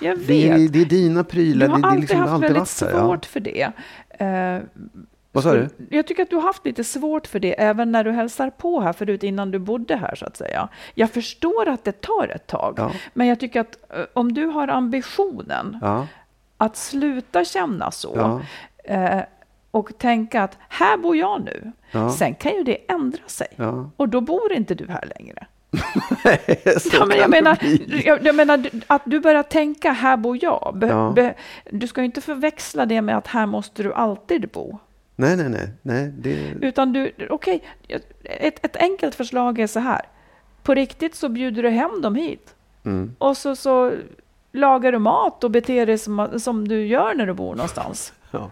Jag 0.00 0.16
vet. 0.16 0.26
det 0.26 0.48
är, 0.48 0.68
det 0.68 0.80
är 0.80 0.84
dina 0.84 1.24
prylar. 1.24 1.66
Du 1.66 1.72
har 1.72 1.78
det, 1.78 1.82
det 1.82 1.86
är 1.86 1.90
alltid 1.90 2.00
liksom, 2.00 2.18
haft 2.20 2.30
alltid 2.32 2.48
väldigt 2.52 2.80
här. 2.82 3.00
svårt 3.06 3.26
för 3.26 3.40
det. 3.40 3.72
Eh, 4.10 4.62
Vad 5.32 5.44
sa 5.44 5.52
du? 5.52 5.68
Jag 5.90 6.06
tycker 6.06 6.22
att 6.22 6.30
du 6.30 6.36
har 6.36 6.42
haft 6.42 6.64
lite 6.64 6.84
svårt 6.84 7.26
för 7.26 7.38
det 7.40 7.60
även 7.60 7.92
när 7.92 8.04
du 8.04 8.10
hälsar 8.10 8.50
på 8.50 8.80
här 8.80 8.92
förut 8.92 9.22
innan 9.22 9.50
du 9.50 9.58
bodde 9.58 9.96
här 9.96 10.14
så 10.14 10.26
att 10.26 10.36
säga. 10.36 10.68
Jag 10.94 11.10
förstår 11.10 11.68
att 11.68 11.84
det 11.84 12.00
tar 12.00 12.28
ett 12.34 12.46
tag, 12.46 12.74
Ja. 12.78 12.92
men 13.14 13.26
jag 13.26 13.40
tycker 13.40 13.60
att 13.60 13.76
eh, 13.90 14.04
om 14.12 14.32
du 14.34 14.46
har 14.46 14.68
ambitionen 14.68 15.78
Ja, 15.82 16.06
att 16.56 16.76
sluta 16.76 17.44
känna 17.44 17.90
så 17.90 18.40
eh, 18.84 19.20
och 19.70 19.98
tänka 19.98 20.42
att 20.42 20.58
här 20.68 20.96
bor 20.96 21.16
jag 21.16 21.44
nu. 21.44 21.72
Ja. 21.90 22.10
Sen 22.12 22.34
kan 22.34 22.52
ju 22.52 22.62
det 22.64 22.90
ändra 22.90 23.22
sig 23.26 23.46
ja. 23.56 23.90
och 23.96 24.08
då 24.08 24.20
bor 24.20 24.52
inte 24.52 24.74
du 24.74 24.86
här 24.88 25.04
längre. 25.18 25.46
Så 26.80 26.96
Ja, 26.96 27.04
men 27.06 27.18
jag, 27.18 27.30
menar, 27.30 27.58
jag, 28.04 28.26
jag 28.26 28.34
menar 28.34 28.66
att 28.86 29.02
du 29.04 29.20
börjar 29.20 29.42
tänka 29.42 29.92
här 29.92 30.16
bor 30.16 30.38
jag. 30.42 30.72
Be, 30.76 31.12
be, 31.14 31.34
du 31.70 31.86
ska 31.86 32.00
ju 32.00 32.04
inte 32.04 32.20
förväxla 32.20 32.86
det 32.86 33.02
med 33.02 33.16
att 33.16 33.26
här 33.26 33.46
måste 33.46 33.82
du 33.82 33.92
alltid 33.92 34.48
bo. 34.48 34.78
Nej, 35.22 35.36
nej, 35.36 35.48
nej. 35.48 35.68
nej 35.82 36.12
det, 36.18 36.66
Utan 36.66 36.92
du, 36.92 37.12
okej, 37.30 37.62
ett, 38.24 38.64
ett 38.64 38.76
enkelt 38.76 39.14
förslag 39.14 39.58
är 39.58 39.66
så 39.66 39.80
här. 39.80 40.00
På 40.62 40.74
riktigt 40.74 41.14
så 41.14 41.28
bjuder 41.28 41.62
du 41.62 41.68
hem 41.68 42.02
dem 42.02 42.14
hit. 42.14 42.54
mm. 42.84 43.14
Och 43.18 43.36
så, 43.36 43.56
så 43.56 43.92
lagar 44.52 44.92
du 44.92 44.98
mat 44.98 45.44
och 45.44 45.50
beter 45.50 45.86
dig 45.86 45.98
som, 45.98 46.28
som 46.40 46.68
du 46.68 46.86
gör 46.86 47.14
när 47.14 47.26
du 47.26 47.32
bor 47.34 47.54
någonstans. 47.54 48.12
Ja, 48.34 48.50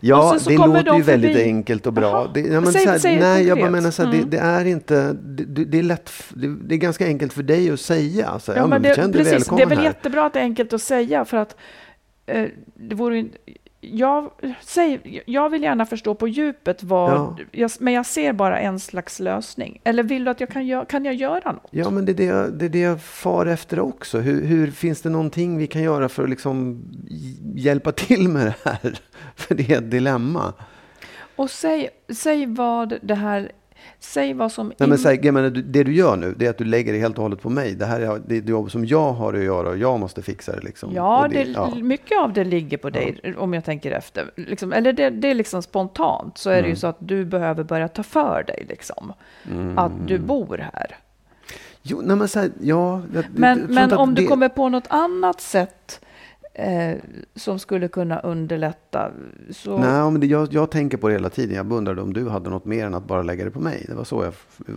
ja 0.00 0.32
så- 0.32 0.40
så 0.40 0.50
det 0.50 0.56
låter 0.56 0.82
de 0.82 0.96
ju 0.96 1.02
väldigt 1.02 1.30
förbi. 1.36 1.44
enkelt 1.44 1.86
och 1.86 1.92
bra. 1.92 2.30
Det, 2.34 2.40
ja, 2.40 2.60
men 2.60 2.72
Säg- 2.72 2.86
här, 2.86 2.98
säg 2.98 3.20
nej, 3.20 3.46
jag 3.46 3.58
bara 3.58 3.70
menar 3.70 3.90
så 3.90 4.02
här, 4.02 4.12
Mm. 4.14 4.30
det, 4.30 4.36
det 4.36 4.42
är 4.42 4.64
inte, 4.64 5.12
det, 5.12 5.64
det 5.64 5.78
är 5.78 5.82
lätt, 5.82 6.10
det, 6.34 6.74
är 6.74 6.78
ganska 6.78 7.06
enkelt 7.06 7.32
för 7.32 7.42
dig 7.42 7.70
att 7.70 7.80
säga. 7.80 8.38
Så, 8.38 8.52
här, 8.52 8.58
ja, 8.58 8.66
men, 8.66 8.82
det, 8.82 8.94
precis, 9.12 9.46
det 9.48 9.62
är 9.62 9.66
väl 9.66 9.78
här. 9.78 9.84
jättebra 9.84 10.26
att 10.26 10.32
det 10.32 10.38
är 10.38 10.42
enkelt 10.44 10.72
att 10.72 10.82
säga 10.82 11.24
för 11.24 11.36
att 11.36 11.56
eh, 12.26 12.46
det 12.74 12.94
vore 12.94 13.16
ju- 13.18 13.30
jag, 13.92 14.30
säg, 14.62 15.22
jag 15.26 15.50
vill 15.50 15.62
gärna 15.62 15.86
förstå 15.86 16.14
på 16.14 16.28
djupet 16.28 16.82
vad, 16.82 17.12
Ja. 17.12 17.36
jag, 17.52 17.70
men 17.80 17.92
jag 17.94 18.06
ser 18.06 18.32
bara 18.32 18.58
en 18.60 18.80
slags 18.80 19.20
lösning. 19.20 19.80
Eller 19.84 20.02
vill 20.02 20.24
du 20.24 20.30
att 20.30 20.40
jag 20.40 20.48
kan, 20.48 20.62
gö- 20.62 20.86
kan 20.86 21.04
jag 21.04 21.14
göra 21.14 21.52
något? 21.52 21.68
Ja, 21.70 21.90
men 21.90 22.04
det 22.04 22.12
är 22.12 22.14
det, 22.14 22.24
jag- 22.24 22.52
det 22.52 22.64
är 22.64 22.68
det 22.68 22.80
jag 22.80 23.02
far 23.02 23.46
efter 23.46 23.80
också. 23.80 24.18
Hur, 24.18 24.44
hur 24.44 24.70
finns 24.70 25.02
det 25.02 25.08
någonting 25.10 25.58
vi 25.58 25.66
kan 25.66 25.82
göra 25.82 26.08
för 26.08 26.22
att 26.24 26.30
liksom 26.30 26.82
hj- 27.10 27.52
hjälpa 27.56 27.92
till 27.92 28.28
med 28.28 28.46
det 28.46 28.54
här? 28.70 28.98
För 29.36 29.54
det 29.54 29.70
är 29.70 29.78
ett 29.78 29.90
dilemma. 29.90 30.52
Och 31.36 31.50
säg, 31.50 31.88
säg 32.14 32.46
vad 32.46 32.94
det 33.02 33.14
här, 33.14 33.52
säg 34.12 34.34
vad 34.34 34.52
som... 34.52 34.72
Nej, 34.78 34.88
men 34.88 34.98
så 34.98 35.08
här, 35.08 35.18
jag 35.22 35.34
menar, 35.34 35.50
det 35.50 35.84
du 35.84 35.94
gör 35.94 36.16
nu, 36.16 36.34
det 36.38 36.46
är 36.46 36.50
att 36.50 36.58
du 36.58 36.64
lägger 36.64 36.92
det 36.92 36.98
helt 36.98 37.16
och 37.16 37.22
hållet 37.22 37.40
på 37.42 37.50
mig. 37.50 37.74
Det 37.74 37.84
här 37.86 38.00
är 38.00 38.20
det 38.26 38.48
jobb 38.48 38.70
som 38.70 38.84
jag 38.86 39.12
har 39.12 39.34
att 39.34 39.44
göra 39.44 39.68
och 39.68 39.78
jag 39.78 40.00
måste 40.00 40.22
fixa 40.22 40.52
det. 40.52 40.60
Liksom. 40.60 40.92
Ja, 40.94 41.22
Och 41.24 41.30
det, 41.30 41.42
ja. 41.42 41.74
mycket 41.74 42.18
av 42.20 42.32
det 42.32 42.44
ligger 42.44 42.76
på 42.76 42.90
dig, 42.90 43.34
om 43.38 43.54
jag 43.54 43.64
tänker 43.64 43.90
efter. 43.92 44.30
Liksom, 44.36 44.72
eller 44.72 44.92
det, 44.92 45.10
det 45.10 45.30
är 45.30 45.34
liksom 45.34 45.62
spontant, 45.62 46.38
så 46.38 46.50
är 46.50 46.54
Mm. 46.54 46.62
det 46.64 46.68
ju 46.70 46.76
så 46.76 46.86
att 46.86 46.96
du 46.98 47.24
behöver 47.24 47.64
börja 47.64 47.88
ta 47.88 48.02
för 48.02 48.42
dig, 48.46 48.66
liksom. 48.68 49.12
Mm. 49.50 49.78
Att 49.78 49.92
du 50.06 50.18
bor 50.18 50.58
här. 50.72 50.96
Jo, 51.82 52.00
nej, 52.04 52.16
men 52.16 52.28
så 52.28 52.38
här, 52.40 52.50
ja, 52.60 53.02
jag, 53.14 53.24
Men, 53.34 53.58
men 53.68 53.92
om 53.92 54.14
du 54.14 54.22
det- 54.22 54.28
kommer 54.28 54.48
på 54.48 54.68
något 54.68 54.86
annat 54.88 55.40
sätt 55.40 56.00
eh, 56.58 56.96
som 57.34 57.58
skulle 57.58 57.88
kunna 57.88 58.18
underlätta, 58.18 59.10
så... 59.50 59.78
Nej, 59.78 60.10
men 60.10 60.20
det, 60.20 60.26
jag, 60.26 60.52
jag 60.52 60.70
tänker 60.70 60.96
på 60.96 61.08
det 61.08 61.14
hela 61.14 61.28
tiden. 61.30 61.56
Jag 61.56 61.72
undrade 61.72 62.02
om 62.02 62.12
du 62.12 62.28
hade 62.28 62.50
något 62.50 62.64
mer 62.64 62.86
än 62.86 62.94
att 62.94 63.04
bara 63.06 63.22
lägga 63.22 63.44
det 63.44 63.50
på 63.50 63.60
mig. 63.60 63.84
Det 63.88 63.94
var 63.94 64.04
så 64.04 64.24
jag, 64.24 64.34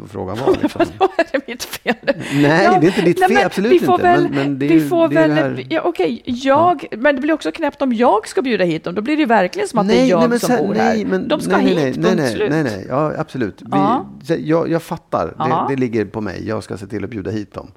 frågan 0.09 0.37
var. 0.37 0.57
Liksom. 0.61 0.81
Är 0.81 1.25
det 1.31 1.47
mitt 1.47 1.63
fel. 1.63 1.95
Nej, 2.33 2.63
Ja, 2.63 2.79
det 2.79 2.85
är 2.85 2.89
inte 2.89 3.01
ditt 3.01 3.19
nej, 3.19 3.29
fel. 3.29 3.45
Absolut 3.45 3.71
vi 3.71 3.79
får 3.79 3.93
inte. 3.95 4.03
Väl, 4.03 4.23
men, 4.23 4.31
men 4.35 4.59
det 4.59 4.65
är, 4.65 4.69
vi 4.69 4.89
får 4.89 5.07
det 5.07 5.15
väl, 5.15 5.31
här. 5.31 5.65
ja, 5.69 5.81
okej, 5.81 6.21
jag, 6.25 6.85
men 6.97 7.15
det 7.15 7.21
blir 7.21 7.33
också 7.33 7.51
knäppt 7.51 7.81
om 7.81 7.93
jag 7.93 8.27
ska 8.27 8.41
bjuda 8.41 8.63
hit 8.63 8.83
dem. 8.83 8.95
Då 8.95 9.01
blir 9.01 9.17
det 9.17 9.25
verkligen 9.25 9.67
som 9.67 9.79
att 9.79 9.87
det 9.87 9.99
är 10.01 10.05
jag 10.05 10.29
men 10.29 10.39
som 10.39 10.57
bor 10.57 10.73
nej, 10.73 10.97
här. 10.97 11.05
Men, 11.05 11.27
De 11.27 11.41
ska 11.41 11.57
nej, 11.57 11.65
hit, 11.65 11.75
nej, 11.75 11.93
nej, 11.97 12.15
nej, 12.15 12.31
slut. 12.35 12.49
nej, 12.49 12.63
nej, 12.63 12.85
ja, 12.89 13.13
absolut. 13.17 13.61
Vi, 13.61 13.67
Ja. 13.71 14.05
jag, 14.37 14.69
jag 14.69 14.83
fattar. 14.83 15.33
Ja. 15.37 15.65
Det, 15.69 15.75
det 15.75 15.79
ligger 15.79 16.05
på 16.05 16.21
mig. 16.21 16.47
Jag 16.47 16.63
ska 16.63 16.77
se 16.77 16.87
till 16.87 17.03
att 17.03 17.09
bjuda 17.09 17.31
hit 17.31 17.53
dem. 17.53 17.71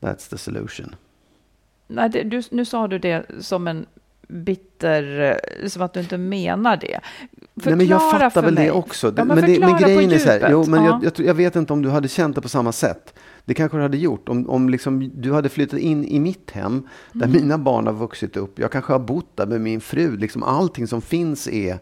That's 0.00 0.30
the 0.30 0.38
solution. 0.38 0.94
Nej, 1.92 2.10
det, 2.10 2.22
du, 2.22 2.42
nu 2.50 2.64
sa 2.64 2.88
du 2.88 2.98
det 2.98 3.24
som 3.40 3.68
en 3.68 3.86
bitter, 4.28 5.20
eh, 5.62 5.68
som 5.68 5.82
att 5.82 5.94
du 5.94 6.00
inte 6.00 6.18
menar 6.18 6.76
det. 6.76 7.00
Nej, 7.54 7.76
men 7.76 7.86
jag 7.86 8.00
Förklara 8.00 8.10
fattar 8.10 8.30
för 8.30 8.42
väl 8.42 8.54
mig. 8.54 8.64
det 8.64 8.70
också. 8.72 9.06
Ja, 9.16 9.24
men, 9.24 9.26
men 9.26 9.36
det, 9.36 9.42
men 9.42 9.68
förklara 9.68 9.78
på 9.78 9.84
grejen 9.84 10.10
är 10.12 10.18
så 10.18 10.28
här, 10.28 10.48
jo, 10.50 10.64
men 10.68 10.84
Ja. 10.84 11.00
jag, 11.02 11.12
jag, 11.18 11.26
jag 11.26 11.34
vet 11.34 11.56
inte 11.56 11.72
om 11.72 11.82
du 11.82 11.90
hade 11.90 12.08
känt 12.08 12.34
det 12.34 12.40
på 12.42 12.48
samma 12.48 12.72
sätt. 12.72 13.14
Det 13.44 13.54
kanske 13.54 13.76
du 13.78 13.82
hade 13.82 13.96
gjort 13.96 14.28
om, 14.28 14.50
om 14.50 14.68
liksom 14.68 15.10
du 15.14 15.32
hade 15.32 15.48
flyttat 15.48 15.78
in 15.80 16.04
i 16.04 16.20
mitt 16.20 16.50
hem 16.50 16.88
där 17.12 17.26
Mm. 17.26 17.40
mina 17.42 17.58
barn 17.58 17.86
har 17.86 17.94
vuxit 17.94 18.36
upp. 18.36 18.58
Jag 18.58 18.70
kanske 18.72 18.92
har 18.92 19.00
bott 19.00 19.36
där 19.36 19.46
med 19.46 19.60
min 19.60 19.80
fru. 19.80 20.16
Liksom 20.16 20.42
allting 20.42 20.86
som 20.86 21.00
finns 21.02 21.48
är 21.48 21.78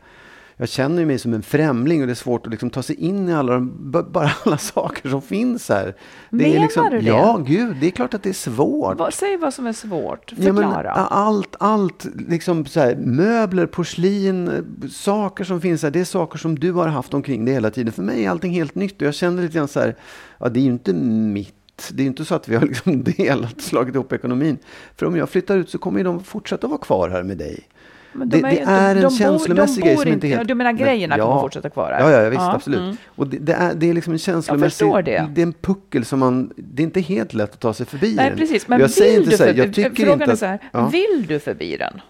jag 0.61 0.69
känner 0.69 1.05
mig 1.05 1.19
som 1.19 1.35
en 1.35 1.43
främling 1.43 2.01
och 2.01 2.07
det 2.07 2.13
är 2.13 2.15
svårt 2.15 2.47
att 2.47 2.51
liksom 2.51 2.71
ta 2.71 2.83
sig 2.83 2.97
in 2.97 3.29
i 3.29 3.35
alla, 3.35 3.53
de, 3.53 3.91
bara 3.91 4.31
alla 4.45 4.59
saker 4.59 5.09
som 5.09 5.23
finns 5.23 5.69
här. 5.69 5.95
Det 6.31 6.45
är 6.45 6.49
Menar 6.49 6.63
liksom, 6.63 6.91
du 6.91 7.01
det? 7.01 7.07
Ja, 7.07 7.45
gud, 7.47 7.77
det 7.81 7.87
är 7.87 7.91
klart 7.91 8.15
att 8.15 8.23
det 8.23 8.29
är 8.29 8.33
svårt. 8.33 8.99
Vad, 8.99 9.15
säg 9.15 9.37
vad 9.37 9.55
som 9.55 9.67
är 9.67 9.73
svårt. 9.73 10.33
Ja, 10.37 10.43
Förklara. 10.43 10.91
allt, 10.93 11.57
allt, 11.59 12.07
liksom 12.29 12.67
så 12.67 12.81
här, 12.81 12.97
möbler, 12.97 13.67
porslin, 13.67 14.49
eh, 14.49 14.89
saker 14.91 15.45
som 15.45 15.61
finns 15.61 15.83
här, 15.83 15.91
det 15.91 16.01
är 16.01 16.05
saker 16.05 16.39
som 16.39 16.59
du 16.59 16.73
har 16.73 16.89
haft 16.89 17.15
omkring 17.15 17.45
dig 17.45 17.55
hela 17.55 17.71
tiden. 17.71 17.93
För 17.93 18.03
mig 18.03 18.25
är 18.25 18.31
allting 18.31 18.53
helt 18.53 18.75
nytt 18.75 18.97
och 18.97 19.07
jag 19.07 19.15
känner 19.15 19.43
lite 19.43 19.55
grann 19.55 19.69
så 19.69 19.81
här, 19.81 19.97
ja 20.39 20.49
det 20.49 20.61
är 20.61 20.65
ju 20.65 20.71
inte 20.71 20.93
mitt. 20.93 21.91
Det 21.93 22.03
är 22.03 22.05
ju 22.05 22.09
inte 22.09 22.25
så 22.25 22.35
att 22.35 22.49
vi 22.49 22.57
har 22.57 22.67
liksom 22.67 23.05
delat, 23.05 23.61
slagit 23.61 23.95
ihop 23.95 24.13
ekonomin. 24.13 24.59
För 24.97 25.07
om 25.07 25.17
jag 25.17 25.29
flyttar 25.29 25.57
ut 25.57 25.71
så 25.71 25.79
kommer 25.79 26.05
de 26.05 26.25
fortsätta 26.25 26.67
vara 26.67 26.79
kvar 26.79 27.09
här 27.09 27.23
med 27.23 27.39
dig. 27.39 27.69
Men 28.13 28.29
det- 28.29 28.37
de 28.37 28.43
det 28.43 28.51
ju 28.51 28.59
inte- 28.59 28.71
är 28.71 28.97
en 28.97 29.03
de 29.03 29.11
känslomässig 29.11 29.83
de 29.85 29.89
grej 29.89 29.97
som 29.97 30.09
inte 30.13 30.27
helt- 30.27 30.41
ja, 30.41 30.45
Du 30.45 30.55
menar 30.55 30.73
Men- 30.73 30.83
grejerna 30.83 31.19
ja. 31.19 31.27
kommer 31.27 31.41
fortsätta 31.41 31.71
kvar 31.71 31.93
här? 31.93 32.11
Ja, 32.11 32.23
ja, 32.23 32.31
visst, 32.31 32.43
absolut. 32.43 32.81
mm. 32.81 32.97
Och 33.07 33.27
det, 33.27 33.39
det, 33.39 33.53
är, 33.53 33.75
det 33.75 33.91
är 33.91 33.95
liksom 33.95 34.13
en 34.13 34.19
känslomässig... 34.19 34.71
förstår 34.87 35.03
det. 35.03 35.17
är 35.17 35.39
en 35.43 35.53
puckel 35.53 36.05
som 36.05 36.19
man... 36.19 36.53
Det 36.57 36.83
är 36.83 36.85
inte 36.85 37.01
helt 37.01 37.35
lätt 37.35 37.53
att 37.53 37.61
ta 37.61 37.75
sig 37.75 37.87
förbi 37.87 38.15
Nej, 38.17 38.29
den. 38.31 38.39
precis. 38.39 38.69
Men 38.69 38.81
jag 38.81 38.91
säger 38.91 39.11
vill 39.11 39.19
inte 39.21 39.31
du 39.31 39.37
så 39.37 39.45
här, 39.45 39.55
jag 39.55 39.75
tycker 39.75 39.91
frågan 40.05 40.21
inte 40.23 40.33
är 40.33 40.37
så 40.37 40.47
här, 40.47 40.59
ja. 40.73 40.89
vill 40.89 41.25
du 41.29 41.39
förbi 41.39 41.77
den? 41.77 42.01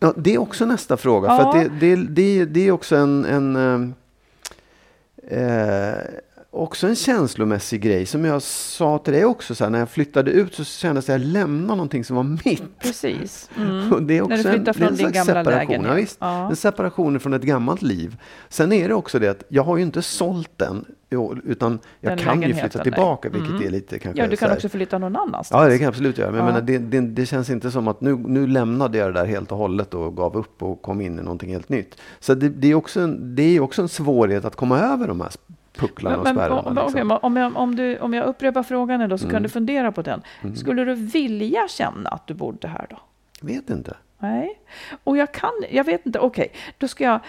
Ja, 0.00 0.14
det 0.16 0.34
är 0.34 0.38
också 0.38 0.64
nästa 0.66 0.96
fråga. 0.96 1.28
Ja. 1.28 1.36
För 1.52 1.58
att 1.60 1.70
det, 1.80 1.94
det, 1.96 1.96
det, 2.08 2.44
det 2.44 2.68
är 2.68 2.70
också 2.72 2.96
en, 2.96 3.24
en 3.24 3.56
eh, 3.56 5.38
eh, 5.42 5.94
också 6.58 6.86
en 6.86 6.96
känslomässig 6.96 7.80
grej. 7.82 8.06
Som 8.06 8.24
jag 8.24 8.42
sa 8.42 8.98
till 8.98 9.12
dig 9.12 9.24
också, 9.24 9.54
så 9.54 9.64
här, 9.64 9.70
när 9.70 9.78
jag 9.78 9.90
flyttade 9.90 10.30
ut 10.30 10.54
så 10.54 10.64
kändes 10.64 11.06
det 11.06 11.14
att 11.14 11.20
jag 11.20 11.28
lämnade 11.28 11.76
någonting 11.76 12.04
som 12.04 12.16
var 12.16 12.22
mitt. 12.22 12.78
Precis. 12.78 13.50
Och 13.92 14.02
det 14.02 14.18
är 14.18 14.22
också 14.22 14.36
När 14.36 14.44
du 14.44 14.50
flyttar 14.50 14.72
från 14.72 14.88
en 14.88 14.96
din 14.96 15.12
gamla 15.12 15.24
separation. 15.34 15.52
lägenhet. 15.68 15.86
Ja, 15.90 15.94
visst. 15.94 16.16
Ja. 16.20 16.50
En 16.50 16.56
separation 16.56 17.20
från 17.20 17.32
ett 17.34 17.42
gammalt 17.42 17.82
liv. 17.82 18.16
Sen 18.48 18.72
är 18.72 18.88
det 18.88 18.94
också 18.94 19.18
det 19.18 19.28
att 19.28 19.42
jag 19.48 19.62
har 19.62 19.76
ju 19.76 19.82
inte 19.82 20.02
sålt 20.02 20.50
den. 20.56 20.84
Utan 21.44 21.78
jag 22.00 22.10
Den 22.10 22.18
kan 22.18 22.42
ju 22.42 22.54
flytta 22.54 22.82
tillbaka, 22.82 23.28
vilket 23.28 23.66
är 23.66 23.70
lite 23.70 23.98
kanske... 23.98 24.22
Ja, 24.22 24.28
du 24.28 24.36
kan 24.36 24.52
också 24.52 24.68
flytta 24.68 24.98
någon 24.98 25.16
annanstans. 25.16 25.62
Ja, 25.62 25.68
det 25.68 25.78
kan 25.78 25.84
jag 25.84 25.88
absolut 25.90 26.18
göra. 26.18 26.30
Men 26.30 26.38
Ja. 26.40 26.44
menar, 26.46 26.60
det, 26.60 26.78
det, 26.78 27.00
det 27.00 27.26
känns 27.26 27.50
inte 27.50 27.70
som 27.70 27.88
att 27.88 28.00
nu, 28.00 28.16
nu 28.16 28.46
lämnade 28.46 28.98
jag 28.98 29.14
det 29.14 29.20
där 29.20 29.26
helt 29.26 29.52
och 29.52 29.58
hållet 29.58 29.94
och 29.94 30.16
gav 30.16 30.36
upp 30.36 30.62
och 30.62 30.82
kom 30.82 31.00
in 31.00 31.18
i 31.18 31.22
någonting 31.22 31.50
helt 31.52 31.68
nytt. 31.68 31.96
Så 32.20 32.34
det, 32.34 32.48
det 32.48 32.70
är 32.70 32.74
också 32.74 33.00
en, 33.00 33.34
det 33.34 33.42
är 33.42 33.60
också 33.60 33.82
en 33.82 33.88
svårighet 33.88 34.44
att 34.44 34.56
komma 34.56 34.78
över 34.80 35.08
de 35.08 35.20
här 35.20 35.30
pucklarna 35.78 36.16
och 36.16 36.24
Men, 36.24 36.34
men, 36.36 36.44
spärrarna. 36.46 36.80
om, 36.82 36.86
liksom. 36.94 37.18
om, 37.22 37.36
jag, 37.36 37.56
om, 37.56 37.76
du, 37.76 37.98
om 37.98 38.14
jag 38.14 38.26
upprepar 38.26 38.62
frågan 38.62 39.00
ändå 39.00 39.18
så 39.18 39.24
Mm. 39.24 39.32
kan 39.34 39.42
du 39.42 39.48
fundera 39.48 39.92
på 39.92 40.02
den. 40.02 40.22
Skulle 40.56 40.84
du 40.84 40.94
vilja 40.94 41.68
känna 41.68 42.10
att 42.10 42.26
du 42.26 42.34
bodde 42.34 42.68
här 42.68 42.86
då? 42.90 42.96
Vet 43.40 43.70
inte. 43.70 43.96
Nej. 44.18 44.58
Och 45.04 45.16
jag 45.16 45.32
kan, 45.32 45.50
jag 45.70 45.84
vet 45.84 46.06
inte, 46.06 46.18
okej, 46.18 46.52
då 46.78 46.88
ska 46.88 47.04
jag 47.04 47.20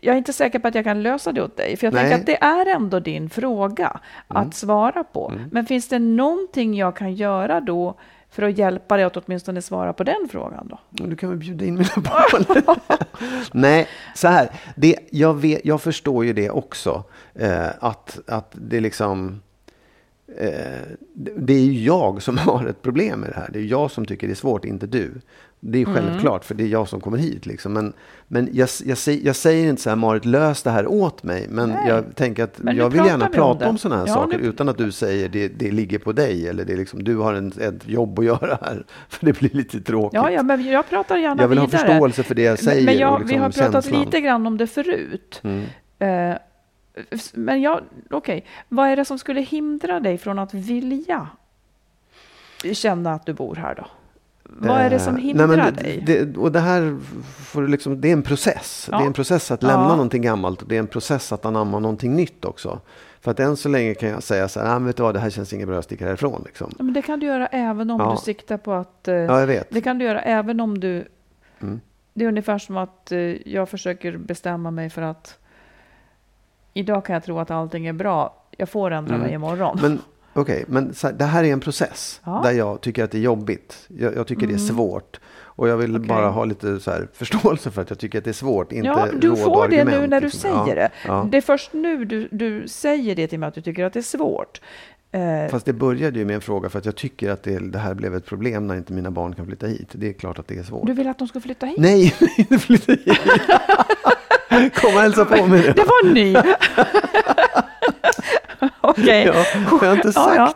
jag 0.00 0.12
är 0.14 0.18
inte 0.18 0.32
säker 0.32 0.58
på 0.58 0.68
att 0.68 0.74
jag 0.74 0.84
kan 0.84 1.02
lösa 1.02 1.32
det 1.32 1.42
åt 1.42 1.56
dig, 1.56 1.76
för 1.76 1.86
jag 1.86 1.94
Nej. 1.94 2.02
tänker 2.02 2.20
att 2.20 2.26
det 2.26 2.44
är 2.44 2.66
ändå 2.76 3.00
din 3.00 3.30
fråga 3.30 4.00
att 4.28 4.54
svara 4.54 5.04
på. 5.04 5.32
Men 5.50 5.66
finns 5.66 5.88
det 5.88 5.98
någonting 5.98 6.74
jag 6.74 6.96
kan 6.96 7.14
göra 7.14 7.60
då 7.60 7.94
för 8.30 8.42
att 8.42 8.58
hjälpa 8.58 8.96
dig 8.96 9.04
att 9.04 9.16
åtminstone 9.16 9.62
svara 9.62 9.92
på 9.92 10.04
den 10.04 10.28
frågan 10.30 10.68
då? 10.70 10.78
Du 10.90 11.16
kan 11.16 11.28
väl 11.28 11.38
bjuda 11.38 11.64
in 11.64 11.74
mina 11.74 11.88
barn? 11.96 12.64
Nej, 13.52 13.88
så 14.14 14.28
här. 14.28 14.48
Det, 14.76 14.96
jag, 15.10 15.34
vet, 15.34 15.60
jag 15.64 15.80
förstår 15.82 16.24
ju 16.24 16.32
det 16.32 16.50
också. 16.50 17.04
Eh, 17.34 17.68
att, 17.80 18.20
att 18.26 18.54
det 18.60 18.80
liksom... 18.80 19.40
Eh, 20.38 20.50
det 21.36 21.52
är 21.52 21.60
ju 21.64 21.84
jag 21.84 22.22
som 22.22 22.38
har 22.46 22.66
ett 22.66 22.82
problem 22.82 23.20
med 23.20 23.30
det 23.30 23.36
här. 23.36 23.50
Det 23.52 23.58
är 23.58 23.62
jag 23.64 23.90
som 23.90 24.06
tycker 24.06 24.26
det 24.26 24.32
är 24.32 24.34
svårt, 24.34 24.64
inte 24.64 24.86
du. 24.86 25.10
Det 25.62 25.82
är 25.82 25.86
Mm. 25.86 25.94
självklart, 25.94 26.44
för 26.44 26.54
det 26.54 26.64
är 26.64 26.68
jag 26.68 26.88
som 26.88 27.00
kommer 27.00 27.18
hit. 27.18 27.46
Liksom. 27.46 27.72
Men, 27.72 27.92
men 28.28 28.48
jag, 28.52 28.68
jag, 28.84 28.98
säger, 28.98 29.26
jag 29.26 29.36
säger 29.36 29.68
inte 29.68 29.82
så 29.82 29.88
här, 29.88 29.96
Marit, 29.96 30.24
lös 30.24 30.62
det 30.62 30.70
här 30.70 30.86
åt 30.86 31.22
mig. 31.22 31.46
Men 31.50 31.68
Nej. 31.70 31.88
jag 31.88 32.16
tänker 32.16 32.44
att 32.44 32.58
Men 32.58 32.76
jag 32.76 32.90
vill 32.90 33.04
gärna 33.04 33.18
vi 33.18 33.24
om 33.24 33.32
prata 33.32 33.68
om, 33.68 33.74
det. 33.74 33.80
sådana 33.80 34.00
här 34.00 34.06
Ja, 34.08 34.14
saker 34.14 34.38
nu- 34.38 34.44
utan 34.44 34.68
att 34.68 34.78
du 34.78 34.92
säger 34.92 35.28
det, 35.28 35.48
det 35.48 35.70
ligger 35.70 35.98
på 35.98 36.12
dig. 36.12 36.48
Eller 36.48 36.64
det 36.64 36.72
är 36.72 36.76
liksom, 36.76 37.04
du 37.04 37.16
har 37.16 37.34
en, 37.34 37.52
ett 37.60 37.88
jobb 37.88 38.18
att 38.18 38.24
göra 38.24 38.58
här. 38.62 38.84
För 39.08 39.26
det 39.26 39.38
blir 39.38 39.50
lite 39.50 39.80
tråkigt. 39.80 40.14
Ja, 40.14 40.30
ja, 40.30 40.42
men 40.42 40.64
jag 40.66 40.88
pratar 40.88 41.16
gärna 41.16 41.42
Jag 41.42 41.48
vill 41.48 41.58
ha 41.58 41.66
vidare. 41.66 41.86
förståelse 41.88 42.22
för 42.22 42.34
det 42.34 42.42
jag 42.42 42.58
säger 42.58 42.76
Men, 42.76 42.84
men 42.84 42.98
jag, 42.98 43.20
liksom 43.20 43.36
vi 43.36 43.42
har 43.42 43.50
pratat 43.50 43.84
känslan. 43.84 44.04
lite 44.04 44.20
grann 44.20 44.46
om 44.46 44.56
det 44.58 44.66
förut. 44.66 45.40
Mm. 45.44 45.62
S- 45.98 46.40
men 47.34 47.60
jag, 47.62 47.80
okej, 48.10 48.44
vad 48.68 48.88
är 48.88 48.96
det 48.96 49.04
som 49.04 49.18
skulle 49.18 49.40
hindra 49.40 50.00
dig 50.00 50.18
från 50.18 50.38
att 50.38 50.54
vilja 50.54 51.28
känna 52.72 53.12
att 53.14 53.26
du 53.26 53.32
bor 53.32 53.54
här 53.54 53.74
då? 53.74 53.86
Vad 54.42 54.80
är 54.80 54.90
det 54.90 54.98
som 54.98 55.16
Eh, 55.16 55.22
hindrar 55.22 55.46
nej, 55.46 55.56
men 55.56 55.74
dig? 55.74 56.02
det, 56.06 56.36
och 56.36 56.52
det 56.52 56.60
här 56.60 56.98
får 57.44 57.62
du 57.62 57.68
liksom, 57.68 58.00
det 58.00 58.08
är 58.08 58.12
en 58.12 58.22
process. 58.22 58.88
Ja. 58.92 58.98
Det 58.98 59.04
är 59.04 59.06
en 59.06 59.12
process 59.12 59.50
att 59.50 59.62
lämna 59.62 59.82
Ja. 59.84 59.88
någonting 59.88 60.22
gammalt 60.22 60.62
och 60.62 60.68
det 60.68 60.74
är 60.74 60.78
en 60.78 60.86
process 60.86 61.32
att 61.32 61.44
anamma 61.44 61.78
någonting 61.78 62.16
nytt 62.16 62.44
också. 62.44 62.80
För 63.20 63.30
att 63.30 63.40
än 63.40 63.56
så 63.56 63.68
länge 63.68 63.94
kan 63.94 64.08
jag 64.08 64.22
säga 64.22 64.48
så 64.48 64.60
här, 64.60 64.76
ah, 64.76 64.78
vet 64.78 64.96
du 64.96 65.02
vad, 65.02 65.14
det 65.14 65.20
här 65.20 65.30
känns 65.30 65.52
inget 65.52 65.66
bra, 65.66 65.74
jag 65.76 65.84
sticker 65.84 66.06
härifrån. 66.06 66.42
Liksom. 66.46 66.72
Ja, 66.78 66.84
men 66.84 66.94
det 66.94 67.02
kan 67.02 67.20
du 67.20 67.26
göra 67.26 67.46
även 67.46 67.90
om 67.90 68.00
Ja. 68.00 68.10
du 68.10 68.16
siktar 68.24 68.56
på 68.58 68.72
att... 68.72 69.08
eh, 69.08 69.14
Ja, 69.14 69.40
jag 69.40 69.46
vet. 69.46 69.70
Det 69.70 69.80
kan 69.80 69.98
du 69.98 70.04
göra 70.04 70.20
även 70.20 70.60
om 70.60 70.80
du... 70.80 71.08
Mm. 71.60 71.80
Det 72.14 72.24
är 72.24 72.28
ungefär 72.28 72.58
som 72.58 72.76
att 72.76 73.12
eh, 73.12 73.18
jag 73.48 73.68
försöker 73.68 74.16
bestämma 74.16 74.70
mig 74.70 74.90
för 74.90 75.02
att 75.02 75.38
idag 76.74 77.04
kan 77.04 77.14
jag 77.14 77.24
tro 77.24 77.38
att 77.38 77.50
allting 77.50 77.86
är 77.86 77.92
bra. 77.92 78.34
Jag 78.56 78.68
får 78.68 78.90
ändra 78.90 79.14
Mm. 79.14 79.26
mig 79.26 79.34
imorgon. 79.34 79.78
Men 79.82 79.98
okej, 80.32 80.64
men 80.68 80.94
så 80.94 81.06
här, 81.06 81.14
det 81.14 81.24
här 81.24 81.44
är 81.44 81.52
en 81.52 81.60
process 81.60 82.20
Ja. 82.24 82.40
där 82.44 82.52
jag 82.52 82.80
tycker 82.80 83.04
att 83.04 83.10
det 83.10 83.18
är 83.18 83.22
jobbigt. 83.22 83.86
Jag, 83.88 84.16
jag 84.16 84.26
tycker 84.26 84.46
det 84.46 84.54
är 84.54 84.58
svårt. 84.58 85.20
Och 85.60 85.68
jag 85.68 85.76
vill 85.76 85.96
Okej. 85.96 86.08
bara 86.08 86.28
ha 86.28 86.44
lite 86.44 86.80
så 86.80 86.90
här, 86.90 87.08
förståelse 87.12 87.70
för 87.70 87.82
att 87.82 87.90
jag 87.90 87.98
tycker 87.98 88.18
att 88.18 88.24
det 88.24 88.30
är 88.30 88.32
svårt. 88.32 88.72
Inte 88.72 88.86
ja, 88.86 89.06
du 89.20 89.36
får 89.36 89.68
det 89.68 89.84
nu 89.84 90.06
när 90.06 90.20
du 90.20 90.26
liksom. 90.26 90.40
säger 90.40 90.66
Ja, 90.66 90.74
det. 90.74 90.90
ja. 91.06 91.26
Det 91.30 91.36
är 91.36 91.40
först 91.40 91.72
nu 91.72 92.04
du, 92.04 92.28
du 92.32 92.68
säger 92.68 93.14
det 93.16 93.26
till 93.28 93.38
mig 93.38 93.46
att 93.46 93.54
du 93.54 93.60
tycker 93.60 93.84
att 93.84 93.92
det 93.92 94.00
är 94.00 94.02
svårt. 94.02 94.60
Eh, 95.12 95.50
Fast 95.50 95.66
det 95.66 95.72
började 95.72 96.18
ju 96.18 96.24
med 96.24 96.34
en 96.34 96.40
fråga 96.40 96.68
för 96.68 96.78
att 96.78 96.84
jag 96.84 96.96
tycker 96.96 97.30
att 97.30 97.42
det, 97.42 97.58
det 97.58 97.78
här 97.78 97.94
blev 97.94 98.14
ett 98.14 98.26
problem 98.26 98.66
när 98.66 98.74
inte 98.76 98.92
mina 98.92 99.10
barn 99.10 99.34
kan 99.34 99.46
flytta 99.46 99.66
hit. 99.66 99.88
Det 99.92 100.08
är 100.08 100.12
klart 100.12 100.38
att 100.38 100.48
det 100.48 100.58
är 100.58 100.62
svårt. 100.62 100.86
du 100.86 100.92
vill 100.92 101.08
att 101.08 101.18
de 101.18 101.28
ska 101.28 101.40
flytta 101.40 101.66
hit? 101.66 101.78
Nej, 101.78 102.14
inte 102.36 102.58
flytta 102.58 102.92
hit. 102.92 103.18
Kom 104.74 104.94
och 104.94 105.00
hälsa 105.00 105.24
på 105.24 105.46
mig. 105.46 105.62
Det 105.76 105.84
var 105.84 106.12
ny! 106.14 106.36
Okej. 108.80 109.24
Ja, 109.26 109.44
jag 109.70 109.78
har 109.88 109.94
inte 109.96 110.12
sagt 110.12 110.36
Ja, 110.36 110.52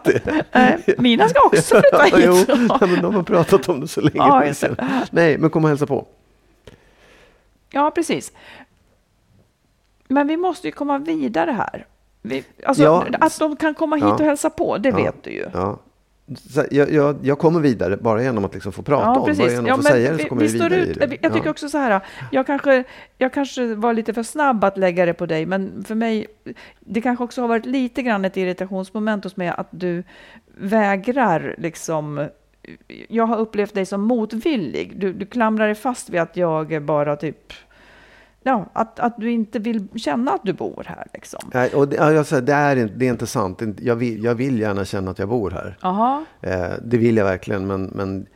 ja. 0.53 0.77
det. 0.87 0.99
Mina 0.99 1.29
ska 1.29 1.41
också 1.47 1.81
flytta 1.81 2.09
jo, 2.27 2.33
hit. 2.35 2.49
ja, 2.49 2.79
men 2.81 3.03
de 3.03 3.15
har 3.15 3.23
pratat 3.23 3.69
om 3.69 3.81
det 3.81 3.89
så 3.89 4.01
länge. 4.01 4.17
Ja. 4.17 4.53
Nej, 5.11 5.39
men 5.39 5.51
kom 5.51 5.65
och 5.65 5.69
hälsa 5.71 5.87
på. 5.87 6.07
Ja, 7.71 7.91
precis. 7.91 8.33
Men 10.09 10.27
vi 10.29 10.37
måste 10.37 10.69
ju 10.69 10.73
komma 10.73 10.99
vidare 10.99 11.51
här. 11.51 11.87
Vi, 12.27 12.45
alltså, 12.67 12.83
Ja. 12.83 13.07
Att 13.21 13.39
de 13.39 13.57
kan 13.57 13.75
komma 13.75 13.97
hit 13.97 14.05
Ja. 14.05 14.15
och 14.15 14.21
hälsa 14.21 14.51
på, 14.51 14.79
det 14.79 14.89
Ja. 14.89 14.97
vet 14.97 15.23
du 15.25 15.31
ju. 15.31 15.47
Ja. 15.53 15.79
Jag, 16.71 16.93
jag, 16.93 17.17
jag 17.23 17.39
kommer 17.39 17.61
vidare 17.61 17.97
bara 17.97 18.23
genom 18.23 18.45
att 18.45 18.55
liksom 18.55 18.73
få 18.73 18.83
prata 18.83 19.11
om. 19.11 19.21
Bara 19.21 19.33
genom 19.51 19.71
att 19.71 19.77
få 19.77 19.83
säga 19.83 20.13
det 20.13 20.19
så 20.19 20.29
kommer 20.29 20.43
vi 20.43 20.49
vi 20.49 20.59
står 20.59 20.71
vidare 20.71 20.91
ut. 20.91 21.19
Jag 21.23 21.33
tycker 21.33 21.47
Ja. 21.47 21.51
också 21.51 21.69
så 21.69 21.79
här, 21.79 22.01
jag 22.31 22.47
kanske, 22.47 22.85
jag 23.19 23.33
kanske 23.33 23.75
var 23.75 23.95
lite 23.95 24.15
för 24.15 24.23
snabb 24.23 24.65
att 24.65 24.79
lägga 24.79 25.07
det 25.07 25.15
på 25.15 25.27
dig, 25.27 25.47
men 25.47 25.85
för 25.85 25.95
mig, 25.95 26.27
det 26.81 27.01
kanske 27.01 27.25
också 27.25 27.41
har 27.41 27.49
varit 27.49 27.67
lite 27.67 28.03
grann 28.03 28.25
ett 28.25 28.37
irritationsmoment 28.37 29.25
hos 29.25 29.37
mig 29.37 29.49
att 29.49 29.69
du 29.71 30.03
vägrar 30.59 31.55
liksom 31.59 32.29
jag 33.09 33.27
har 33.27 33.39
upplevt 33.39 33.75
dig 33.75 33.87
som 33.87 34.01
motvillig. 34.01 35.01
Du, 35.01 35.13
du 35.13 35.27
klamrar 35.27 35.67
dig 35.67 35.75
fast 35.75 36.11
vid 36.11 36.21
att 36.21 36.37
jag 36.37 36.83
bara 36.83 37.17
typ... 37.17 37.53
Ja, 38.47 38.71
att, 38.73 39.01
att 39.01 39.17
du 39.17 39.31
inte 39.31 39.59
vill 39.59 39.89
känna 39.97 40.33
att 40.33 40.41
du 40.45 40.53
bor 40.53 40.85
här 40.87 41.07
liksom. 41.13 41.51
Nej, 41.55 41.75
och 41.75 41.89
det, 41.89 41.97
ja, 41.97 42.13
jag 42.13 42.27
säger, 42.27 42.43
det, 42.43 42.53
är 42.53 42.77
inte, 42.77 42.95
det 42.95 43.07
är 43.07 43.11
inte 43.11 43.27
sant. 43.27 43.63
Jag 43.81 43.97
vill, 43.97 44.25
jag 44.25 44.35
vill 44.35 44.61
gärna 44.61 44.85
känna 44.85 45.11
att 45.11 45.19
jag 45.19 45.29
bor 45.29 45.51
här. 45.51 45.79
Jaha. 45.83 46.25
Eh, 46.41 46.73
det 46.85 46.99
vill 46.99 47.17
jag 47.17 47.25
verkligen, 47.25 47.67
men, 47.67 47.85
men, 47.85 48.27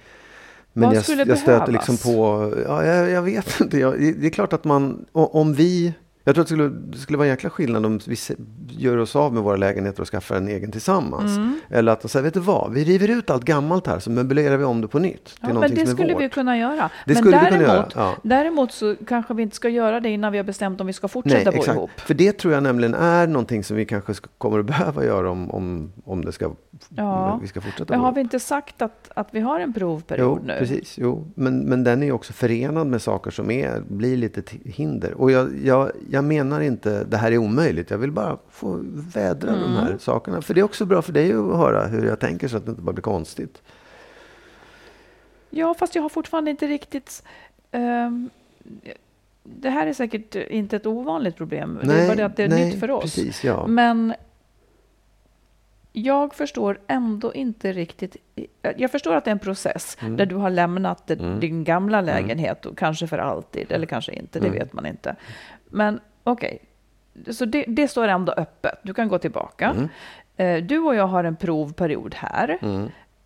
men 0.72 0.92
jag, 0.92 1.26
jag 1.26 1.38
stöter 1.38 1.72
liksom 1.72 1.96
på... 1.96 2.52
Ja, 2.66 2.84
jag, 2.84 3.10
jag 3.10 3.22
vet 3.22 3.60
inte. 3.60 3.78
Jag, 3.78 4.00
det 4.00 4.26
är 4.26 4.30
klart 4.30 4.52
att 4.52 4.64
man... 4.64 5.06
Om 5.12 5.54
vi... 5.54 5.94
Jag 6.24 6.34
tror 6.34 6.42
att 6.42 6.48
det 6.48 6.54
skulle, 6.54 6.68
det 6.68 6.98
skulle 6.98 7.18
vara 7.18 7.26
en 7.26 7.32
jäkla 7.32 7.50
skillnad 7.50 7.86
om 7.86 8.00
vi 8.06 8.16
gör 8.68 8.96
oss 8.96 9.16
av 9.16 9.34
med 9.34 9.42
våra 9.42 9.56
lägenheter 9.56 10.00
och 10.00 10.08
skaffar 10.08 10.36
en 10.36 10.48
egen 10.48 10.72
tillsammans. 10.72 11.36
Mm. 11.36 11.60
Eller 11.70 11.92
att 11.92 12.10
säga, 12.10 12.22
vet 12.22 12.34
du 12.34 12.40
vad? 12.40 12.72
Vi 12.72 12.84
river 12.84 13.08
ut 13.08 13.30
allt 13.30 13.44
gammalt 13.44 13.86
här 13.86 13.98
så 13.98 14.10
möblerar 14.10 14.56
vi 14.56 14.64
om 14.64 14.80
det 14.80 14.88
på 14.88 14.98
nytt. 14.98 15.24
Till 15.24 15.34
Ja, 15.40 15.60
men 15.60 15.74
det 15.74 15.86
skulle 15.86 16.12
vårt. 16.14 16.22
vi 16.22 16.28
kunna 16.28 16.58
göra. 16.58 16.90
Det 17.06 17.14
men 17.14 17.16
skulle 17.16 17.38
vi 17.38 17.44
däremot, 17.44 17.60
kunna 17.60 17.74
göra, 17.74 17.88
ja. 17.94 18.16
däremot 18.22 18.72
så 18.72 18.96
kanske 19.06 19.34
vi 19.34 19.42
inte 19.42 19.56
ska 19.56 19.68
göra 19.68 20.00
det 20.00 20.08
innan 20.08 20.32
vi 20.32 20.38
har 20.38 20.44
bestämt 20.44 20.80
om 20.80 20.86
vi 20.86 20.92
ska 20.92 21.08
fortsätta 21.08 21.52
bo 21.52 21.64
ihop. 21.64 21.90
För 21.96 22.14
det 22.14 22.32
tror 22.38 22.54
jag 22.54 22.62
nämligen 22.62 22.94
är 22.94 23.26
någonting 23.26 23.64
som 23.64 23.76
vi 23.76 23.84
kanske 23.84 24.14
ska, 24.14 24.28
kommer 24.38 24.58
att 24.58 24.66
behöva 24.78 25.04
göra 25.04 25.30
om, 25.30 25.50
om, 25.50 25.92
om 26.04 26.24
det 26.24 26.32
ska, 26.32 26.50
Ja. 26.88 27.32
om 27.32 27.40
vi 27.40 27.46
ska 27.48 27.60
fortsätta 27.60 27.92
Men 27.92 28.00
bo 28.00 28.04
har 28.04 28.12
vi 28.12 28.20
inte 28.20 28.40
sagt 28.40 28.82
att, 28.82 29.10
att 29.14 29.28
vi 29.30 29.40
har 29.40 29.60
en 29.60 29.72
provperiod 29.72 30.38
Jo, 30.40 30.46
nu? 30.46 30.56
precis. 30.58 30.98
Jo. 30.98 31.26
Men, 31.34 31.58
men 31.58 31.84
den 31.84 32.02
är 32.02 32.06
ju 32.06 32.12
också 32.12 32.32
förenad 32.32 32.86
med 32.86 33.02
saker 33.02 33.30
som 33.30 33.50
är, 33.50 33.80
blir 33.88 34.16
lite 34.16 34.42
hinder. 34.64 35.12
Och 35.14 35.30
jag, 35.30 35.50
jag, 35.64 35.90
jag 36.10 36.17
menar 36.24 36.60
inte 36.60 37.04
det 37.04 37.16
här 37.16 37.32
är 37.32 37.38
omöjligt. 37.38 37.90
Jag 37.90 37.98
vill 37.98 38.12
bara 38.12 38.38
få 38.50 38.78
vädra 39.14 39.50
de 39.52 39.58
Mm. 39.64 39.70
här 39.76 39.96
sakerna. 39.98 40.42
För 40.42 40.54
det 40.54 40.60
är 40.60 40.64
också 40.64 40.84
bra 40.84 41.02
för 41.02 41.12
dig 41.12 41.32
att 41.32 41.56
höra 41.56 41.86
hur 41.86 42.06
jag 42.06 42.20
tänker 42.20 42.48
så 42.48 42.56
att 42.56 42.64
det 42.64 42.70
inte 42.70 42.82
bara 42.82 42.92
blir 42.92 43.02
konstigt. 43.02 43.62
Ja, 45.50 45.74
fast 45.74 45.94
jag 45.94 46.02
har 46.02 46.08
fortfarande 46.08 46.50
inte 46.50 46.66
riktigt... 46.66 47.22
ehm, 47.70 48.30
det 49.44 49.70
här 49.70 49.86
är 49.86 49.92
säkert 49.92 50.34
inte 50.34 50.76
ett 50.76 50.86
ovanligt 50.86 51.36
problem. 51.36 51.78
det 51.84 51.94
är 51.94 52.06
bara 52.06 52.16
det 52.16 52.26
att 52.26 52.36
det 52.36 52.44
är 52.44 52.48
nej, 52.48 52.64
nytt 52.70 52.80
för 52.80 52.90
oss. 52.90 53.02
Precis, 53.02 53.44
ja. 53.44 53.66
Men 53.66 54.14
jag 55.92 56.34
förstår 56.34 56.80
ändå 56.86 57.34
inte 57.34 57.72
riktigt. 57.72 58.16
Jag 58.76 58.90
förstår 58.90 59.14
att 59.14 59.24
det 59.24 59.30
är 59.30 59.32
en 59.32 59.38
process 59.38 59.96
Mm. 60.00 60.16
där 60.16 60.26
du 60.26 60.34
har 60.34 60.50
lämnat 60.50 61.06
det- 61.06 61.38
din 61.40 61.64
gamla 61.64 62.00
lägenhet, 62.00 62.66
och 62.66 62.78
kanske 62.78 63.06
för 63.06 63.18
alltid, 63.18 63.72
eller 63.72 63.86
kanske 63.86 64.12
inte, 64.12 64.40
det 64.40 64.46
Mm. 64.46 64.58
vet 64.58 64.72
man 64.72 64.86
inte. 64.86 65.16
Men 65.70 66.00
okej, 66.24 66.58
så 67.30 67.44
det, 67.44 67.64
det 67.68 67.88
står 67.88 68.08
ändå 68.08 68.32
öppet. 68.32 68.78
Du 68.82 68.94
kan 68.94 69.08
gå 69.08 69.18
tillbaka. 69.18 69.66
Mm. 69.76 69.88
Eh, 70.36 70.64
Du 70.64 70.78
och 70.78 70.94
jag 70.94 71.06
har 71.06 71.24
en 71.24 71.36
provperiod 71.36 72.14
här. 72.14 72.58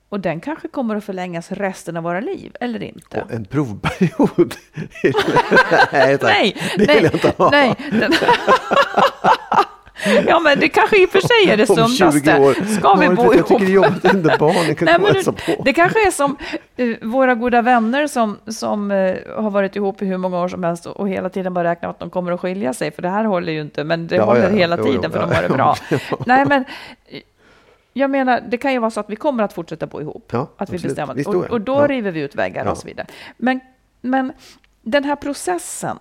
Och 0.08 0.20
den 0.20 0.40
kanske 0.40 0.68
kommer 0.68 0.96
att 0.96 1.04
förlängas 1.04 1.52
resten 1.52 1.96
av 1.96 2.02
våra 2.02 2.20
liv, 2.20 2.56
eller 2.60 2.82
inte? 2.82 3.22
Och 3.22 3.32
en 3.32 3.44
provperiod. 3.44 4.54
nej, 5.92 6.18
tack. 6.18 6.30
Nej, 6.40 6.56
det 6.76 6.86
nej, 6.86 6.96
vill 6.96 7.04
jag 7.04 7.14
inte 7.14 7.34
ha. 7.38 7.50
nej. 7.50 7.74
Den, 7.90 8.12
Ja, 10.26 10.40
men 10.40 10.60
det 10.60 10.68
kanske 10.68 11.02
i 11.02 11.06
och 11.06 11.10
för 11.10 11.20
sig 11.20 11.52
är 11.52 11.56
det 11.56 11.70
Om 11.82 11.88
20 11.88 12.12
sundaste. 12.12 12.74
Ska 12.78 12.94
vi 12.94 13.08
bo 13.08 13.22
Jag 13.24 13.34
ihop? 13.34 13.48
tycker 13.48 13.64
det 13.66 13.70
är 13.72 13.74
jobbigt 13.74 14.04
inte 14.04 14.36
barnen 14.40 14.74
kan 14.74 14.84
Nej, 14.86 14.98
men 14.98 15.34
på. 15.34 15.62
det 15.64 15.72
kanske 15.72 16.06
är 16.06 16.10
som 16.10 16.36
eh, 16.76 16.88
våra 17.02 17.34
goda 17.34 17.62
vänner 17.62 18.06
som, 18.06 18.38
som 18.46 18.90
eh, 18.90 19.14
har 19.36 19.50
varit 19.50 19.76
ihop 19.76 20.02
i 20.02 20.06
hur 20.06 20.16
många 20.16 20.40
år 20.40 20.48
som 20.48 20.64
helst 20.64 20.86
och, 20.86 20.96
och 21.00 21.08
hela 21.08 21.28
tiden 21.28 21.54
bara 21.54 21.70
räknar 21.70 21.90
att 21.90 21.98
de 21.98 22.10
kommer 22.10 22.32
att 22.32 22.40
skilja 22.40 22.72
sig, 22.74 22.90
för 22.90 23.02
det 23.02 23.08
här 23.08 23.24
håller 23.24 23.52
ju 23.52 23.60
inte, 23.60 23.84
men 23.84 24.06
det 24.06 24.16
Ja, 24.16 24.24
håller 24.24 24.42
ja, 24.42 24.48
hela 24.56 24.76
Jo, 24.78 24.84
tiden 24.84 25.00
jo, 25.04 25.10
för 25.10 25.20
ja, 25.20 25.26
de 25.26 25.34
har 25.34 25.42
det 25.42 25.48
bra. 25.48 25.76
Nej, 26.26 26.44
men 26.46 26.64
eh, 27.08 27.20
jag 27.92 28.10
menar, 28.10 28.40
det 28.48 28.56
kan 28.56 28.72
ju 28.72 28.78
vara 28.78 28.90
så 28.90 29.00
att 29.00 29.10
vi 29.10 29.16
kommer 29.16 29.42
att 29.44 29.52
fortsätta 29.52 29.86
bo 29.86 30.00
ihop. 30.00 30.28
Ja, 30.32 30.48
att 30.56 30.70
vi 30.70 30.78
bestämmer. 30.78 31.28
Och, 31.28 31.34
och 31.50 31.60
då 31.60 31.86
river 31.86 32.10
vi 32.10 32.20
ut 32.20 32.34
väggar 32.34 32.66
och 32.66 32.78
så 32.78 32.86
vidare. 32.86 33.06
Men, 33.36 33.60
men 34.00 34.32
den 34.82 35.04
här 35.04 35.16
processen, 35.16 35.96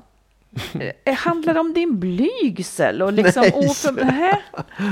handlar 1.18 1.54
det 1.54 1.60
om 1.60 1.74
din 1.74 1.99
blygsel 1.99 3.02
och 3.02 3.14
liksom 3.14 3.41
Nej. 3.41 3.54
oför, 3.70 3.91
nähä, 3.91 4.39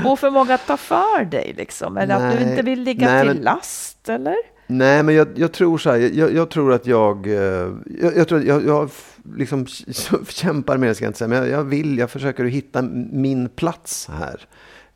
oförmåga 0.06 0.54
att 0.56 0.68
ta 0.68 0.78
för 0.78 1.26
dig? 1.26 1.54
Liksom? 1.58 1.98
Eller 1.98 2.16
att 2.16 2.34
du 2.38 2.40
Nej. 2.40 2.50
inte 2.52 2.62
vill 2.64 2.82
ligga 2.84 3.08
Nej, 3.08 3.22
till 3.22 3.34
men- 3.34 3.44
last? 3.44 4.10
Eller? 4.10 4.36
Nej, 4.68 5.04
men 5.04 5.16
jag, 5.16 5.28
jag 5.36 5.52
tror 5.52 5.78
så 5.78 5.92
här. 5.92 5.98
Jag, 5.98 6.34
jag 6.34 6.50
tror 6.50 6.74
att 6.74 6.86
jag... 6.86 7.28
eh, 7.28 7.34
Jag, 8.02 8.18
jag 8.18 8.28
tror 8.28 8.40
att 8.40 8.46
jag, 8.46 8.66
jag 8.66 8.90
liksom 9.38 9.66
kämpar 10.30 10.78
med 10.78 10.90
det, 10.90 10.96
ska 10.96 11.06
jag 11.06 11.10
inte 11.10 11.18
säga. 11.20 11.28
Men 11.28 11.50
jag, 11.50 11.64
vill, 11.64 11.98
jag 11.98 12.10
försöker 12.12 12.44
hitta 12.44 12.82
min 13.12 13.50
plats 13.50 14.10
här. 14.20 14.48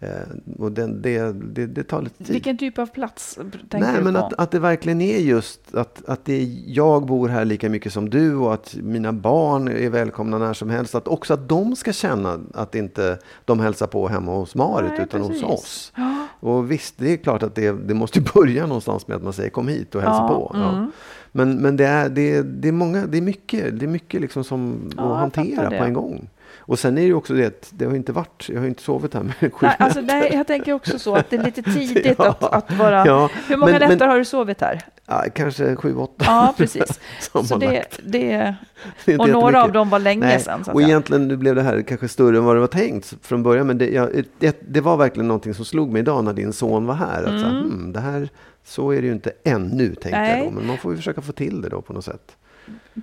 Eh, 0.04 0.60
och 0.60 0.72
den, 0.72 1.01
det, 1.01 1.32
det, 1.32 1.66
det 1.66 1.84
tar 1.84 2.01
lite 2.01 2.24
tid. 2.24 2.34
Vilken 2.34 2.58
typ 2.58 2.80
av 2.80 2.86
plats 2.86 3.36
tänker 3.36 3.80
Nej, 3.80 3.95
du 3.97 4.04
men 4.04 4.14
på? 4.14 4.20
att, 4.20 4.34
att 4.34 4.51
det 4.51 4.60
verkligen 4.60 5.01
är 5.01 5.18
just 5.18 5.76
att, 5.76 6.06
att 6.06 6.26
det 6.26 6.34
är, 6.34 6.47
jag 6.66 7.06
bor 7.06 7.30
här 7.30 7.45
lika 7.45 7.70
mycket 7.70 7.93
som 7.93 8.10
du 8.10 8.36
och 8.36 8.54
att 8.54 8.76
mina 8.82 9.14
barn 9.14 9.68
är 9.68 9.89
välkomna 9.89 10.38
när 10.38 10.54
som 10.54 10.70
helst. 10.70 10.95
Att 10.95 11.08
också 11.08 11.34
att 11.34 11.49
de 11.49 11.76
ska 11.76 11.93
känna 11.93 12.39
att 12.54 12.76
inte 12.76 13.18
de 13.45 13.60
hälsar 13.60 13.88
på 13.88 14.08
hemma 14.08 14.32
hos 14.32 14.56
Marit 14.56 14.91
Nej, 14.91 15.01
utan 15.01 15.22
precis. 15.22 15.43
hos 15.43 15.60
oss. 15.60 15.93
Och 16.39 16.72
visst, 16.72 16.95
det 16.97 17.14
är 17.14 17.18
klart 17.18 17.43
att 17.43 17.56
det, 17.56 17.72
det 17.72 17.93
måste 17.93 18.22
börja 18.34 18.66
någonstans 18.66 19.08
med 19.08 19.18
att 19.18 19.24
man 19.24 19.34
säger 19.34 19.49
kom 19.49 19.68
hit 19.68 19.95
och 19.95 20.01
hälsa 20.01 20.18
Ja, 20.18 20.28
på. 20.28 20.51
Ja. 20.54 20.70
mm. 20.78 20.91
Men, 21.32 21.58
men 21.58 21.78
det, 21.78 21.86
är, 21.86 22.10
det, 22.10 22.36
är, 22.36 22.43
det 22.43 22.68
är 22.68 22.72
många, 22.72 23.06
det 23.06 23.18
är 23.18 23.22
mycket, 23.22 23.80
det 23.80 23.86
är 23.86 23.88
mycket 23.88 24.22
liksom 24.22 24.43
som 24.43 24.89
Ja, 24.97 25.14
att 25.14 25.20
hantera 25.20 25.70
på 25.70 25.84
en 25.84 25.93
gång. 25.93 26.30
Och 26.66 26.80
sen 26.80 26.97
är 26.97 27.07
det 27.07 27.14
också 27.14 27.34
det 27.34 27.45
att 27.45 27.70
det 27.74 27.86
har 27.86 27.95
inte 27.95 28.11
varit, 28.11 28.49
jag 28.53 28.59
har 28.59 28.68
inte 28.68 28.84
sovit 28.84 29.14
här 29.14 29.24
med 29.24 29.34
Nej, 29.61 29.76
alltså, 29.80 30.01
nej, 30.01 30.30
jag 30.34 30.47
tänker 30.47 30.74
också 30.74 30.99
så 30.99 31.16
att 31.16 31.30
det 31.30 31.36
är 31.36 31.43
lite 31.43 31.61
tidigt 31.74 32.16
Ja. 32.18 32.30
att, 32.30 32.43
att 32.43 32.72
vara... 32.78 33.05
Ja, 33.05 33.30
Hur 33.47 33.57
många 33.57 33.72
men- 33.72 33.82
nätter 33.82 33.97
men- 33.97 34.09
har 34.09 34.18
du 34.18 34.26
sovit 34.26 34.61
här? 34.61 34.82
Ja, 35.05 35.24
kanske 35.36 35.76
sju, 35.76 35.95
åtta. 35.95 36.26
Ja, 36.28 36.53
precis. 36.57 36.99
så 37.20 37.57
det, 37.57 37.84
det, 38.03 38.55
Det 39.05 39.18
och 39.18 39.30
några 39.30 39.64
av 39.64 39.72
dem 39.72 39.89
var 39.89 39.99
länge 39.99 40.26
Nej, 40.26 40.39
sedan. 40.39 40.64
Och 40.68 40.82
egentligen 40.82 41.28
nu 41.28 41.38
blev 41.38 41.55
det 41.55 41.61
här 41.61 41.82
kanske 41.82 42.07
större 42.07 42.38
än 42.38 42.43
vad 42.45 42.55
det 42.55 42.59
var 42.59 42.68
tänkt 42.68 43.14
från 43.22 43.43
början. 43.43 43.68
Men 43.68 43.78
det, 43.78 43.89
jag, 43.89 44.24
det, 44.39 44.57
det 44.68 44.82
var 44.82 44.97
verkligen 44.97 45.28
någonting 45.28 45.53
som 45.53 45.66
slog 45.66 45.91
mig 45.91 45.99
idag 45.99 46.24
när 46.24 46.34
din 46.34 46.53
son 46.53 46.86
var 46.86 46.95
här. 46.95 47.24
Att 47.24 47.39
så, 47.41 47.45
här, 47.47 47.61
hmm, 47.61 47.93
det 47.93 47.99
här, 47.99 48.30
så 48.64 48.91
är 48.91 49.01
det 49.01 49.07
ju 49.07 49.14
inte 49.14 49.32
ännu, 49.43 49.88
tänkte 49.88 50.09
jag 50.09 50.20
Nej. 50.20 50.45
då. 50.45 50.51
Men 50.51 50.68
man 50.68 50.78
får 50.78 50.91
ju 50.91 50.97
försöka 50.97 51.22
få 51.22 51.32
till 51.32 51.61
det 51.61 51.70
då 51.70 51.82
på 51.82 51.93
något 51.93 52.05
sätt. 52.05 52.36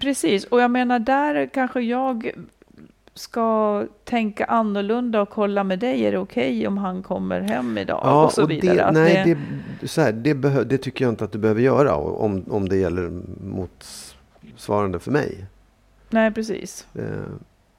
Precis, 0.01 0.45
och 0.45 0.61
jag 0.61 0.71
menar 0.71 0.99
där 0.99 1.51
kanske 1.55 1.81
jag 1.81 2.31
ska 3.21 3.87
tänka 4.05 4.45
annorlunda 4.45 5.23
och 5.23 5.29
kolla 5.29 5.65
med 5.65 5.79
dig, 5.79 6.05
är 6.05 6.13
det 6.13 6.19
okej 6.19 6.67
om 6.67 6.79
han 6.79 7.03
kommer 7.03 7.41
hem 7.41 7.79
idag? 7.79 8.25
och 8.25 8.33
så 8.33 8.47
vidare. 8.47 8.77
det, 8.77 8.93
nej, 8.93 9.37
det, 9.81 9.89
så 9.89 10.01
här, 10.01 10.13
det, 10.13 10.35
behö, 10.35 10.65
det 10.65 10.79
tycker 10.79 11.05
jag 11.05 11.13
inte 11.13 11.25
att 11.25 11.33
du 11.33 11.39
behöver 11.39 11.61
göra 11.61 11.95
om, 11.95 12.45
om 12.51 12.69
det 12.69 12.77
gäller 12.77 13.11
motsvarande 13.45 14.99
för 14.99 15.11
mig. 15.11 15.45
nej, 16.11 16.31
precis. 16.31 16.87
Eh, 16.95 17.03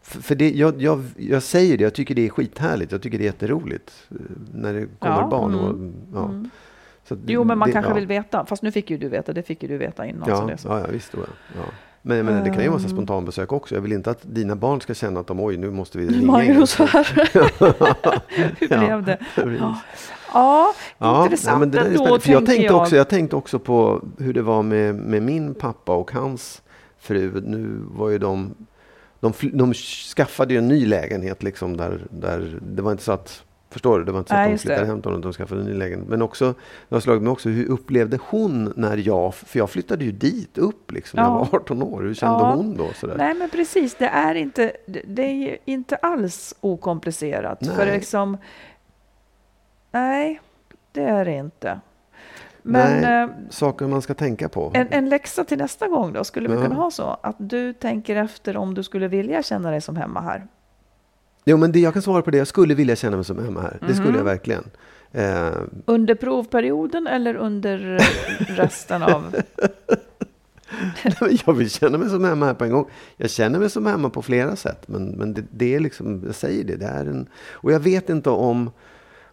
För, 0.02 0.22
för 0.22 0.36
det, 0.36 0.52
jag, 0.52 0.82
jag, 0.82 1.04
jag 1.18 1.44
säger 1.44 1.78
det, 1.78 1.84
jag 1.84 1.94
tycker 1.94 2.16
det 2.16 2.26
är 2.26 2.30
skithärligt. 2.30 2.92
Jag 2.92 3.02
tycker 3.02 3.18
det 3.18 3.24
är 3.24 3.26
jätteroligt 3.26 4.08
eh, 4.12 4.16
när 4.54 4.74
det 4.74 4.88
kommer 5.00 5.22
Ja, 5.22 5.28
barn. 5.28 5.56
Och, 5.56 5.70
mm, 5.70 5.94
ja. 6.14 6.26
mm. 6.26 6.50
Så 7.08 7.18
Jo, 7.26 7.44
men 7.44 7.58
man 7.58 7.70
det, 7.70 7.74
kanske 7.74 7.92
ja. 7.92 7.96
vill 7.96 8.08
veta. 8.08 8.46
Fast 8.46 8.64
nu 8.64 8.72
fick 8.72 8.89
ju 8.89 8.98
du 8.98 9.10
veta, 9.10 9.34
det 9.34 9.44
fick 9.44 9.64
ju 9.64 9.70
du 9.70 9.78
veta 9.78 10.06
innan. 10.06 10.26
så 10.26 10.32
Ja, 10.32 10.46
det 10.46 10.54
är 10.54 10.58
så. 10.58 10.68
ja, 10.68 10.80
ja, 10.80 10.88
visst. 10.92 11.12
Då, 11.12 11.20
ja. 11.56 11.64
Ja. 12.04 12.08
Men 12.08 12.18
jag 12.18 12.26
menar, 12.26 12.43
det 12.43 12.49
kan 12.49 12.64
ju 12.64 12.70
vara 12.70 12.80
så 12.80 12.86
Ehm. 12.88 12.91
spontanbesök 12.91 13.52
också. 13.52 13.76
Jag 13.76 13.82
vill 13.82 13.91
inte 13.91 14.12
att 14.12 14.20
dina 14.22 14.56
barn 14.56 14.82
ska 14.82 14.93
känna 14.93 15.20
att 15.20 15.28
de, 15.28 15.39
oj, 15.39 15.58
nu 15.58 15.72
måste 15.72 15.97
vi 15.97 16.08
ringa. 16.10 16.32
Magnus 16.32 16.76
här. 16.80 17.30
Hur 18.60 18.68
Ja, 18.74 18.78
blev 18.80 19.04
det? 19.04 19.18
Ja, 19.36 19.80
ja 20.34 20.74
Ja, 20.97 21.24
intressant 21.24 21.60
nej, 21.60 21.60
men 21.60 21.72
det 21.72 21.80
ändå, 21.80 21.97
spännande. 21.97 22.20
För 22.20 22.32
jag 22.32 22.45
tänkte, 22.45 22.66
jag. 22.66 22.82
också, 22.82 22.95
jag 22.95 23.10
tänkte 23.10 23.36
också 23.36 23.60
på 23.60 24.02
hur 24.18 24.34
det 24.34 24.41
var 24.41 24.64
med, 24.64 24.95
med 24.95 25.22
min 25.24 25.54
pappa 25.54 25.95
och 25.95 26.12
hans 26.12 26.62
fru. 26.99 27.41
Nu 27.45 27.82
var 27.91 28.10
ju 28.10 28.18
de, 28.18 28.54
de, 29.20 29.34
de 29.54 29.74
skaffade 30.16 30.54
ju 30.54 30.58
en 30.58 30.68
ny 30.68 30.86
lägenhet 30.86 31.43
liksom 31.43 31.78
där, 31.78 32.02
där 32.10 32.60
det 32.62 32.82
var 32.82 32.91
inte 32.91 33.04
så 33.04 33.12
att 33.12 33.43
Förstår 33.72 34.00
du? 34.00 34.06
Det 34.06 34.12
var 34.12 34.20
inte 34.20 34.30
så 34.30 34.36
att 34.36 34.46
de 34.46 34.52
just 34.52 34.64
det. 34.64 34.68
flyttade 34.68 34.88
hem 34.88 35.02
till 35.02 35.10
honom, 35.12 35.22
de 35.22 35.34
skaffade 35.34 35.62
en 35.62 35.68
ny 35.68 35.74
lägenhet. 35.74 36.08
Men 36.10 36.22
också, 36.22 36.54
det 36.90 36.96
har 36.96 37.00
slagit 37.00 37.24
mig 37.24 37.32
också, 37.32 37.50
hur 37.50 37.66
upplevde 37.70 38.20
hon 38.30 38.74
när 38.76 38.98
jag, 38.98 39.34
för 39.34 39.60
jag 39.60 39.70
flyttade 39.70 40.06
ju 40.06 40.12
dit 40.12 40.58
upp 40.58 40.92
liksom, 40.92 41.18
när 41.18 41.24
jag 41.24 41.34
Ja. 41.34 41.48
var 41.52 41.60
18 41.60 41.84
år. 41.84 42.02
Hur 42.02 42.14
kände 42.14 42.40
Ja. 42.40 42.54
hon 42.56 42.78
då? 42.78 42.88
Sådär? 42.96 43.18
Nej, 43.18 43.34
men 43.34 43.50
precis. 43.50 43.96
Det 43.96 44.06
är 44.08 44.36
inte, 44.36 44.72
det- 45.08 45.24
är 45.24 45.32
ju 45.34 45.58
inte 45.66 45.96
alls 45.96 46.56
okomplicerat. 46.60 47.68
För 47.68 47.86
Nej. 47.86 47.96
liksom, 47.96 48.38
nej, 49.92 50.42
det 50.92 51.04
är 51.04 51.26
det 51.26 51.32
inte. 51.38 51.80
Men 52.64 53.02
Nej. 53.02 53.24
eh, 53.24 53.30
Saker 53.50 53.88
man 53.88 54.02
ska 54.02 54.14
tänka 54.14 54.50
på. 54.50 54.72
en, 54.74 54.88
en 54.92 55.10
läxa 55.10 55.44
till 55.44 55.58
nästa 55.58 55.88
gång 55.88 56.14
då, 56.14 56.24
skulle 56.24 56.50
vi 56.50 56.56
Ja. 56.56 56.62
kunna 56.62 56.76
ha 56.76 56.92
så? 56.92 57.18
Att 57.24 57.36
du 57.40 57.74
tänker 57.74 58.16
efter 58.16 58.58
om 58.58 58.74
du 58.74 58.84
skulle 58.84 59.08
vilja 59.08 59.44
känna 59.44 59.72
dig 59.72 59.82
som 59.82 59.96
hemma 59.96 60.22
här. 60.22 60.48
Jo, 61.46 61.58
men 61.58 61.72
det, 61.72 61.80
jag 61.80 61.94
kan 61.94 62.02
svara 62.02 62.22
på 62.22 62.32
det. 62.32 62.38
Jag 62.38 62.48
skulle 62.48 62.74
vilja 62.74 62.96
känna 62.96 63.16
mig 63.16 63.26
som 63.26 63.39
hemma 63.46 63.62
här. 63.62 63.78
Det 63.88 63.94
skulle 63.94 64.10
Mhm. 64.10 64.18
jag 64.18 64.24
verkligen. 64.24 64.64
Eh, 65.12 65.52
Under 65.86 66.16
provperioden 66.16 67.08
eller 67.08 67.36
under 67.36 67.96
eh, 67.96 68.46
resten 68.56 69.04
av... 69.04 69.36
jag 71.46 71.54
vill 71.54 71.70
känna 71.70 71.98
mig 71.98 72.10
som 72.10 72.24
hemma 72.24 72.46
här 72.46 72.54
på 72.54 72.64
en 72.66 72.72
gång. 72.72 72.86
Jag 73.18 73.30
känner 73.30 73.60
mig 73.60 73.70
som 73.70 73.86
hemma 73.86 74.10
på 74.10 74.22
flera 74.22 74.56
sätt. 74.56 74.88
Men, 74.88 75.06
men 75.06 75.34
det, 75.34 75.44
det 75.52 75.76
är 75.76 75.80
liksom, 75.80 76.24
jag 76.26 76.36
säger 76.36 76.64
det, 76.64 76.76
det 76.76 76.86
är 76.86 77.06
en... 77.06 77.28
Och 77.52 77.72
jag 77.72 77.80
vet 77.80 78.10
inte 78.10 78.30
om... 78.30 78.70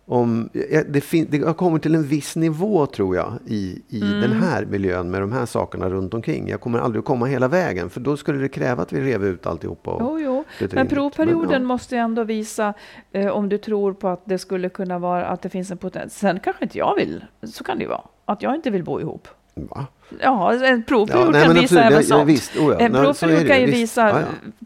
om 0.09 0.49
det, 0.89 1.01
fin, 1.05 1.27
det 1.31 1.39
har 1.47 1.55
kommit 1.55 1.83
till 1.83 1.95
en 1.95 2.03
viss 2.03 2.37
nivå 2.37 2.87
tror 2.87 3.17
jag 3.17 3.33
i, 3.47 3.83
i 3.89 4.01
Mm. 4.03 4.21
den 4.21 4.33
här 4.33 4.65
miljön 4.65 5.11
med 5.11 5.21
de 5.21 5.33
här 5.33 5.47
sakerna 5.47 5.89
runt 5.91 6.15
omkring. 6.15 6.49
Jag 6.49 6.61
kommer 6.61 6.79
aldrig 6.79 6.99
att 7.01 7.05
komma 7.07 7.27
hela 7.27 7.49
vägen 7.49 7.91
för 7.91 8.01
då 8.01 8.17
skulle 8.17 8.39
det 8.39 8.49
kräva 8.49 8.83
att 8.83 8.93
vi 8.93 9.01
rev 9.01 9.25
ut 9.25 9.47
alltihopa. 9.47 9.91
Och 9.91 10.21
Jo, 10.21 10.45
jo. 10.61 10.69
Men 10.73 10.89
provperioden 10.89 11.49
Men, 11.51 11.63
ja. 11.63 11.69
måste 11.69 11.97
ändå 11.97 12.25
visa 12.25 12.75
eh, 13.13 13.27
om 13.29 13.49
du 13.49 13.59
tror 13.59 13.93
på 13.93 14.09
att 14.09 14.23
det 14.25 14.39
skulle 14.39 14.69
kunna 14.69 14.99
vara 14.99 15.27
att 15.27 15.43
det 15.43 15.49
finns 15.49 15.71
en 15.71 15.79
potential. 15.79 16.11
Sen 16.11 16.41
kanske 16.41 16.65
inte 16.65 16.79
jag 16.79 16.97
vill, 16.97 17.25
så 17.43 17.65
kan 17.65 17.79
det 17.79 17.83
ju 17.83 17.89
vara, 17.89 18.03
att 18.25 18.43
jag 18.43 18.55
inte 18.55 18.71
vill 18.71 18.85
bo 18.85 19.01
ihop. 19.01 19.29
Va? 19.67 19.87
Ja, 20.23 20.55
en 20.65 20.83
provperiod 20.83 21.35
Ja, 21.37 21.43
kan 21.45 21.55
visa 21.55 21.83
även 21.83 22.05
sånt. 22.05 22.29
visst. 22.29 22.57
Oh, 22.57 22.73
ja. 22.73 22.79
En 22.79 22.93
provperiod 22.93 23.47
kan 23.47 23.61
ju 23.61 23.67
Visst. 23.67 23.79
visa, 23.79 24.09
Ja, 24.09 24.21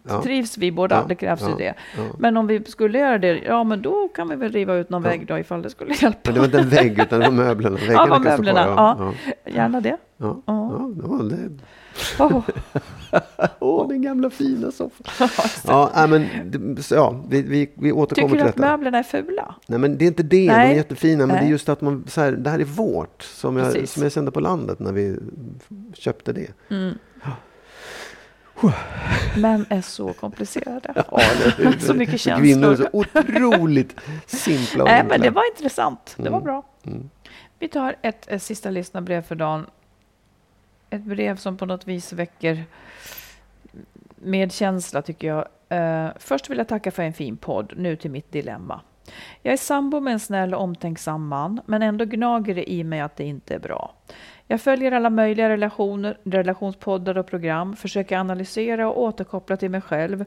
ja. 0.08 0.22
Trivs 0.22 0.58
vi 0.58 0.72
båda? 0.72 0.96
Ja, 0.96 1.04
Det 1.08 1.14
krävs 1.14 1.42
ju 1.42 1.54
det. 1.58 1.74
Men 2.18 2.36
om 2.36 2.46
vi 2.46 2.64
skulle 2.64 2.98
göra 2.98 3.18
det, 3.18 3.38
ja 3.38 3.64
men 3.64 3.82
då 3.82 4.08
kan 4.14 4.28
vi 4.28 4.36
väl 4.36 4.52
riva 4.52 4.74
ut 4.74 4.90
någon 4.90 5.02
vägg 5.02 5.26
då 5.26 5.38
ifall 5.38 5.62
det 5.62 5.70
skulle 5.70 5.94
hjälpa. 5.94 6.18
Men 6.24 6.34
det 6.34 6.40
var 6.40 6.46
inte 6.46 6.58
en 6.58 6.68
vägg 6.68 6.98
utan 6.98 7.20
det 7.20 7.26
var 7.26 7.32
möblerna. 7.32 7.76
Väggarna 7.76 7.98
Ja, 8.02 8.06
var 8.06 8.16
kan 8.16 8.32
stå 8.32 8.42
möblerna. 8.42 8.64
kvar, 8.74 9.12
Ja. 9.44 9.50
Gärna 9.52 9.80
det. 9.80 9.96
Ja, 10.16 10.36
det 11.30 11.50
det. 12.18 12.24
Oh. 12.24 12.42
Åh, 13.58 13.88
den 13.88 14.02
gamla 14.02 14.30
fina 14.30 14.70
soffan. 14.70 15.28
Ja, 15.66 15.90
nej, 15.94 16.08
men 16.08 16.28
ja, 16.90 17.24
vi, 17.28 17.42
vi, 17.42 17.70
vi 17.74 17.92
återkommer 17.92 18.28
Tycker 18.28 18.28
du 18.28 18.28
till 18.38 18.48
att 18.48 18.56
detta. 18.56 18.68
möblerna 18.70 18.98
är 18.98 19.02
fula? 19.02 19.54
Nej, 19.66 19.78
men 19.78 19.98
det 19.98 20.04
är 20.04 20.06
inte 20.06 20.22
det. 20.22 20.36
De 20.36 20.48
är 20.48 20.56
Nej. 20.58 20.76
jättefina. 20.76 21.18
Men 21.26 21.28
det 21.28 21.34
är 21.34 21.42
Nej. 21.42 21.50
just 21.50 21.68
att 21.68 21.80
man, 21.80 22.04
så 22.08 22.20
här, 22.20 22.32
det 22.32 22.50
här 22.50 22.58
är 22.58 22.64
vårt. 22.64 23.22
Som 23.22 23.56
jag, 23.56 23.72
Precis. 23.72 23.92
som 23.92 24.02
jag 24.02 24.12
kände 24.12 24.30
på 24.30 24.40
landet 24.40 24.78
när 24.78 24.92
vi 24.92 25.16
köpte 25.94 26.32
det. 26.32 26.48
Män 29.36 29.66
är 29.68 29.80
så 29.80 30.12
komplicerade. 30.12 31.04
Ja? 31.10 31.20
Så 31.80 31.94
mycket 31.94 32.20
Kvinnor 32.20 32.72
är 32.72 32.76
så 32.76 32.82
känslor. 32.82 32.88
otroligt 32.92 33.96
simpla 34.26 34.84
Nej, 34.84 35.04
men 35.08 35.20
det 35.20 35.30
var 35.30 35.42
intressant. 35.50 36.14
Det 36.16 36.22
var 36.30 36.38
Mm. 36.38 36.42
bra. 36.44 36.64
Mm. 36.86 37.10
Vi 37.58 37.68
tar 37.68 37.96
ett, 38.02 38.28
ett 38.28 38.42
sista 38.42 38.70
lyssnarbrev 38.70 39.22
för 39.22 39.34
dagen. 39.34 39.66
Ett 40.92 41.02
brev 41.02 41.36
som 41.36 41.56
på 41.56 41.66
något 41.66 41.88
vis 41.88 42.12
väcker 42.12 42.64
medkänsla, 44.16 45.02
tycker 45.02 45.28
jag. 45.28 45.48
Uh, 45.72 46.12
först 46.18 46.50
vill 46.50 46.58
jag 46.58 46.68
tacka 46.68 46.90
för 46.90 47.02
en 47.02 47.12
fin 47.12 47.36
podd. 47.36 47.72
Nu 47.76 47.96
till 47.96 48.10
mitt 48.10 48.32
dilemma. 48.32 48.80
Jag 49.42 49.52
är 49.52 49.56
sambo 49.56 50.00
med 50.00 50.12
en 50.12 50.20
snäll 50.20 50.54
och 50.54 50.60
omtänksam 50.60 51.28
man, 51.28 51.60
men 51.66 51.82
ändå 51.82 52.04
gnager 52.04 52.54
det 52.54 52.72
i 52.72 52.84
mig 52.84 53.00
att 53.00 53.16
det 53.16 53.24
inte 53.24 53.54
är 53.54 53.58
bra. 53.58 53.94
Jag 54.46 54.60
följer 54.60 54.92
alla 54.92 55.10
möjliga 55.10 55.48
relationer, 55.48 56.18
relationspoddar 56.24 57.18
och 57.18 57.26
program, 57.26 57.76
försöker 57.76 58.16
analysera 58.16 58.88
och 58.88 59.02
återkoppla 59.02 59.56
till 59.56 59.70
mig 59.70 59.80
själv 59.80 60.24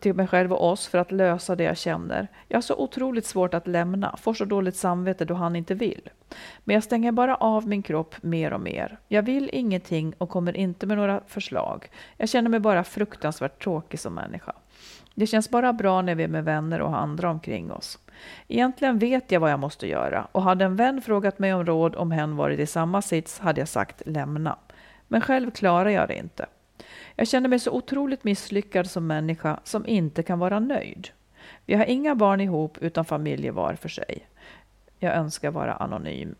till 0.00 0.14
mig 0.14 0.26
själv 0.26 0.52
och 0.52 0.70
oss 0.70 0.86
för 0.86 0.98
att 0.98 1.12
lösa 1.12 1.56
det 1.56 1.64
jag 1.64 1.76
känner. 1.76 2.28
Jag 2.48 2.56
har 2.56 2.62
så 2.62 2.74
otroligt 2.74 3.26
svårt 3.26 3.54
att 3.54 3.66
lämna, 3.66 4.16
får 4.16 4.34
så 4.34 4.44
dåligt 4.44 4.76
samvete 4.76 5.24
då 5.24 5.34
han 5.34 5.56
inte 5.56 5.74
vill. 5.74 6.08
Men 6.64 6.74
jag 6.74 6.84
stänger 6.84 7.12
bara 7.12 7.36
av 7.36 7.68
min 7.68 7.82
kropp 7.82 8.14
mer 8.22 8.52
och 8.52 8.60
mer. 8.60 8.98
Jag 9.08 9.22
vill 9.22 9.50
ingenting 9.52 10.14
och 10.18 10.28
kommer 10.28 10.56
inte 10.56 10.86
med 10.86 10.96
några 10.96 11.20
förslag. 11.26 11.90
Jag 12.16 12.28
känner 12.28 12.50
mig 12.50 12.60
bara 12.60 12.84
fruktansvärt 12.84 13.62
tråkig 13.62 14.00
som 14.00 14.14
människa. 14.14 14.52
Det 15.14 15.26
känns 15.26 15.50
bara 15.50 15.72
bra 15.72 16.02
när 16.02 16.14
vi 16.14 16.24
är 16.24 16.28
med 16.28 16.44
vänner 16.44 16.80
och 16.80 16.90
har 16.90 16.98
andra 16.98 17.30
omkring 17.30 17.72
oss. 17.72 17.98
Egentligen 18.48 18.98
vet 18.98 19.32
jag 19.32 19.40
vad 19.40 19.50
jag 19.50 19.60
måste 19.60 19.86
göra 19.86 20.26
och 20.32 20.42
hade 20.42 20.64
en 20.64 20.76
vän 20.76 21.02
frågat 21.02 21.38
mig 21.38 21.54
om 21.54 21.66
råd 21.66 21.96
om 21.96 22.10
hen 22.10 22.36
varit 22.36 22.60
i 22.60 22.66
samma 22.66 23.02
sits 23.02 23.38
hade 23.38 23.60
jag 23.60 23.68
sagt 23.68 24.02
lämna. 24.06 24.56
Men 25.08 25.20
själv 25.20 25.50
klarar 25.50 25.90
jag 25.90 26.08
det 26.08 26.16
inte. 26.16 26.46
Jag 27.16 27.28
känner 27.28 27.48
mig 27.48 27.58
så 27.58 27.70
otroligt 27.70 28.24
misslyckad 28.24 28.90
som 28.90 29.06
människa 29.06 29.60
som 29.64 29.86
inte 29.86 30.22
kan 30.22 30.38
vara 30.38 30.60
nöjd. 30.60 31.08
Vi 31.66 31.74
har 31.74 31.84
inga 31.84 32.14
barn 32.14 32.40
ihop 32.40 32.78
utan 32.80 33.04
familjer 33.04 33.52
var 33.52 33.74
för 33.74 33.88
sig. 33.88 34.28
Jag 34.98 35.16
önskar 35.16 35.50
vara 35.50 35.74
anonym. 35.74 36.34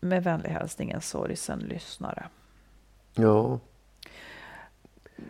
Med 0.00 0.24
vänlig 0.24 0.50
hälsning 0.50 0.90
en 0.90 1.00
sorgsen 1.00 1.58
lyssnare. 1.58 2.28
Ja, 3.14 3.58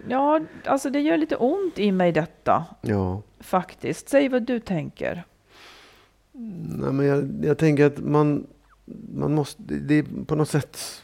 Ja, 0.09 0.41
alltså 0.64 0.91
det 0.91 1.01
gör 1.01 1.16
lite 1.16 1.37
ont 1.37 1.78
i 1.78 1.93
mig 1.93 2.12
detta 2.12 2.64
ja. 2.80 3.22
faktiskt. 3.41 4.09
Säg 4.09 4.28
vad 4.28 4.43
du 4.43 4.61
tänker. 4.61 5.24
Nej, 6.32 6.93
men 6.93 7.07
jag, 7.07 7.45
jag 7.45 7.59
tänker 7.59 7.87
att 7.87 7.99
man, 7.99 8.47
man 9.14 9.34
måste, 9.34 9.62
det 9.62 9.95
är 9.95 10.05
på 10.26 10.34
något 10.34 10.49
sätt 10.49 11.03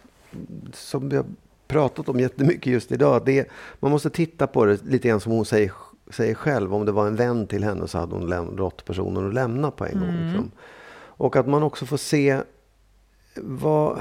som 0.73 1.13
har 1.13 1.25
pratat 1.73 2.09
om 2.09 2.21
jättemycket 2.21 2.73
just 2.73 2.93
idag. 2.93 3.23
Det, 3.25 3.49
man 3.81 3.91
måste 3.91 4.11
titta 4.11 4.47
på 4.47 4.65
det 4.65 4.85
lite 4.85 5.09
grann 5.09 5.21
som 5.21 5.33
hon 5.33 5.45
säger, 5.45 5.73
säger 6.11 6.35
själv. 6.35 6.75
Om 6.75 6.87
det 6.87 6.93
var 6.93 7.07
en 7.07 7.17
vän 7.17 7.47
till 7.47 7.65
henne 7.65 7.89
så 7.89 7.99
hade 7.99 8.15
hon 8.15 8.57
rått 8.57 8.85
personen 8.85 9.29
att 9.29 9.35
lämna 9.35 9.71
på 9.71 9.87
en 9.87 10.01
gång. 10.01 10.17
Liksom. 10.27 10.51
Och 10.95 11.37
att 11.37 11.49
man 11.49 11.63
också 11.63 11.87
får 11.87 11.97
se 11.97 12.41
vad... 13.37 14.01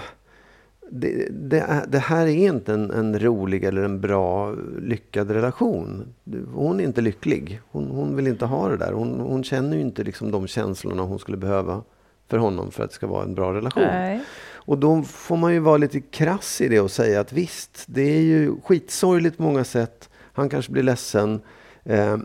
Det, 0.94 1.28
det, 1.32 1.86
det 1.88 2.00
här 2.00 2.28
är 2.28 2.48
inte 2.48 2.74
en, 2.74 2.92
en 2.92 3.20
rolig 3.20 3.64
eller 3.64 3.84
en 3.84 4.02
bra, 4.02 4.56
lyckad 4.82 5.32
relation. 5.32 6.14
Hon 6.54 6.80
är 6.80 6.84
inte 6.84 7.02
lycklig. 7.02 7.62
Hon, 7.72 7.88
hon 7.88 8.16
vill 8.16 8.28
inte 8.28 8.46
ha 8.46 8.70
det 8.70 8.78
där. 8.78 8.94
Hon, 8.94 9.20
hon 9.20 9.44
känner 9.44 9.76
ju 9.78 9.82
inte 9.82 10.04
liksom 10.04 10.32
de 10.32 10.48
känslorna 10.48 11.04
hon 11.04 11.20
skulle 11.20 11.38
behöva 11.38 11.84
för 12.28 12.38
honom 12.38 12.72
för 12.72 12.84
att 12.84 12.90
det 12.90 12.96
ska 12.96 13.08
vara 13.08 13.24
en 13.24 13.36
bra 13.36 13.54
relation. 13.54 13.84
Nej. 13.84 14.22
Och 14.66 14.78
då 14.78 15.02
får 15.04 15.38
man 15.38 15.54
ju 15.54 15.60
vara 15.60 15.78
lite 15.78 16.02
krass 16.02 16.62
i 16.62 16.68
det 16.68 16.80
och 16.80 16.92
säga 16.92 17.20
att 17.20 17.34
visst, 17.34 17.84
det 17.88 18.02
är 18.02 18.22
ju 18.22 18.56
skitsorgligt 18.64 19.38
på 19.38 19.44
många 19.44 19.64
sätt. 19.64 20.10
Han 20.34 20.50
kanske 20.50 20.72
blir 20.72 20.84
ledsen. 20.84 21.42
Eh, 21.84 22.18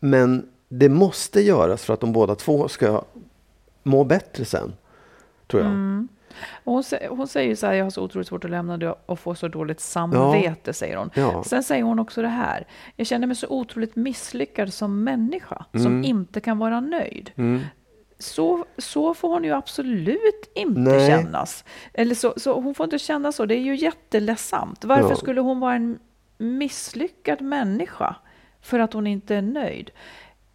men 0.00 0.48
det 0.68 0.88
måste 0.88 1.40
göras 1.40 1.84
för 1.84 1.94
att 1.94 2.00
de 2.00 2.12
båda 2.12 2.34
två 2.34 2.68
ska 2.68 3.02
må 3.82 4.04
bättre 4.04 4.44
sen. 4.44 4.72
Tror 5.46 5.62
jag. 5.62 5.70
Mm. 5.72 6.08
Hon, 6.64 6.82
hon 7.10 7.28
säger 7.28 7.48
ju 7.48 7.56
så 7.56 7.66
här, 7.66 7.74
jag 7.74 7.84
har 7.84 7.90
så 7.90 8.02
otroligt 8.02 8.28
svårt 8.28 8.44
att 8.44 8.50
lämna 8.50 8.76
det 8.76 8.94
och 9.06 9.18
få 9.20 9.34
så 9.34 9.48
dåligt 9.48 9.80
samvete, 9.80 10.72
säger 10.72 10.96
hon. 10.96 11.10
Ja. 11.14 11.44
Sen 11.44 11.62
säger 11.62 11.82
hon 11.82 11.98
också 11.98 12.22
det 12.22 12.28
här, 12.28 12.66
jag 12.96 13.06
känner 13.06 13.26
mig 13.26 13.36
så 13.36 13.46
otroligt 13.48 13.96
misslyckad 13.96 14.72
som 14.72 15.04
människa, 15.04 15.64
som 15.72 15.86
Mm. 15.86 16.04
inte 16.04 16.40
kan 16.40 16.58
vara 16.58 16.80
nöjd. 16.80 17.30
Så, 18.18 18.64
så 18.78 19.14
får 19.14 19.28
hon 19.28 19.44
ju 19.44 19.52
absolut 19.52 20.50
inte 20.54 20.80
Nej. 20.80 21.06
kännas. 21.08 21.64
Eller 21.94 22.14
så, 22.14 22.34
så 22.36 22.60
hon 22.60 22.74
får 22.74 22.84
inte 22.84 22.98
känna 22.98 23.32
så, 23.32 23.46
det 23.46 23.54
är 23.54 23.60
ju 23.60 23.76
jätteledsamt. 23.76 24.84
Varför 24.84 25.08
Ja. 25.10 25.16
skulle 25.16 25.40
hon 25.40 25.60
vara 25.60 25.74
en 25.74 25.98
misslyckad 26.38 27.40
människa 27.40 28.16
för 28.60 28.78
att 28.78 28.92
hon 28.92 29.06
inte 29.06 29.34
är 29.36 29.42
nöjd? 29.42 29.90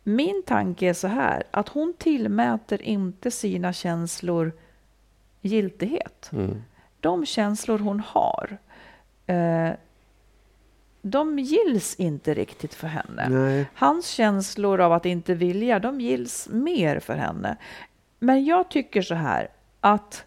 Min 0.04 0.44
tanke 0.46 0.86
är 0.90 0.94
så 0.94 1.08
här, 1.08 1.44
att 1.52 1.70
hon 1.70 1.94
tillmäter 1.98 2.82
inte 2.82 3.32
sina 3.32 3.74
känslor 3.74 4.52
giltighet. 5.42 6.30
Mm. 6.34 6.64
De 7.00 7.26
känslor 7.26 7.80
hon 7.80 8.00
har, 8.00 8.58
eh, 9.28 9.70
de 11.06 11.40
gills 11.40 11.96
inte 11.96 12.34
riktigt 12.34 12.74
för 12.74 12.88
henne. 12.88 13.30
Nej. 13.30 13.70
Hans 13.74 14.08
känslor 14.08 14.82
av 14.82 14.94
att 14.94 15.06
inte 15.06 15.34
vilja, 15.34 15.80
de 15.80 16.02
gills 16.02 16.48
mer 16.52 17.00
för 17.00 17.16
henne. 17.16 17.58
Men 18.20 18.46
jag 18.46 18.70
tycker 18.70 19.02
så 19.02 19.16
här 19.16 19.48
att, 19.82 20.26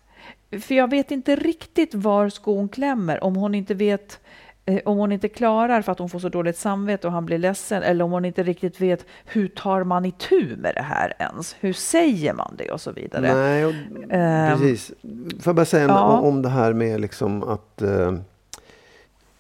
för 0.61 0.75
jag 0.75 0.91
vet 0.91 1.11
inte 1.11 1.37
riktigt 1.37 1.95
var 1.95 2.29
skon 2.29 2.69
klämmer, 2.69 3.25
om 3.25 3.37
hon 3.37 3.55
inte 3.55 3.75
vet 3.75 4.21
eh, 4.65 4.81
om 4.85 4.99
hon 4.99 5.13
inte 5.13 5.29
klarar 5.29 5.83
för 5.83 5.93
att 5.93 5.99
hon 5.99 6.09
får 6.09 6.19
så 6.19 6.29
dåligt 6.29 6.59
samvete 6.59 7.07
och 7.07 7.13
han 7.13 7.27
blir 7.27 7.39
ledsen 7.39 7.83
eller 7.83 8.05
om 8.05 8.13
hon 8.13 8.25
inte 8.25 8.43
riktigt 8.43 8.81
vet 8.81 9.07
hur 9.25 9.49
tar 9.49 9.85
man 9.85 10.05
itu 10.05 10.57
med 10.57 10.75
det 10.75 10.83
här 10.83 11.13
ens? 11.19 11.57
Hur 11.61 11.73
säger 11.73 12.33
man 12.35 12.55
det 12.59 12.71
och 12.71 12.81
så 12.81 12.93
vidare. 12.93 13.35
Nej, 13.35 13.65
och, 13.67 13.75
Ehm, 14.11 14.59
precis. 14.59 14.93
Får 15.31 15.51
jag 15.51 15.55
bara 15.57 15.67
säga 15.67 15.87
ja. 15.89 16.21
om, 16.21 16.43
det 16.43 16.49
här 16.49 16.73
med 16.73 17.01
liksom 17.01 17.43
att 17.43 17.83
eh, 17.83 18.13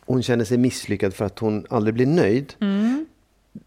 hon 0.06 0.22
känner 0.22 0.44
sig 0.44 0.58
misslyckad 0.58 1.14
för 1.14 1.24
att 1.24 1.38
hon 1.38 1.66
aldrig 1.70 1.94
blir 1.94 2.06
nöjd. 2.06 2.54
Mm. 2.60 3.06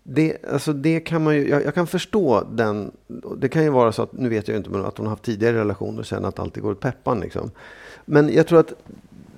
Det, 0.04 0.46
alltså 0.52 0.74
det 0.74 1.00
kan 1.00 1.24
man 1.24 1.36
ju, 1.36 1.50
jag, 1.50 1.66
jag 1.66 1.76
kan 1.76 1.88
förstå 1.88 2.48
den. 2.52 2.92
Det 3.38 3.50
kan 3.50 3.64
ju 3.64 3.70
vara 3.70 3.92
så 3.92 4.02
att, 4.02 4.14
nu 4.14 4.30
vet 4.30 4.48
jag 4.48 4.58
inte, 4.58 4.70
men 4.70 4.86
att 4.86 4.98
hon 4.98 5.06
har 5.06 5.12
haft 5.12 5.24
tidigare 5.24 5.58
relationer 5.58 6.00
och 6.00 6.06
känner 6.06 6.28
att 6.28 6.40
alltid 6.40 6.64
går 6.64 6.72
åt 6.72 6.80
peppan. 6.80 7.20
Liksom. 7.20 7.52
Men 8.06 8.34
jag 8.34 8.48
tror 8.48 8.60
att 8.60 8.74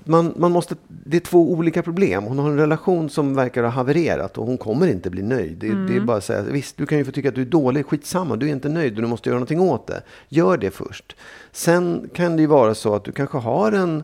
man, 0.04 0.34
man 0.38 0.52
måste, 0.52 0.76
det 0.88 1.18
är 1.18 1.22
två 1.22 1.52
olika 1.52 1.84
problem. 1.84 2.24
Hon 2.24 2.40
har 2.40 2.50
en 2.50 2.58
relation 2.58 3.10
som 3.10 3.36
verkar 3.36 3.64
ha 3.64 3.70
havererat 3.70 4.38
och 4.38 4.46
hon 4.46 4.58
kommer 4.58 4.88
inte 4.88 5.10
bli 5.10 5.22
nöjd. 5.22 5.58
Det, 5.58 5.68
det 5.68 5.96
är 5.96 6.00
bara 6.00 6.18
att 6.18 6.24
säga, 6.24 6.42
visst 6.42 6.78
du 6.78 6.86
kan 6.86 6.98
ju 6.98 7.06
få 7.06 7.12
tycka 7.12 7.30
att 7.30 7.36
du 7.36 7.42
är 7.42 7.46
dålig, 7.46 7.86
skitsamma, 7.86 8.36
du 8.36 8.48
är 8.48 8.52
inte 8.52 8.70
nöjd 8.70 8.96
och 8.96 9.02
du 9.02 9.08
måste 9.08 9.30
göra 9.30 9.40
någonting 9.40 9.60
åt 9.60 9.88
det. 9.88 10.04
Gör 10.30 10.58
det 10.58 10.72
först. 10.72 11.16
Sen 11.52 12.10
kan 12.14 12.36
det 12.36 12.42
ju 12.42 12.48
vara 12.48 12.76
så 12.76 12.96
att 12.96 13.04
du 13.04 13.12
kanske 13.12 13.38
har 13.38 13.72
en, 13.72 14.04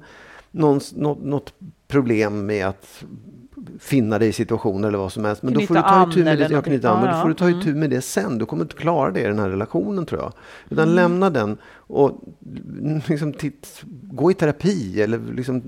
någon, 0.51 0.79
något, 0.95 1.23
något 1.23 1.53
problem 1.87 2.45
med 2.45 2.67
att 2.67 3.03
finna 3.79 4.19
dig 4.19 4.27
i 4.27 4.33
situationer 4.33 4.87
eller 4.87 4.97
vad 4.97 5.11
som 5.11 5.25
helst. 5.25 5.43
Men 5.43 5.53
då 5.53 5.59
får 5.61 5.75
du 5.75 5.81
Knyta 5.81 6.05
ta 6.05 6.09
itu 6.11 6.23
med 6.23 6.37
det. 6.37 6.43
Ja, 6.43 6.49
någonting. 6.49 6.71
knyta 6.73 6.89
an. 6.89 6.99
Men 7.01 7.09
Ja, 7.09 7.15
då 7.15 7.21
får 7.21 7.27
du 7.29 7.33
ta 7.35 7.49
ja. 7.49 7.59
itu 7.61 7.73
med 7.75 7.89
det 7.89 8.01
sen. 8.01 8.37
Du 8.37 8.45
kommer 8.45 8.63
inte 8.63 8.75
klara 8.75 9.11
det 9.11 9.19
i 9.19 9.23
den 9.23 9.39
här 9.39 9.49
relationen 9.49 10.05
tror 10.05 10.21
jag. 10.21 10.33
Utan 10.69 10.83
Mm. 10.83 10.95
lämna 10.95 11.29
den 11.29 11.57
och 11.87 12.11
liksom 13.07 13.33
titt, 13.33 13.81
gå 14.03 14.31
i 14.31 14.33
terapi 14.33 15.01
eller 15.01 15.33
liksom 15.33 15.63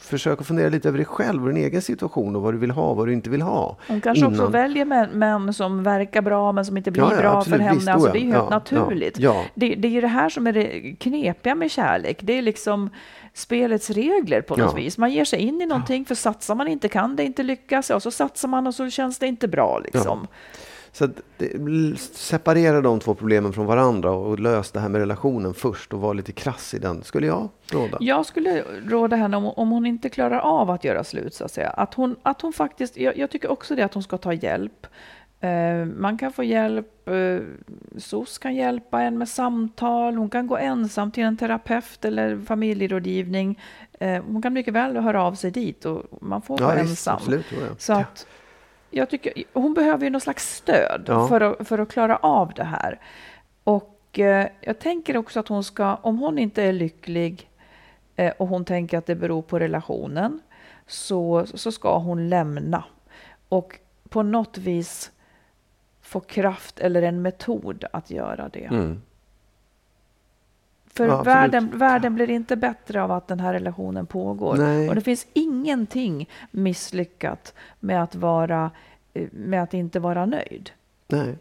försöka 0.00 0.44
fundera 0.44 0.68
lite 0.68 0.88
över 0.88 0.98
dig 0.98 1.06
själv 1.06 1.42
och 1.42 1.48
din 1.54 1.64
egen 1.64 1.82
situation 1.82 2.36
och 2.36 2.42
vad 2.42 2.54
du 2.54 2.58
vill 2.58 2.70
ha 2.70 2.90
och 2.90 2.96
vad 2.96 3.08
du 3.08 3.12
inte 3.12 3.30
vill 3.30 3.42
ha. 3.42 3.76
Hon 3.88 4.00
kanske 4.00 4.26
också 4.26 4.40
innan. 4.40 4.52
väljer 4.52 4.84
män, 4.84 5.10
män 5.10 5.54
som 5.54 5.82
verkar 5.82 6.22
bra 6.22 6.52
men 6.52 6.64
som 6.64 6.76
inte 6.76 6.90
blir 6.90 7.02
Ja, 7.02 7.14
ja, 7.14 7.20
bra 7.20 7.38
absolut. 7.38 7.58
för 7.58 7.64
henne. 7.64 7.76
Visst, 7.76 7.88
alltså, 7.88 8.12
det 8.12 8.18
är 8.18 8.20
ju 8.20 8.26
helt 8.32 8.44
Ja, 8.44 8.50
naturligt. 8.50 9.14
Det, 9.54 9.74
det 9.74 9.88
är 9.88 9.92
ju 9.92 10.00
det 10.00 10.06
här 10.08 10.28
som 10.28 10.46
är 10.46 10.52
det 10.52 10.96
knepiga 10.98 11.54
med 11.54 11.70
kärlek. 11.70 12.18
Det 12.22 12.38
är 12.38 12.42
liksom 12.42 12.90
spelets 13.34 13.90
regler 13.90 14.40
på 14.40 14.56
något 14.56 14.78
vis. 14.78 14.98
Man 14.98 15.12
ger 15.12 15.24
sig 15.24 15.38
in 15.38 15.60
i 15.60 15.66
någonting 15.66 16.04
för 16.04 16.14
satsar 16.14 16.54
man 16.54 16.68
inte 16.68 16.88
kan 16.88 17.16
det 17.16 17.24
inte 17.24 17.42
lyckas 17.42 17.90
och 17.90 18.02
så 18.02 18.10
satsar 18.10 18.48
man 18.48 18.66
och 18.66 18.74
så 18.74 18.90
känns 18.90 19.18
det 19.18 19.26
inte 19.26 19.48
bra 19.48 19.78
liksom. 19.84 20.26
Så 20.92 21.08
det, 21.38 21.98
separera 22.00 22.80
de 22.80 23.00
två 23.00 23.14
problemen 23.14 23.52
från 23.52 23.66
varandra 23.66 24.10
och 24.10 24.38
lös 24.38 24.70
det 24.70 24.80
här 24.80 24.88
med 24.88 24.98
relationen 25.00 25.54
först 25.54 25.92
och 25.94 26.00
var 26.00 26.14
lite 26.14 26.32
krass 26.32 26.74
i 26.74 26.78
den, 26.78 27.02
skulle 27.02 27.26
jag 27.26 27.48
råda. 27.72 27.98
Jag 28.00 28.26
skulle 28.26 28.64
råda 28.86 29.16
henne 29.16 29.36
om, 29.36 29.44
om 29.46 29.70
hon 29.70 29.86
inte 29.86 30.08
klarar 30.08 30.38
av 30.38 30.70
att 30.70 30.84
göra 30.84 31.04
slut 31.04 31.34
så 31.34 31.44
att 31.44 31.50
säga. 31.52 31.70
Att 31.70 31.94
hon, 31.94 32.16
att 32.22 32.40
hon 32.42 32.52
faktiskt, 32.52 32.96
jag, 32.96 33.18
jag 33.18 33.30
tycker 33.30 33.50
också 33.50 33.74
det 33.76 33.82
att 33.82 33.94
hon 33.94 34.02
ska 34.02 34.18
ta 34.18 34.32
hjälp. 34.32 34.86
Eh, 35.40 35.84
man 35.96 36.18
kan 36.18 36.32
få 36.32 36.44
hjälp, 36.44 37.08
eh, 37.08 37.38
SOS 37.98 38.38
kan 38.38 38.54
hjälpa 38.54 39.02
en 39.02 39.18
med 39.18 39.28
samtal, 39.28 40.14
hon 40.16 40.30
kan 40.30 40.46
gå 40.46 40.56
ensam 40.56 41.10
till 41.10 41.22
en 41.24 41.36
terapeut 41.36 42.04
eller 42.04 42.38
familjerådgivning. 42.40 43.60
Eh, 44.00 44.22
hon 44.24 44.42
kan 44.42 44.52
mycket 44.52 44.74
väl 44.74 44.96
höra 44.96 45.22
av 45.22 45.34
sig 45.34 45.50
dit 45.50 45.84
och 45.84 46.02
man 46.20 46.42
får 46.42 46.58
vara 46.58 46.76
Ja, 46.76 46.82
visst, 46.82 46.90
ensam. 46.90 47.16
absolut. 47.16 47.46
jag. 47.52 47.80
Så 47.80 47.92
att 47.92 48.26
jag 48.90 49.10
tycker, 49.10 49.32
hon 49.52 49.74
behöver 49.74 50.04
ju 50.04 50.10
någon 50.10 50.20
slags 50.20 50.56
stöd 50.56 51.04
Ja. 51.06 51.28
för, 51.28 51.40
att, 51.40 51.68
för 51.68 51.78
att 51.78 51.88
klara 51.92 52.16
av 52.16 52.52
det 52.56 52.64
här. 52.64 53.00
Och 53.64 54.18
eh, 54.18 54.46
jag 54.60 54.78
tänker 54.78 55.16
också 55.16 55.40
att 55.40 55.48
hon 55.48 55.64
ska, 55.64 55.94
om 55.94 56.18
hon 56.18 56.38
inte 56.38 56.62
är 56.62 56.72
lycklig 56.72 57.50
eh, 58.16 58.32
och 58.38 58.48
hon 58.48 58.64
tänker 58.64 58.98
att 58.98 59.06
det 59.06 59.14
beror 59.14 59.42
på 59.42 59.58
relationen, 59.58 60.40
så, 60.86 61.46
så 61.54 61.72
ska 61.72 61.98
hon 61.98 62.28
lämna. 62.28 62.84
Och 63.48 63.78
på 64.08 64.22
något 64.22 64.58
vis 64.58 65.10
få 66.02 66.20
kraft 66.20 66.78
eller 66.80 67.02
en 67.02 67.22
metod 67.22 67.84
att 67.92 68.10
göra 68.10 68.48
det. 68.48 68.64
Mm. 68.64 69.02
För 70.94 71.06
Ja, 71.06 71.22
världen, 71.22 71.70
världen 71.78 72.14
blir 72.14 72.30
inte 72.30 72.56
bättre 72.56 73.02
av 73.02 73.10
att 73.12 73.28
den 73.28 73.40
här 73.40 73.52
relationen 73.52 74.06
pågår. 74.06 74.56
Nej. 74.56 74.88
Och 74.88 74.94
det 74.94 75.00
finns 75.00 75.26
ingenting 75.32 76.28
misslyckat 76.50 77.54
med 77.80 78.02
att, 78.02 78.14
vara, 78.14 78.70
eh, 79.14 79.28
med 79.32 79.62
att 79.62 79.74
inte 79.74 80.00
vara 80.00 80.26
nöjd. 80.26 80.70
Nej, 81.08 81.34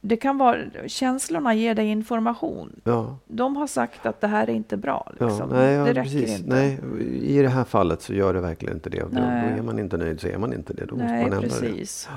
Det 0.00 0.16
kan 0.16 0.38
vara, 0.38 0.56
känslorna 0.86 1.54
ger 1.54 1.74
dig 1.74 1.86
information. 1.86 2.80
ja. 2.84 3.16
De 3.26 3.56
har 3.56 3.66
sagt 3.66 4.06
att 4.06 4.20
det 4.20 4.26
här 4.26 4.50
är 4.50 4.54
inte 4.54 4.76
bra. 4.76 5.12
Ja, 5.18 5.26
Liksom. 5.28 5.48
nej, 5.50 5.72
ja, 5.72 5.84
det 5.84 5.90
räcker 5.92 6.02
precis. 6.02 6.38
inte. 6.38 6.50
Nej, 6.54 6.78
I 7.22 7.42
det 7.42 7.48
här 7.48 7.64
fallet 7.64 8.02
så 8.02 8.14
gör 8.14 8.34
det 8.34 8.40
verkligen 8.40 8.74
inte 8.74 8.90
det. 8.90 9.00
Då, 9.00 9.06
då 9.10 9.18
är 9.20 9.62
man 9.62 9.78
inte 9.78 9.96
nöjd 9.96 10.20
så 10.20 10.28
är 10.28 10.38
man 10.38 10.52
inte 10.52 10.72
det. 10.72 10.84
Då 10.86 10.94
måste 10.94 11.12
Nej, 11.12 11.24
man 11.24 11.32
ändra 11.32 11.40
precis. 11.48 12.08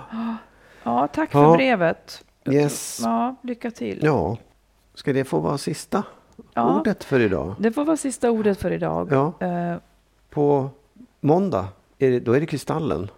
Ja, 0.84 1.08
tack 1.08 1.30
Ja. 1.34 1.50
för 1.52 1.58
brevet. 1.58 2.24
det. 2.44 2.54
Yes. 2.54 3.00
Ja, 3.04 3.36
lycka 3.42 3.72
till. 3.72 4.00
Ja, 4.04 4.38
ska 4.94 5.14
det 5.14 5.24
få 5.24 5.40
vara 5.40 5.58
sista 5.58 6.04
Ja. 6.54 6.80
ordet 6.80 7.04
för 7.04 7.20
idag? 7.20 7.56
Det 7.60 7.72
får 7.72 7.86
vara 7.86 7.98
sista 7.98 8.32
ordet 8.32 8.58
för 8.60 8.72
idag. 8.72 9.08
Ja. 9.12 9.34
Eh, 9.48 9.78
På 10.30 10.70
måndag, 11.20 11.66
är 12.00 12.12
det, 12.12 12.20
då 12.20 12.34
är 12.34 12.40
det 12.40 12.46
Kristallen. 12.46 13.10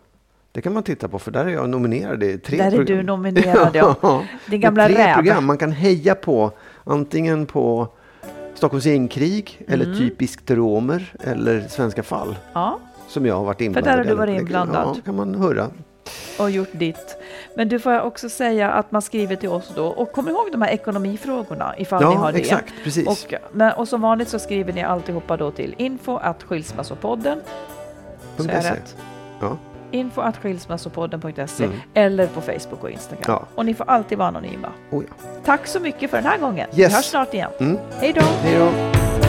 Det 0.52 0.62
kan 0.62 0.74
man 0.74 0.84
titta 0.84 1.08
på 1.08 1.20
för 1.20 1.32
där 1.32 1.46
är 1.46 1.50
jag 1.50 1.70
nominerad 1.70 2.24
i 2.24 2.38
tre 2.38 2.58
Där 2.58 2.66
är 2.66 2.72
program. 2.72 2.98
du 2.98 3.04
nominerad, 3.04 3.70
ja. 3.74 4.22
Din 4.46 4.62
gamla 4.62 4.88
Det 4.88 4.94
är 4.94 4.96
tre 4.96 5.08
räv. 5.08 5.14
program 5.16 5.46
man 5.46 5.58
kan 5.58 5.72
heja 5.72 6.16
på. 6.16 6.52
Antingen 6.84 7.46
på 7.46 7.88
Stockholms 8.56 8.86
eller 9.68 9.86
Mm. 9.86 9.98
Typiskt 9.98 10.52
romer 10.52 11.14
eller 11.24 11.62
Svenska 11.68 12.04
fall. 12.04 12.36
Ja, 12.54 12.80
Som 13.08 13.26
jag 13.26 13.36
har 13.36 13.46
varit 13.46 13.58
där 13.58 13.66
inblandad 13.66 13.98
har 13.98 14.04
du 14.06 14.12
i. 14.12 14.14
varit 14.16 14.28
Det 14.28 14.34
kan- 14.36 14.42
inblandad. 14.42 14.88
Ja, 14.98 15.02
kan 15.06 15.16
man 15.16 15.36
höra. 15.36 15.68
Och 16.40 16.52
gjort 16.52 16.70
ditt. 16.72 17.18
Men 17.54 17.70
du 17.70 17.80
får 17.80 17.94
jag 17.94 18.08
också 18.08 18.30
säga 18.30 18.72
att 18.72 18.92
man 18.92 19.02
skriver 19.02 19.36
till 19.36 19.50
oss 19.50 19.72
då. 19.76 19.88
Och 19.88 20.12
kom 20.12 20.28
ihåg 20.28 20.52
de 20.52 20.62
här 20.62 20.70
ekonomifrågorna 20.70 21.74
ifall 21.78 22.10
ni 22.10 22.16
har 22.16 22.26
Ja, 22.26 22.32
det. 22.32 22.40
exakt. 22.40 22.74
Precis. 22.84 23.08
Och, 23.08 23.34
men, 23.52 23.74
och 23.74 23.88
som 23.88 24.02
vanligt 24.02 24.30
så 24.30 24.40
skriver 24.40 24.74
ni 24.74 24.84
alltihopa 24.84 25.38
då 25.38 25.52
till 25.52 25.76
info 25.78 26.18
att 26.18 26.44
skilsmässopodden. 26.44 27.42
Så 28.38 28.44
är 28.44 28.54
jag 28.54 28.66
rätt? 28.66 28.96
Ja. 29.42 29.58
Info 29.92 30.22
att 30.22 30.38
skilsmässopodden.se 30.38 31.64
Mm. 31.64 31.78
eller 31.94 32.28
på 32.28 32.42
Facebook 32.42 32.84
och 32.84 32.90
Instagram. 32.90 33.24
Ja. 33.28 33.46
Och 33.56 33.66
ni 33.66 33.74
får 33.74 33.90
alltid 33.90 34.18
vara 34.18 34.28
anonyma. 34.28 34.68
Oh, 34.92 35.04
ja. 35.08 35.14
Tack 35.46 35.68
så 35.68 35.80
mycket 35.80 36.10
för 36.10 36.18
den 36.18 36.26
här 36.26 36.38
gången. 36.38 36.70
Vi 36.72 36.82
Yes. 36.82 36.94
hörs 36.96 37.06
snart 37.06 37.34
igen. 37.34 37.52
Mm. 37.60 37.78
Hej 38.00 38.14
då! 38.14 38.22
Hej 38.22 38.58
då. 38.60 39.29